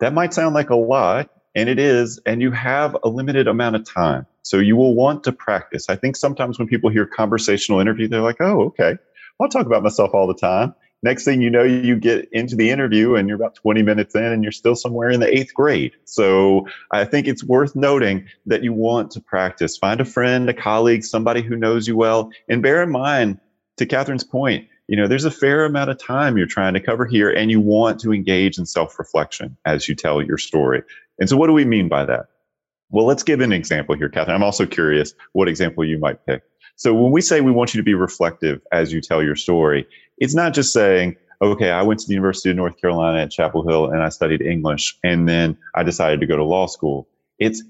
that 0.00 0.14
might 0.14 0.32
sound 0.32 0.54
like 0.54 0.70
a 0.70 0.76
lot, 0.76 1.30
and 1.56 1.68
it 1.68 1.78
is, 1.78 2.20
and 2.24 2.40
you 2.40 2.52
have 2.52 2.96
a 3.02 3.08
limited 3.08 3.48
amount 3.48 3.76
of 3.76 3.84
time. 3.84 4.26
So 4.42 4.58
you 4.58 4.76
will 4.76 4.94
want 4.94 5.24
to 5.24 5.32
practice. 5.32 5.88
I 5.88 5.96
think 5.96 6.16
sometimes 6.16 6.58
when 6.58 6.68
people 6.68 6.90
hear 6.90 7.04
conversational 7.04 7.80
interview, 7.80 8.06
they're 8.06 8.20
like, 8.20 8.40
oh, 8.40 8.66
okay, 8.66 8.96
I'll 9.40 9.48
talk 9.48 9.66
about 9.66 9.82
myself 9.82 10.14
all 10.14 10.28
the 10.28 10.34
time. 10.34 10.74
Next 11.02 11.24
thing 11.24 11.40
you 11.40 11.50
know, 11.50 11.62
you 11.62 11.96
get 11.96 12.28
into 12.32 12.56
the 12.56 12.70
interview 12.70 13.14
and 13.14 13.28
you're 13.28 13.36
about 13.36 13.54
20 13.54 13.82
minutes 13.82 14.16
in 14.16 14.24
and 14.24 14.42
you're 14.42 14.50
still 14.50 14.74
somewhere 14.74 15.10
in 15.10 15.20
the 15.20 15.32
eighth 15.32 15.54
grade. 15.54 15.92
So 16.04 16.66
I 16.90 17.04
think 17.04 17.28
it's 17.28 17.44
worth 17.44 17.76
noting 17.76 18.26
that 18.46 18.64
you 18.64 18.72
want 18.72 19.12
to 19.12 19.20
practice. 19.20 19.76
Find 19.76 20.00
a 20.00 20.04
friend, 20.04 20.48
a 20.50 20.54
colleague, 20.54 21.04
somebody 21.04 21.42
who 21.42 21.54
knows 21.54 21.86
you 21.86 21.96
well. 21.96 22.30
And 22.48 22.62
bear 22.62 22.82
in 22.82 22.90
mind, 22.90 23.38
to 23.76 23.86
Katherine's 23.86 24.24
point, 24.24 24.68
you 24.88 24.96
know, 24.96 25.06
there's 25.06 25.24
a 25.24 25.30
fair 25.30 25.64
amount 25.64 25.90
of 25.90 25.98
time 25.98 26.36
you're 26.36 26.46
trying 26.46 26.74
to 26.74 26.80
cover 26.80 27.06
here 27.06 27.30
and 27.30 27.50
you 27.50 27.60
want 27.60 28.00
to 28.00 28.12
engage 28.12 28.58
in 28.58 28.66
self 28.66 28.98
reflection 28.98 29.56
as 29.64 29.88
you 29.88 29.94
tell 29.94 30.20
your 30.20 30.38
story. 30.38 30.82
And 31.18 31.28
so, 31.28 31.36
what 31.36 31.46
do 31.46 31.52
we 31.52 31.64
mean 31.64 31.88
by 31.88 32.04
that? 32.06 32.26
Well, 32.90 33.04
let's 33.04 33.22
give 33.22 33.40
an 33.40 33.52
example 33.52 33.94
here, 33.96 34.08
Katherine. 34.08 34.34
I'm 34.34 34.42
also 34.42 34.66
curious 34.66 35.14
what 35.32 35.48
example 35.48 35.84
you 35.84 35.98
might 35.98 36.24
pick. 36.24 36.42
So 36.78 36.94
when 36.94 37.10
we 37.10 37.20
say 37.20 37.40
we 37.40 37.50
want 37.50 37.74
you 37.74 37.80
to 37.80 37.84
be 37.84 37.94
reflective 37.94 38.60
as 38.70 38.92
you 38.92 39.00
tell 39.00 39.20
your 39.20 39.34
story, 39.34 39.86
it's 40.18 40.34
not 40.34 40.54
just 40.54 40.72
saying, 40.72 41.16
okay, 41.42 41.72
I 41.72 41.82
went 41.82 41.98
to 42.00 42.06
the 42.06 42.14
University 42.14 42.50
of 42.50 42.56
North 42.56 42.80
Carolina 42.80 43.18
at 43.18 43.32
Chapel 43.32 43.66
Hill 43.66 43.86
and 43.86 44.00
I 44.00 44.10
studied 44.10 44.40
English 44.40 44.96
and 45.02 45.28
then 45.28 45.58
I 45.74 45.82
decided 45.82 46.20
to 46.20 46.26
go 46.26 46.36
to 46.36 46.44
law 46.44 46.68
school. 46.68 47.08
It's 47.40 47.64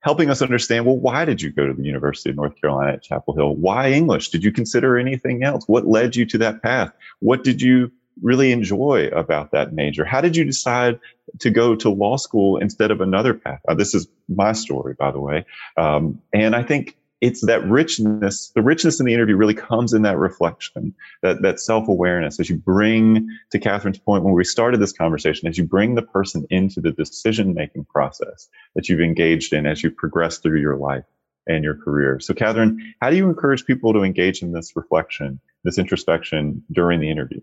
helping 0.00 0.28
us 0.28 0.42
understand, 0.42 0.86
well, 0.86 0.96
why 0.96 1.24
did 1.24 1.40
you 1.40 1.52
go 1.52 1.68
to 1.68 1.72
the 1.72 1.84
University 1.84 2.30
of 2.30 2.36
North 2.36 2.60
Carolina 2.60 2.94
at 2.94 3.02
Chapel 3.02 3.34
Hill? 3.34 3.54
Why 3.54 3.92
English? 3.92 4.30
Did 4.30 4.42
you 4.42 4.50
consider 4.50 4.98
anything 4.98 5.44
else? 5.44 5.64
What 5.68 5.86
led 5.86 6.16
you 6.16 6.26
to 6.26 6.38
that 6.38 6.60
path? 6.60 6.90
What 7.20 7.44
did 7.44 7.62
you 7.62 7.92
really 8.22 8.50
enjoy 8.50 9.06
about 9.12 9.52
that 9.52 9.72
major? 9.72 10.04
How 10.04 10.20
did 10.20 10.34
you 10.34 10.44
decide 10.44 10.98
to 11.38 11.50
go 11.50 11.76
to 11.76 11.90
law 11.90 12.16
school 12.16 12.56
instead 12.56 12.90
of 12.90 13.00
another 13.00 13.34
path? 13.34 13.60
Uh, 13.68 13.74
this 13.74 13.94
is 13.94 14.08
my 14.28 14.52
story, 14.52 14.94
by 14.98 15.12
the 15.12 15.20
way. 15.20 15.46
Um, 15.76 16.20
and 16.32 16.56
I 16.56 16.64
think 16.64 16.96
it's 17.20 17.44
that 17.46 17.64
richness 17.68 18.50
the 18.54 18.62
richness 18.62 19.00
in 19.00 19.06
the 19.06 19.14
interview 19.14 19.36
really 19.36 19.54
comes 19.54 19.92
in 19.92 20.02
that 20.02 20.18
reflection 20.18 20.94
that 21.22 21.42
that 21.42 21.60
self-awareness 21.60 22.38
as 22.38 22.48
you 22.48 22.56
bring 22.56 23.26
to 23.50 23.58
katherine's 23.58 23.98
point 23.98 24.24
when 24.24 24.34
we 24.34 24.44
started 24.44 24.80
this 24.80 24.92
conversation 24.92 25.48
as 25.48 25.58
you 25.58 25.64
bring 25.64 25.94
the 25.94 26.02
person 26.02 26.46
into 26.50 26.80
the 26.80 26.92
decision 26.92 27.54
making 27.54 27.84
process 27.86 28.48
that 28.74 28.88
you've 28.88 29.00
engaged 29.00 29.52
in 29.52 29.66
as 29.66 29.82
you 29.82 29.90
progress 29.90 30.38
through 30.38 30.60
your 30.60 30.76
life 30.76 31.04
and 31.50 31.64
your 31.64 31.74
career. 31.74 32.20
So 32.20 32.34
katherine 32.34 32.94
how 33.00 33.10
do 33.10 33.16
you 33.16 33.28
encourage 33.28 33.64
people 33.64 33.92
to 33.92 34.02
engage 34.02 34.42
in 34.42 34.52
this 34.52 34.76
reflection 34.76 35.40
this 35.64 35.78
introspection 35.78 36.62
during 36.72 37.00
the 37.00 37.10
interview 37.10 37.40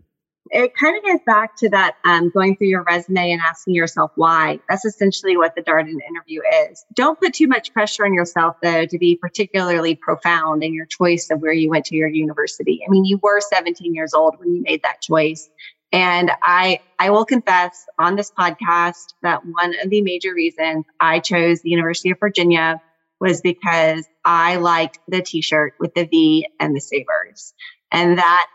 it 0.52 0.76
kind 0.76 0.98
of 0.98 1.04
gets 1.04 1.24
back 1.26 1.56
to 1.58 1.70
that 1.70 1.96
um, 2.04 2.30
going 2.30 2.56
through 2.56 2.68
your 2.68 2.84
resume 2.84 3.32
and 3.32 3.42
asking 3.42 3.74
yourself 3.74 4.12
why. 4.16 4.60
That's 4.70 4.86
essentially 4.86 5.38
what 5.38 5.56
the 5.56 5.62
Darden 5.62 5.98
interview 6.08 6.42
is. 6.70 6.86
Don't 6.94 7.20
put 7.20 7.34
too 7.34 7.48
much 7.48 7.74
pressure 7.74 8.06
on 8.06 8.14
yourself, 8.14 8.58
though, 8.62 8.86
to 8.86 8.98
be 8.98 9.16
particularly 9.16 9.96
profound 9.96 10.64
in 10.64 10.74
your 10.74 10.86
choice 10.86 11.30
of 11.32 11.42
where 11.42 11.54
you 11.54 11.70
went 11.70 11.86
to 11.86 11.96
your 11.96 12.08
university. 12.08 12.82
I 12.86 12.92
mean, 12.92 13.06
you 13.06 13.20
were 13.22 13.42
17 13.42 13.96
years 13.96 14.14
old 14.14 14.40
when 14.40 14.56
you 14.56 14.62
made 14.62 14.84
that 14.84 15.02
choice. 15.02 15.50
And 15.92 16.32
I, 16.44 16.80
I 17.00 17.10
will 17.10 17.26
confess 17.26 17.86
on 17.98 18.16
this 18.16 18.32
podcast 18.32 19.14
that 19.22 19.46
one 19.46 19.74
of 19.82 19.90
the 19.90 20.02
major 20.02 20.34
reasons 20.34 20.86
I 21.00 21.20
chose 21.20 21.62
the 21.62 21.70
University 21.70 22.12
of 22.12 22.20
Virginia 22.20 22.82
was 23.20 23.42
because 23.42 24.06
I 24.24 24.58
liked 24.58 25.00
the 25.08 25.22
t-shirt 25.22 25.76
with 25.80 25.94
the 25.94 26.06
V 26.06 26.48
and 26.60 26.76
the 26.76 26.82
sabers. 26.82 27.54
And 27.92 28.18
that 28.18 28.48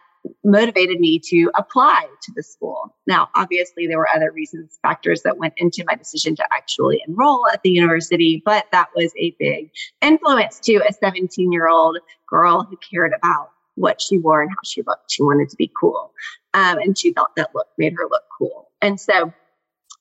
motivated 0.44 1.00
me 1.00 1.18
to 1.18 1.50
apply 1.56 2.06
to 2.22 2.32
the 2.34 2.42
school. 2.42 2.94
Now, 3.06 3.28
obviously, 3.34 3.86
there 3.86 3.98
were 3.98 4.08
other 4.14 4.30
reasons, 4.30 4.78
factors 4.82 5.22
that 5.22 5.38
went 5.38 5.54
into 5.56 5.84
my 5.86 5.94
decision 5.94 6.36
to 6.36 6.44
actually 6.52 7.02
enroll 7.06 7.46
at 7.48 7.62
the 7.62 7.70
university, 7.70 8.42
but 8.44 8.66
that 8.72 8.88
was 8.94 9.12
a 9.18 9.34
big 9.38 9.70
influence 10.00 10.60
to 10.60 10.76
a 10.88 10.92
17 10.92 11.52
year 11.52 11.68
old 11.68 11.98
girl 12.28 12.64
who 12.64 12.76
cared 12.76 13.12
about 13.16 13.50
what 13.76 14.00
she 14.00 14.18
wore 14.18 14.42
and 14.42 14.50
how 14.50 14.60
she 14.64 14.82
looked. 14.82 15.10
She 15.10 15.22
wanted 15.22 15.48
to 15.50 15.56
be 15.56 15.70
cool. 15.78 16.12
Um, 16.52 16.78
and 16.78 16.98
she 16.98 17.12
thought 17.12 17.36
that 17.36 17.54
look 17.54 17.68
made 17.78 17.94
her 17.96 18.06
look 18.10 18.24
cool. 18.38 18.70
And 18.82 19.00
so 19.00 19.32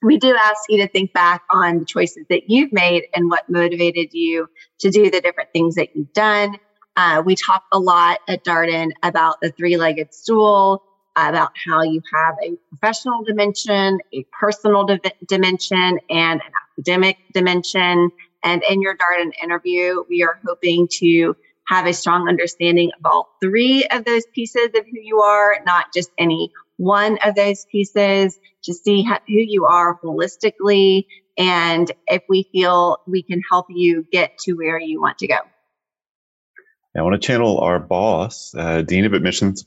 we 0.01 0.17
do 0.17 0.35
ask 0.35 0.61
you 0.69 0.77
to 0.77 0.87
think 0.87 1.13
back 1.13 1.43
on 1.49 1.79
the 1.79 1.85
choices 1.85 2.25
that 2.29 2.49
you've 2.49 2.71
made 2.71 3.03
and 3.13 3.29
what 3.29 3.49
motivated 3.49 4.13
you 4.13 4.47
to 4.79 4.89
do 4.89 5.09
the 5.09 5.21
different 5.21 5.51
things 5.51 5.75
that 5.75 5.95
you've 5.95 6.13
done. 6.13 6.57
Uh, 6.95 7.23
we 7.25 7.35
talk 7.35 7.63
a 7.71 7.79
lot 7.79 8.19
at 8.27 8.43
Darden 8.43 8.91
about 9.03 9.39
the 9.41 9.51
three 9.51 9.77
legged 9.77 10.13
stool, 10.13 10.83
about 11.15 11.51
how 11.65 11.81
you 11.81 12.01
have 12.13 12.35
a 12.43 12.57
professional 12.69 13.23
dimension, 13.23 13.99
a 14.13 14.25
personal 14.37 14.85
di- 14.85 14.99
dimension, 15.27 15.99
and 16.09 16.41
an 16.41 16.51
academic 16.77 17.17
dimension. 17.33 18.11
And 18.43 18.63
in 18.69 18.81
your 18.81 18.95
Darden 18.95 19.31
interview, 19.41 20.03
we 20.09 20.23
are 20.23 20.39
hoping 20.45 20.87
to 20.99 21.35
have 21.67 21.85
a 21.85 21.93
strong 21.93 22.27
understanding 22.27 22.91
of 22.97 23.05
all 23.05 23.29
three 23.41 23.85
of 23.85 24.05
those 24.05 24.23
pieces 24.33 24.69
of 24.75 24.85
who 24.85 24.99
you 24.99 25.21
are, 25.21 25.57
not 25.65 25.93
just 25.93 26.09
any 26.17 26.51
one 26.77 27.17
of 27.23 27.35
those 27.35 27.65
pieces, 27.65 28.39
to 28.63 28.73
see 28.73 29.03
how, 29.03 29.19
who 29.27 29.33
you 29.33 29.65
are 29.65 29.99
holistically. 29.99 31.05
And 31.37 31.91
if 32.07 32.23
we 32.27 32.49
feel 32.51 32.97
we 33.07 33.21
can 33.23 33.41
help 33.49 33.67
you 33.69 34.05
get 34.11 34.37
to 34.39 34.53
where 34.53 34.79
you 34.79 34.99
want 34.99 35.19
to 35.19 35.27
go. 35.27 35.37
I 36.97 37.01
want 37.01 37.21
to 37.21 37.25
channel 37.25 37.59
our 37.59 37.79
boss, 37.79 38.53
uh, 38.57 38.81
Dean 38.81 39.05
of 39.05 39.13
Admissions, 39.13 39.65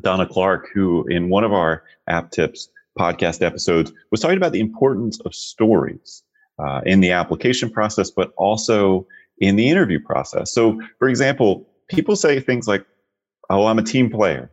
Dawna 0.00 0.28
Clarke, 0.28 0.68
who 0.72 1.06
in 1.08 1.28
one 1.28 1.44
of 1.44 1.52
our 1.52 1.84
App 2.08 2.30
Tips 2.30 2.68
podcast 2.98 3.42
episodes 3.42 3.92
was 4.10 4.20
talking 4.20 4.36
about 4.36 4.52
the 4.52 4.60
importance 4.60 5.20
of 5.20 5.34
stories 5.34 6.22
uh, 6.58 6.80
in 6.86 7.00
the 7.00 7.10
application 7.10 7.70
process, 7.70 8.10
but 8.10 8.32
also 8.36 9.06
in 9.38 9.56
the 9.56 9.68
interview 9.68 10.00
process. 10.00 10.52
So, 10.52 10.80
for 10.98 11.08
example, 11.08 11.68
people 11.88 12.16
say 12.16 12.40
things 12.40 12.66
like, 12.66 12.86
"Oh, 13.50 13.66
I'm 13.66 13.78
a 13.78 13.82
team 13.82 14.10
player," 14.10 14.50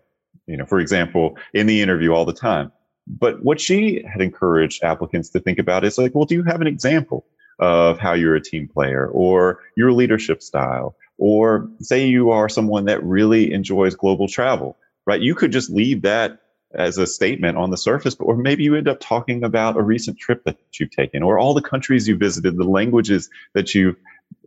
you 0.47 0.57
know, 0.57 0.65
for 0.65 0.79
example, 0.79 1.37
in 1.53 1.65
the 1.65 1.81
interview 1.81 2.13
all 2.13 2.25
the 2.25 2.33
time. 2.33 2.71
But 3.07 3.43
what 3.43 3.59
she 3.59 4.03
had 4.11 4.21
encouraged 4.21 4.83
applicants 4.83 5.29
to 5.29 5.39
think 5.39 5.59
about 5.59 5.83
is 5.83 5.97
like, 5.97 6.13
well, 6.13 6.25
do 6.25 6.35
you 6.35 6.43
have 6.43 6.61
an 6.61 6.67
example 6.67 7.25
of 7.59 7.99
how 7.99 8.13
you're 8.13 8.35
a 8.35 8.41
team 8.41 8.67
player 8.67 9.07
or 9.07 9.59
your 9.75 9.91
leadership 9.91 10.41
style 10.41 10.95
or 11.21 11.69
say 11.81 12.07
you 12.07 12.31
are 12.31 12.49
someone 12.49 12.85
that 12.85 13.03
really 13.03 13.53
enjoys 13.53 13.93
global 13.93 14.27
travel, 14.27 14.75
right? 15.05 15.21
You 15.21 15.35
could 15.35 15.51
just 15.51 15.69
leave 15.69 16.01
that 16.01 16.39
as 16.73 16.97
a 16.97 17.05
statement 17.05 17.59
on 17.59 17.69
the 17.69 17.77
surface, 17.77 18.15
but, 18.15 18.25
or 18.25 18.35
maybe 18.35 18.63
you 18.63 18.75
end 18.75 18.87
up 18.87 18.99
talking 18.99 19.43
about 19.43 19.77
a 19.77 19.83
recent 19.83 20.17
trip 20.17 20.43
that 20.45 20.57
you've 20.79 20.89
taken, 20.89 21.21
or 21.21 21.37
all 21.37 21.53
the 21.53 21.61
countries 21.61 22.07
you 22.07 22.17
visited, 22.17 22.57
the 22.57 22.63
languages 22.63 23.29
that 23.53 23.75
you've 23.75 23.97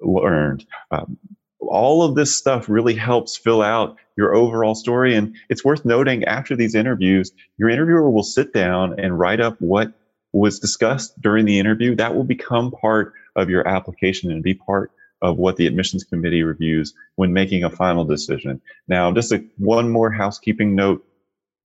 learned. 0.00 0.66
Um, 0.90 1.16
all 1.60 2.02
of 2.02 2.16
this 2.16 2.36
stuff 2.36 2.68
really 2.68 2.94
helps 2.94 3.36
fill 3.36 3.62
out 3.62 3.96
your 4.16 4.34
overall 4.34 4.74
story. 4.74 5.14
And 5.14 5.36
it's 5.48 5.64
worth 5.64 5.84
noting 5.84 6.24
after 6.24 6.56
these 6.56 6.74
interviews, 6.74 7.30
your 7.56 7.68
interviewer 7.68 8.10
will 8.10 8.24
sit 8.24 8.52
down 8.52 8.98
and 8.98 9.16
write 9.16 9.40
up 9.40 9.60
what 9.60 9.92
was 10.32 10.58
discussed 10.58 11.20
during 11.20 11.44
the 11.44 11.60
interview. 11.60 11.94
That 11.94 12.16
will 12.16 12.24
become 12.24 12.72
part 12.72 13.12
of 13.36 13.48
your 13.48 13.66
application 13.68 14.32
and 14.32 14.42
be 14.42 14.54
part 14.54 14.90
of 15.24 15.38
what 15.38 15.56
the 15.56 15.66
admissions 15.66 16.04
committee 16.04 16.42
reviews 16.42 16.92
when 17.16 17.32
making 17.32 17.64
a 17.64 17.70
final 17.70 18.04
decision. 18.04 18.60
Now, 18.88 19.10
just 19.10 19.32
a, 19.32 19.42
one 19.56 19.88
more 19.88 20.10
housekeeping 20.10 20.74
note 20.74 21.02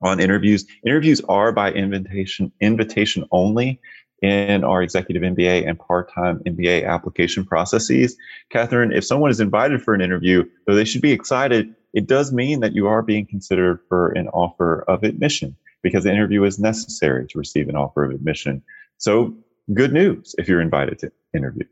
on 0.02 0.22
interviews. 0.22 0.66
Interviews 0.86 1.22
are 1.28 1.52
by 1.52 1.74
invitation, 1.74 2.54
invitation 2.62 3.26
only 3.32 3.82
in 4.22 4.64
our 4.64 4.82
executive 4.82 5.24
MBA 5.24 5.68
and 5.68 5.78
part-time 5.78 6.40
MBA 6.46 6.88
application 6.88 7.46
processes. 7.46 8.16
Katherine, 8.50 8.94
if 8.94 9.04
someone 9.04 9.30
is 9.30 9.42
invited 9.42 9.82
for 9.82 9.94
an 9.94 10.02
interview, 10.02 10.46
though 10.66 10.76
they 10.76 10.86
should 10.86 11.02
be 11.02 11.12
excited, 11.12 11.76
it 11.94 12.08
does 12.08 12.32
mean 12.32 12.62
that 12.62 12.74
you 12.74 12.88
are 12.88 13.02
being 13.02 13.26
considered 13.26 13.82
for 13.90 14.12
an 14.12 14.30
offer 14.30 14.86
of 14.88 15.04
admission 15.04 15.54
because 15.82 16.06
the 16.06 16.12
interview 16.12 16.46
is 16.46 16.60
necessary 16.60 17.28
to 17.28 17.38
receive 17.38 17.68
an 17.68 17.76
offer 17.76 18.06
of 18.06 18.12
admission. 18.12 18.62
So 19.00 19.36
good 19.74 19.92
news 19.92 20.34
if 20.38 20.48
you're 20.48 20.62
invited 20.62 21.00
to 21.00 21.12
interview. 21.34 21.66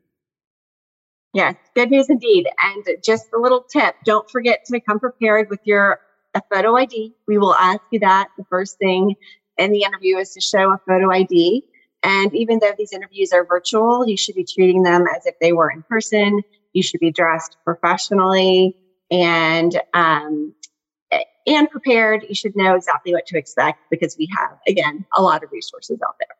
Yes, 1.34 1.56
good 1.76 1.92
news 1.92 2.10
indeed. 2.10 2.48
And 2.62 2.86
just 3.04 3.28
a 3.34 3.40
little 3.40 3.62
tip 3.62 3.96
don't 4.06 4.30
forget 4.30 4.66
to 4.66 4.80
come 4.80 5.00
prepared 5.00 5.50
with 5.50 5.60
your 5.64 6.00
a 6.34 6.42
photo 6.54 6.76
ID. 6.76 7.14
We 7.28 7.38
will 7.38 7.54
ask 7.56 7.82
you 7.92 8.00
that. 8.00 8.30
The 8.38 8.46
first 8.50 8.78
thing 8.78 9.16
in 9.58 9.72
the 9.72 9.84
interview 9.84 10.18
is 10.18 10.34
to 10.34 10.42
show 10.42 10.72
a 10.72 10.80
photo 10.88 11.12
ID. 11.12 11.64
And 12.04 12.34
even 12.36 12.60
though 12.60 12.74
these 12.78 12.94
interviews 12.94 13.34
are 13.34 13.44
virtual, 13.46 14.08
you 14.08 14.18
should 14.18 14.36
be 14.36 14.46
treating 14.46 14.84
them 14.84 15.06
as 15.16 15.26
if 15.26 15.36
they 15.42 15.52
were 15.52 15.70
in 15.70 15.84
person. 15.84 16.42
You 16.74 16.84
should 16.84 17.00
be 17.00 17.12
dressed 17.12 17.58
professionally 17.66 18.76
and 19.10 19.80
um, 19.94 20.54
and 21.48 21.70
prepared. 21.70 22.26
You 22.28 22.36
should 22.36 22.56
know 22.56 22.76
exactly 22.76 23.14
what 23.14 23.26
to 23.28 23.38
expect 23.38 23.80
because 23.90 24.16
we 24.18 24.30
have, 24.38 24.58
again, 24.68 25.06
a 25.16 25.22
lot 25.22 25.44
of 25.44 25.52
resources 25.52 26.00
out 26.06 26.16
there. 26.20 26.36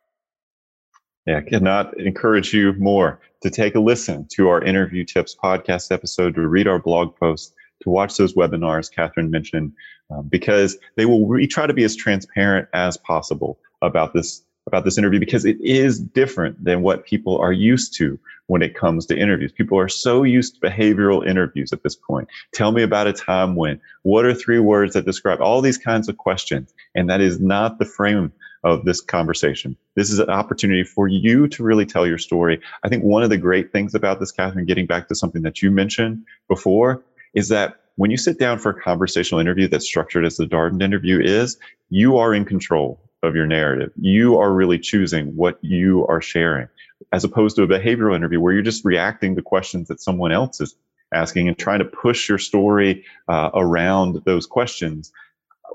Yeah, 1.28 1.42
cannot 1.42 2.00
encourage 2.00 2.54
you 2.54 2.72
more 2.80 3.20
to 3.42 3.50
take 3.50 3.76
a 3.76 3.82
listen 3.82 4.26
to 4.32 4.48
our 4.48 4.64
interview 4.64 5.04
tips 5.04 5.36
podcast 5.36 5.92
episode, 5.92 6.36
to 6.36 6.48
read 6.48 6.70
our 6.70 6.80
blog 6.80 7.18
post, 7.18 7.54
to 7.84 7.90
watch 7.90 8.16
those 8.16 8.34
webinars 8.34 8.90
Katherine 8.90 9.30
mentioned, 9.30 9.74
um, 10.10 10.30
because 10.30 10.78
they 10.96 11.06
will 11.06 11.28
we 11.28 11.46
try 11.46 11.68
to 11.68 11.74
be 11.74 11.84
as 11.84 11.98
transparent 11.98 12.70
as 12.74 12.96
possible 12.96 13.60
about 13.82 14.14
this 14.14 14.42
about 14.68 14.86
this 14.86 14.98
interview 14.98 15.20
because 15.20 15.46
it 15.46 15.60
is 15.62 16.00
different 16.00 16.62
than 16.64 16.82
what 16.82 17.06
people 17.06 17.38
are 17.40 17.54
used 17.54 17.94
to 17.98 18.18
when 18.48 18.62
it 18.62 18.76
comes 18.76 19.06
to 19.06 19.18
interviews. 19.18 19.52
People 19.52 19.80
are 19.80 19.90
so 19.90 20.24
used 20.24 20.56
to 20.56 20.62
behavioral 20.62 21.28
interviews 21.28 21.74
at 21.74 21.84
this 21.84 21.96
point. 21.96 22.28
Tell 22.54 22.72
me 22.72 22.84
about 22.84 23.08
a 23.08 23.14
time 23.14 23.56
when, 23.56 23.80
what 24.04 24.26
are 24.26 24.34
three 24.34 24.60
words 24.60 24.94
that 24.94 25.06
describe 25.06 25.42
all 25.42 25.62
these 25.62 25.78
kinds 25.78 26.10
of 26.10 26.18
questions? 26.18 26.74
And 26.96 27.10
that 27.10 27.22
is 27.22 27.40
not 27.40 27.80
the 27.80 27.86
frame 27.86 28.32
of 28.64 28.86
this 28.86 29.02
conversation. 29.02 29.76
This 29.96 30.12
is 30.12 30.20
an 30.20 30.30
opportunity 30.30 30.84
for 30.84 31.08
you 31.08 31.48
to 31.50 31.64
really 31.64 31.86
tell 31.86 32.06
your 32.06 32.18
story. 32.18 32.60
I 32.84 32.90
think 32.90 33.04
one 33.04 33.24
of 33.24 33.30
the 33.30 33.38
great 33.38 33.72
things 33.72 33.96
about 33.96 34.20
this, 34.20 34.32
Katherine, 34.32 34.66
getting 34.66 34.86
back 34.86 35.08
to 35.08 35.16
something 35.16 35.42
that 35.44 35.62
you 35.62 35.72
mentioned 35.72 36.24
before, 36.48 37.04
is 37.34 37.50
that 37.50 37.82
when 37.96 38.12
you 38.12 38.18
sit 38.18 38.40
down 38.40 38.60
for 38.60 38.70
a 38.70 38.82
conversational 38.82 39.42
interview 39.42 39.68
that's 39.68 39.86
structured 39.86 40.26
as 40.26 40.38
the 40.38 40.46
Darden 40.46 40.84
interview 40.84 41.20
is, 41.20 41.58
you 41.90 42.18
are 42.18 42.34
in 42.34 42.46
control 42.46 43.00
of 43.24 43.36
your 43.36 43.48
narrative. 43.48 43.92
You 44.00 44.38
are 44.38 44.54
really 44.54 44.78
choosing 44.78 45.36
what 45.36 45.58
you 45.64 46.06
are 46.08 46.22
sharing, 46.22 46.68
as 47.12 47.24
opposed 47.24 47.56
to 47.56 47.64
a 47.64 47.68
behavioral 47.68 48.16
interview 48.16 48.40
where 48.40 48.54
you're 48.54 48.62
just 48.62 48.86
reacting 48.86 49.36
to 49.36 49.42
questions 49.42 49.88
that 49.88 50.00
someone 50.00 50.32
else 50.32 50.62
is 50.62 50.76
asking 51.14 51.48
and 51.48 51.58
trying 51.58 51.80
to 51.80 51.86
push 51.86 52.30
your 52.30 52.38
story 52.38 53.04
uh, 53.28 53.50
around 53.54 54.22
those 54.26 54.46
questions. 54.46 55.12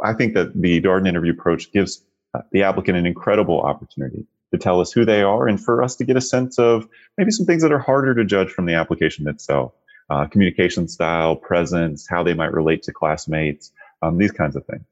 I 0.04 0.12
think 0.12 0.34
that 0.34 0.60
the 0.60 0.80
Darden 0.80 1.08
interview 1.08 1.32
approach 1.32 1.72
gives 1.72 2.02
the 2.50 2.62
applicant 2.62 2.96
an 2.96 3.06
incredible 3.06 3.60
opportunity 3.60 4.26
to 4.52 4.58
tell 4.58 4.80
us 4.80 4.92
who 4.92 5.04
they 5.04 5.22
are 5.22 5.48
and 5.48 5.62
for 5.62 5.82
us 5.82 5.96
to 5.96 6.04
get 6.04 6.16
a 6.16 6.20
sense 6.20 6.58
of 6.58 6.88
maybe 7.16 7.30
some 7.30 7.46
things 7.46 7.62
that 7.62 7.72
are 7.72 7.78
harder 7.78 8.14
to 8.14 8.24
judge 8.24 8.50
from 8.50 8.66
the 8.66 8.74
application 8.74 9.28
itself. 9.28 9.72
Uh, 10.10 10.26
communication 10.26 10.88
style, 10.88 11.36
presence, 11.36 12.06
how 12.06 12.22
they 12.22 12.34
might 12.34 12.52
relate 12.52 12.82
to 12.82 12.92
classmates, 12.92 13.72
um, 14.02 14.18
these 14.18 14.32
kinds 14.32 14.56
of 14.56 14.66
things. 14.66 14.84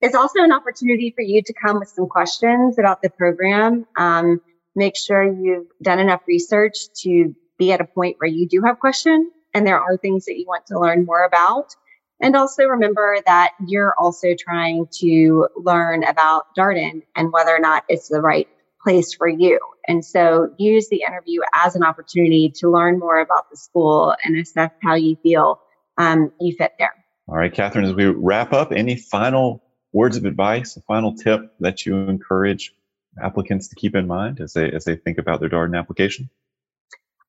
It's 0.00 0.14
also 0.14 0.42
an 0.42 0.50
opportunity 0.50 1.12
for 1.14 1.22
you 1.22 1.42
to 1.42 1.52
come 1.52 1.78
with 1.78 1.88
some 1.88 2.08
questions 2.08 2.78
about 2.78 3.02
the 3.02 3.10
program. 3.10 3.86
Um, 3.96 4.40
make 4.74 4.96
sure 4.96 5.22
you've 5.22 5.66
done 5.82 5.98
enough 5.98 6.22
research 6.26 6.92
to 7.02 7.34
be 7.58 7.72
at 7.72 7.80
a 7.80 7.84
point 7.84 8.16
where 8.18 8.30
you 8.30 8.48
do 8.48 8.62
have 8.62 8.78
questions 8.78 9.32
and 9.54 9.66
there 9.66 9.80
are 9.80 9.96
things 9.96 10.24
that 10.26 10.38
you 10.38 10.46
want 10.46 10.66
to 10.66 10.78
learn 10.78 11.04
more 11.04 11.24
about. 11.24 11.74
And 12.20 12.34
also 12.34 12.64
remember 12.64 13.18
that 13.26 13.52
you're 13.66 13.94
also 13.98 14.34
trying 14.38 14.86
to 15.00 15.48
learn 15.56 16.04
about 16.04 16.54
Darden 16.56 17.02
and 17.14 17.32
whether 17.32 17.54
or 17.54 17.60
not 17.60 17.84
it's 17.88 18.08
the 18.08 18.20
right 18.20 18.48
place 18.82 19.14
for 19.14 19.28
you. 19.28 19.60
And 19.86 20.04
so 20.04 20.52
use 20.58 20.88
the 20.88 21.04
interview 21.06 21.40
as 21.54 21.76
an 21.76 21.84
opportunity 21.84 22.52
to 22.56 22.70
learn 22.70 22.98
more 22.98 23.20
about 23.20 23.50
the 23.50 23.56
school 23.56 24.14
and 24.24 24.36
assess 24.36 24.70
how 24.82 24.94
you 24.94 25.16
feel 25.22 25.60
um, 25.96 26.32
you 26.40 26.54
fit 26.56 26.72
there. 26.78 26.94
All 27.28 27.36
right, 27.36 27.52
Katherine, 27.52 27.84
as 27.84 27.94
we 27.94 28.06
wrap 28.06 28.52
up, 28.52 28.72
any 28.72 28.96
final 28.96 29.62
words 29.92 30.16
of 30.16 30.24
advice, 30.24 30.76
a 30.76 30.80
final 30.82 31.14
tip 31.14 31.52
that 31.60 31.84
you 31.84 31.96
encourage 31.96 32.74
applicants 33.22 33.68
to 33.68 33.76
keep 33.76 33.94
in 33.94 34.06
mind 34.06 34.40
as 34.40 34.52
they 34.52 34.70
as 34.70 34.84
they 34.84 34.96
think 34.96 35.18
about 35.18 35.40
their 35.40 35.48
Darden 35.48 35.78
application? 35.78 36.30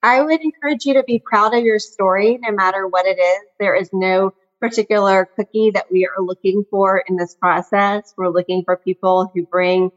I 0.02 0.22
would 0.22 0.40
encourage 0.40 0.86
you 0.86 0.94
to 0.94 1.04
be 1.04 1.22
proud 1.24 1.54
of 1.54 1.64
your 1.64 1.80
story, 1.80 2.40
no 2.42 2.52
matter 2.52 2.88
what 2.88 3.06
it 3.06 3.20
is. 3.20 3.40
There 3.60 3.76
is 3.76 3.90
no 3.92 4.34
particular 4.60 5.30
cookie 5.36 5.72
that 5.72 5.92
we 5.92 6.06
are 6.06 6.22
looking 6.22 6.66
for 6.70 7.04
in 7.08 7.16
this 7.16 7.36
process. 7.36 8.14
We're 8.18 8.30
looking 8.30 8.64
for 8.64 8.78
people 8.78 9.32
who 9.34 9.46
bring 9.46 9.92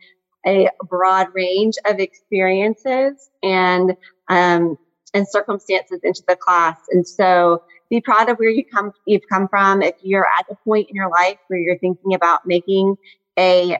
a 0.46 0.68
broad 0.88 1.28
range 1.34 1.74
of 1.84 1.98
experiences 2.00 3.30
and 3.42 3.96
um, 4.28 4.78
and 5.14 5.28
circumstances 5.28 6.00
into 6.02 6.22
the 6.26 6.36
class. 6.36 6.78
And 6.90 7.06
so 7.06 7.62
be 7.90 8.00
proud 8.00 8.28
of 8.28 8.38
where 8.38 8.50
you 8.50 8.64
come 8.64 8.92
you've 9.06 9.28
come 9.28 9.48
from. 9.48 9.82
If 9.82 9.96
you're 10.02 10.26
at 10.26 10.46
the 10.48 10.56
point 10.64 10.88
in 10.88 10.96
your 10.96 11.10
life 11.10 11.38
where 11.48 11.60
you're 11.60 11.78
thinking 11.78 12.14
about 12.14 12.46
making 12.46 12.96
a 13.38 13.78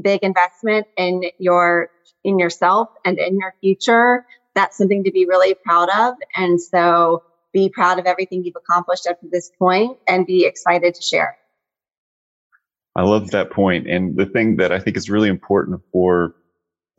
big 0.00 0.22
investment 0.22 0.86
in 0.96 1.24
your 1.38 1.88
in 2.24 2.38
yourself 2.38 2.88
and 3.04 3.18
in 3.18 3.38
your 3.38 3.54
future, 3.60 4.26
that's 4.54 4.76
something 4.76 5.04
to 5.04 5.10
be 5.10 5.26
really 5.26 5.54
proud 5.54 5.88
of. 5.90 6.14
And 6.34 6.60
so 6.60 7.22
be 7.58 7.68
proud 7.68 7.98
of 7.98 8.06
everything 8.06 8.44
you've 8.44 8.56
accomplished 8.56 9.06
up 9.06 9.20
to 9.20 9.28
this 9.30 9.50
point 9.58 9.96
and 10.06 10.26
be 10.26 10.44
excited 10.44 10.94
to 10.94 11.02
share 11.02 11.38
I 12.98 13.02
love 13.02 13.30
that 13.30 13.50
point. 13.50 13.88
And 13.88 14.16
the 14.16 14.26
thing 14.26 14.56
that 14.56 14.72
I 14.72 14.80
think 14.80 14.96
is 14.96 15.08
really 15.08 15.28
important 15.28 15.80
for 15.92 16.34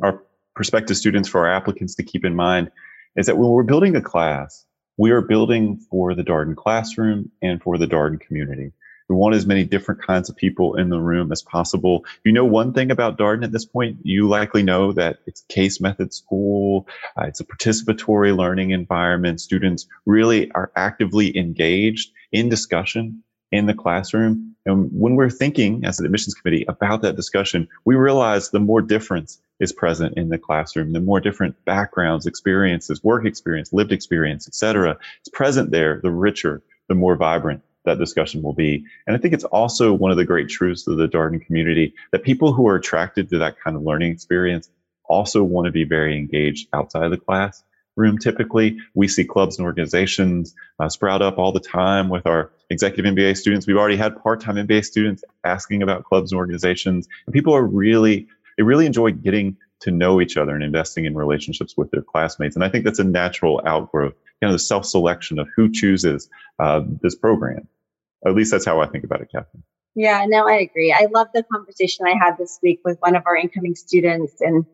our 0.02 0.24
prospective 0.56 0.96
students, 0.96 1.28
for 1.28 1.46
our 1.46 1.54
applicants 1.54 1.96
to 1.96 2.04
keep 2.04 2.24
in 2.24 2.36
mind 2.36 2.72
is 3.18 3.26
that 3.26 3.38
when 3.38 3.50
we're 3.50 3.64
building 3.64 3.98
a 3.98 4.02
class, 4.02 4.66
we 4.98 5.12
are 5.12 5.20
building 5.20 5.78
for 5.92 6.16
the 6.16 6.24
Darden 6.24 6.56
classroom 6.56 7.30
and 7.42 7.62
for 7.62 7.78
the 7.78 7.86
Darden 7.86 8.18
community. 8.18 8.72
We 9.10 9.16
want 9.16 9.34
as 9.34 9.48
many 9.48 9.64
different 9.64 10.04
kinds 10.04 10.30
of 10.30 10.36
people 10.36 10.76
in 10.76 10.90
the 10.90 11.00
room 11.00 11.32
as 11.32 11.42
possible. 11.42 12.06
You 12.24 12.32
know 12.32 12.46
one 12.46 12.74
thing 12.74 12.92
about 12.92 13.18
Darden 13.18 13.44
at 13.44 13.52
this 13.52 13.66
point, 13.66 13.98
you 14.04 14.28
likely 14.28 14.62
know 14.62 14.92
that 14.94 15.18
it's 15.26 15.42
case 15.50 15.82
method 15.82 16.14
school. 16.14 16.88
Uh, 17.18 17.26
it's 17.26 17.40
a 17.40 17.46
participatory 17.46 18.38
learning 18.38 18.70
environment. 18.70 19.42
Students 19.42 19.88
really 20.06 20.52
are 20.52 20.72
actively 20.76 21.36
engaged 21.36 22.12
in 22.32 22.50
discussion 22.50 23.24
in 23.52 23.66
the 23.66 23.74
classroom. 23.74 24.56
And 24.68 24.92
when 24.94 25.16
we're 25.16 25.32
thinking 25.32 25.84
as 25.86 26.00
an 26.00 26.06
admissions 26.06 26.36
committee 26.36 26.66
about 26.68 27.02
that 27.02 27.16
discussion, 27.16 27.68
we 27.86 27.96
realize 27.96 28.52
the 28.52 28.60
more 28.60 28.82
difference 28.82 29.42
is 29.60 29.74
present 29.74 30.16
in 30.18 30.30
the 30.30 30.38
classroom, 30.38 30.94
the 30.94 31.00
more 31.00 31.20
different 31.20 31.56
backgrounds, 31.66 32.28
experiences, 32.28 33.04
work 33.04 33.26
experience, 33.26 33.74
lived 33.74 33.92
experience, 33.92 34.48
etc. 34.48 34.98
is 35.26 35.30
present 35.34 35.72
there, 35.72 36.00
the 36.04 36.12
richer, 36.12 36.62
the 36.88 36.96
more 36.96 37.16
vibrant 37.16 37.64
that 37.90 38.00
discussion 38.00 38.42
will 38.42 38.54
be. 38.54 38.86
And 39.08 39.16
I 39.16 39.20
think 39.20 39.34
it's 39.34 39.44
also 39.44 39.94
one 39.94 40.12
of 40.12 40.18
the 40.18 40.26
great 40.26 40.50
truths 40.50 40.88
of 40.88 40.98
the 40.98 41.08
Darden 41.08 41.46
community 41.46 41.94
that 42.12 42.24
people 42.24 42.54
who 42.54 42.68
are 42.68 42.76
attracted 42.76 43.30
to 43.30 43.38
that 43.40 43.60
kind 43.60 43.76
of 43.76 43.84
learning 43.84 44.12
experience 44.12 44.70
also 45.06 45.44
want 45.44 45.66
to 45.66 45.72
be 45.72 45.84
very 45.84 46.18
engaged 46.18 46.68
outside 46.74 47.04
of 47.04 47.12
the 47.12 47.18
class 47.18 47.64
room 48.00 48.18
typically. 48.18 48.78
We 48.96 49.08
see 49.08 49.26
clubs 49.26 49.58
and 49.58 49.66
organizations 49.66 50.56
uh, 50.80 50.90
sprout 50.90 51.22
up 51.22 51.38
all 51.38 51.52
the 51.52 51.60
time 51.60 52.10
with 52.10 52.26
our 52.26 52.52
executive 52.70 53.14
MBA 53.14 53.38
students. 53.38 53.68
We've 53.68 53.78
already 53.78 53.98
had 53.98 54.22
part-time 54.24 54.56
MBA 54.56 54.86
students 54.86 55.24
asking 55.44 55.84
about 55.84 56.06
clubs 56.06 56.32
and 56.32 56.40
organizations. 56.40 57.08
And 57.26 57.34
people 57.34 57.54
are 57.54 57.64
really, 57.64 58.28
they 58.58 58.64
really 58.64 58.86
enjoy 58.86 59.12
getting 59.12 59.58
to 59.82 59.92
know 59.92 60.20
each 60.22 60.38
other 60.38 60.56
and 60.56 60.64
investing 60.64 61.06
in 61.06 61.16
relationships 61.16 61.76
with 61.78 61.92
their 61.92 62.02
classmates. 62.02 62.56
And 62.56 62.64
I 62.64 62.70
think 62.70 62.86
that's 62.86 63.00
a 63.00 63.04
natural 63.04 63.62
outgrowth, 63.66 64.14
kind 64.42 64.50
of 64.50 64.54
the 64.54 64.60
self-selection 64.60 65.40
of 65.40 65.48
who 65.56 65.72
chooses 65.72 66.30
uh, 66.60 66.82
this 67.02 67.16
program. 67.16 67.68
At 68.26 68.36
least 68.36 68.52
that's 68.52 68.66
how 68.66 68.82
I 68.82 68.88
think 68.88 69.04
about 69.04 69.22
it, 69.22 69.30
Katherine. 69.32 69.64
Yeah, 69.96 70.26
no, 70.28 70.48
I 70.48 70.58
agree. 70.58 70.94
I 70.94 71.08
love 71.12 71.28
the 71.34 71.44
conversation 71.44 72.06
I 72.06 72.16
had 72.18 72.38
this 72.38 72.60
week 72.62 72.82
with 72.86 72.98
one 73.00 73.16
of 73.16 73.24
our 73.26 73.36
incoming 73.36 73.76
students 73.76 74.40
and 74.40 74.66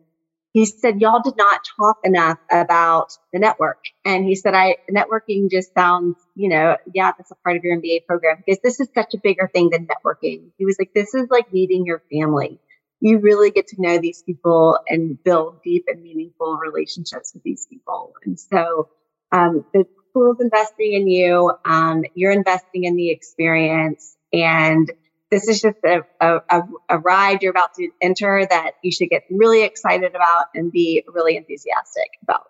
he 0.56 0.64
said, 0.64 1.02
y'all 1.02 1.20
did 1.22 1.36
not 1.36 1.68
talk 1.76 1.98
enough 2.02 2.38
about 2.50 3.12
the 3.30 3.38
network. 3.38 3.84
And 4.06 4.24
he 4.24 4.34
said, 4.34 4.54
I 4.54 4.76
networking 4.90 5.50
just 5.50 5.74
sounds, 5.74 6.16
you 6.34 6.48
know, 6.48 6.78
yeah, 6.94 7.12
that's 7.12 7.30
a 7.30 7.34
part 7.44 7.58
of 7.58 7.62
your 7.62 7.78
MBA 7.78 8.06
program 8.06 8.38
because 8.38 8.58
this 8.64 8.80
is 8.80 8.88
such 8.94 9.12
a 9.12 9.18
bigger 9.18 9.50
thing 9.52 9.68
than 9.68 9.86
networking. 9.86 10.52
He 10.56 10.64
was 10.64 10.78
like, 10.78 10.94
this 10.94 11.12
is 11.12 11.28
like 11.28 11.52
meeting 11.52 11.84
your 11.84 12.02
family. 12.10 12.58
You 13.00 13.18
really 13.18 13.50
get 13.50 13.66
to 13.68 13.76
know 13.78 13.98
these 13.98 14.22
people 14.22 14.78
and 14.88 15.22
build 15.22 15.62
deep 15.62 15.84
and 15.88 16.02
meaningful 16.02 16.56
relationships 16.56 17.34
with 17.34 17.42
these 17.42 17.66
people. 17.68 18.14
And 18.24 18.40
so, 18.40 18.88
um, 19.32 19.66
the 19.74 19.84
school's 20.16 20.40
investing 20.40 20.94
in 20.94 21.06
you. 21.06 21.52
Um, 21.64 22.04
you're 22.14 22.32
investing 22.32 22.84
in 22.84 22.96
the 22.96 23.10
experience 23.10 24.16
and 24.32 24.90
this 25.30 25.48
is 25.48 25.60
just 25.60 25.78
a, 25.84 26.04
a, 26.20 26.62
a, 26.88 26.98
ride 26.98 27.42
you're 27.42 27.50
about 27.50 27.74
to 27.74 27.90
enter 28.00 28.46
that 28.48 28.72
you 28.82 28.92
should 28.92 29.10
get 29.10 29.24
really 29.28 29.64
excited 29.64 30.14
about 30.14 30.46
and 30.54 30.70
be 30.70 31.02
really 31.12 31.36
enthusiastic 31.36 32.10
about. 32.22 32.44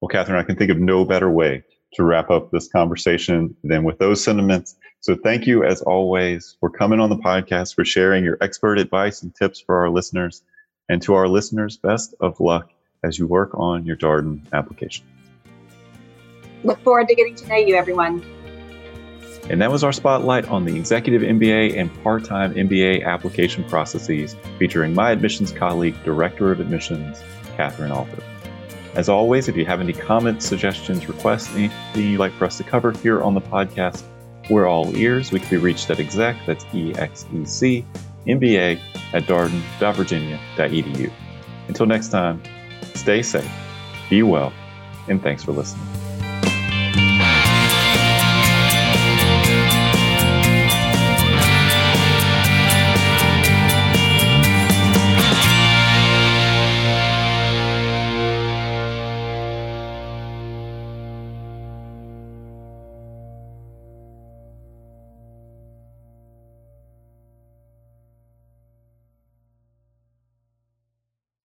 Well, 0.00 0.10
Katherine, 0.10 0.38
I 0.38 0.42
can 0.42 0.56
think 0.56 0.70
of 0.70 0.78
no 0.78 1.04
better 1.04 1.30
way 1.30 1.64
to 1.94 2.04
wrap 2.04 2.30
up 2.30 2.50
this 2.50 2.68
conversation 2.68 3.56
than 3.64 3.84
with 3.84 3.98
those 3.98 4.22
sentiments. 4.22 4.76
So 5.00 5.16
thank 5.16 5.46
you, 5.46 5.64
as 5.64 5.82
always, 5.82 6.56
for 6.60 6.70
coming 6.70 7.00
on 7.00 7.10
the 7.10 7.16
podcast, 7.16 7.74
for 7.74 7.84
sharing 7.84 8.22
your 8.22 8.36
expert 8.40 8.78
advice 8.78 9.22
and 9.22 9.34
tips 9.34 9.60
for 9.60 9.78
our 9.78 9.90
listeners. 9.90 10.42
And 10.88 11.02
to 11.02 11.14
our 11.14 11.26
listeners, 11.26 11.78
best 11.78 12.14
of 12.20 12.38
luck 12.38 12.70
as 13.02 13.18
you 13.18 13.26
work 13.26 13.54
on 13.54 13.86
your 13.86 13.96
Darden 13.96 14.42
application. 14.52 15.06
Look 16.64 16.82
forward 16.82 17.08
to 17.08 17.14
getting 17.14 17.34
to 17.36 17.46
know 17.48 17.56
you, 17.56 17.74
everyone. 17.76 18.24
And 19.48 19.60
that 19.60 19.70
was 19.70 19.82
our 19.82 19.92
spotlight 19.92 20.46
on 20.48 20.64
the 20.64 20.76
executive 20.76 21.22
MBA 21.22 21.76
and 21.76 21.92
part 22.04 22.24
time 22.24 22.54
MBA 22.54 23.04
application 23.04 23.64
processes 23.64 24.36
featuring 24.58 24.94
my 24.94 25.10
admissions 25.10 25.50
colleague, 25.50 25.96
Director 26.04 26.52
of 26.52 26.60
Admissions, 26.60 27.22
Katherine 27.56 27.90
Alford. 27.90 28.22
As 28.94 29.08
always, 29.08 29.48
if 29.48 29.56
you 29.56 29.64
have 29.64 29.80
any 29.80 29.92
comments, 29.92 30.46
suggestions, 30.46 31.08
requests, 31.08 31.54
anything 31.54 32.10
you'd 32.10 32.20
like 32.20 32.32
for 32.32 32.44
us 32.44 32.58
to 32.58 32.64
cover 32.64 32.92
here 32.92 33.22
on 33.22 33.34
the 33.34 33.40
podcast, 33.40 34.02
we're 34.50 34.66
all 34.66 34.96
ears. 34.96 35.32
We 35.32 35.40
can 35.40 35.48
be 35.48 35.56
reached 35.56 35.90
at 35.90 36.00
exec, 36.00 36.36
that's 36.46 36.64
E 36.74 36.92
X 36.94 37.24
E 37.32 37.44
C, 37.44 37.84
MBA 38.26 38.80
at 39.12 39.24
darden.virginia.edu. 39.24 41.12
Until 41.68 41.86
next 41.86 42.08
time, 42.08 42.42
stay 42.94 43.22
safe, 43.22 43.50
be 44.08 44.22
well, 44.22 44.52
and 45.08 45.22
thanks 45.22 45.44
for 45.44 45.52
listening. 45.52 46.09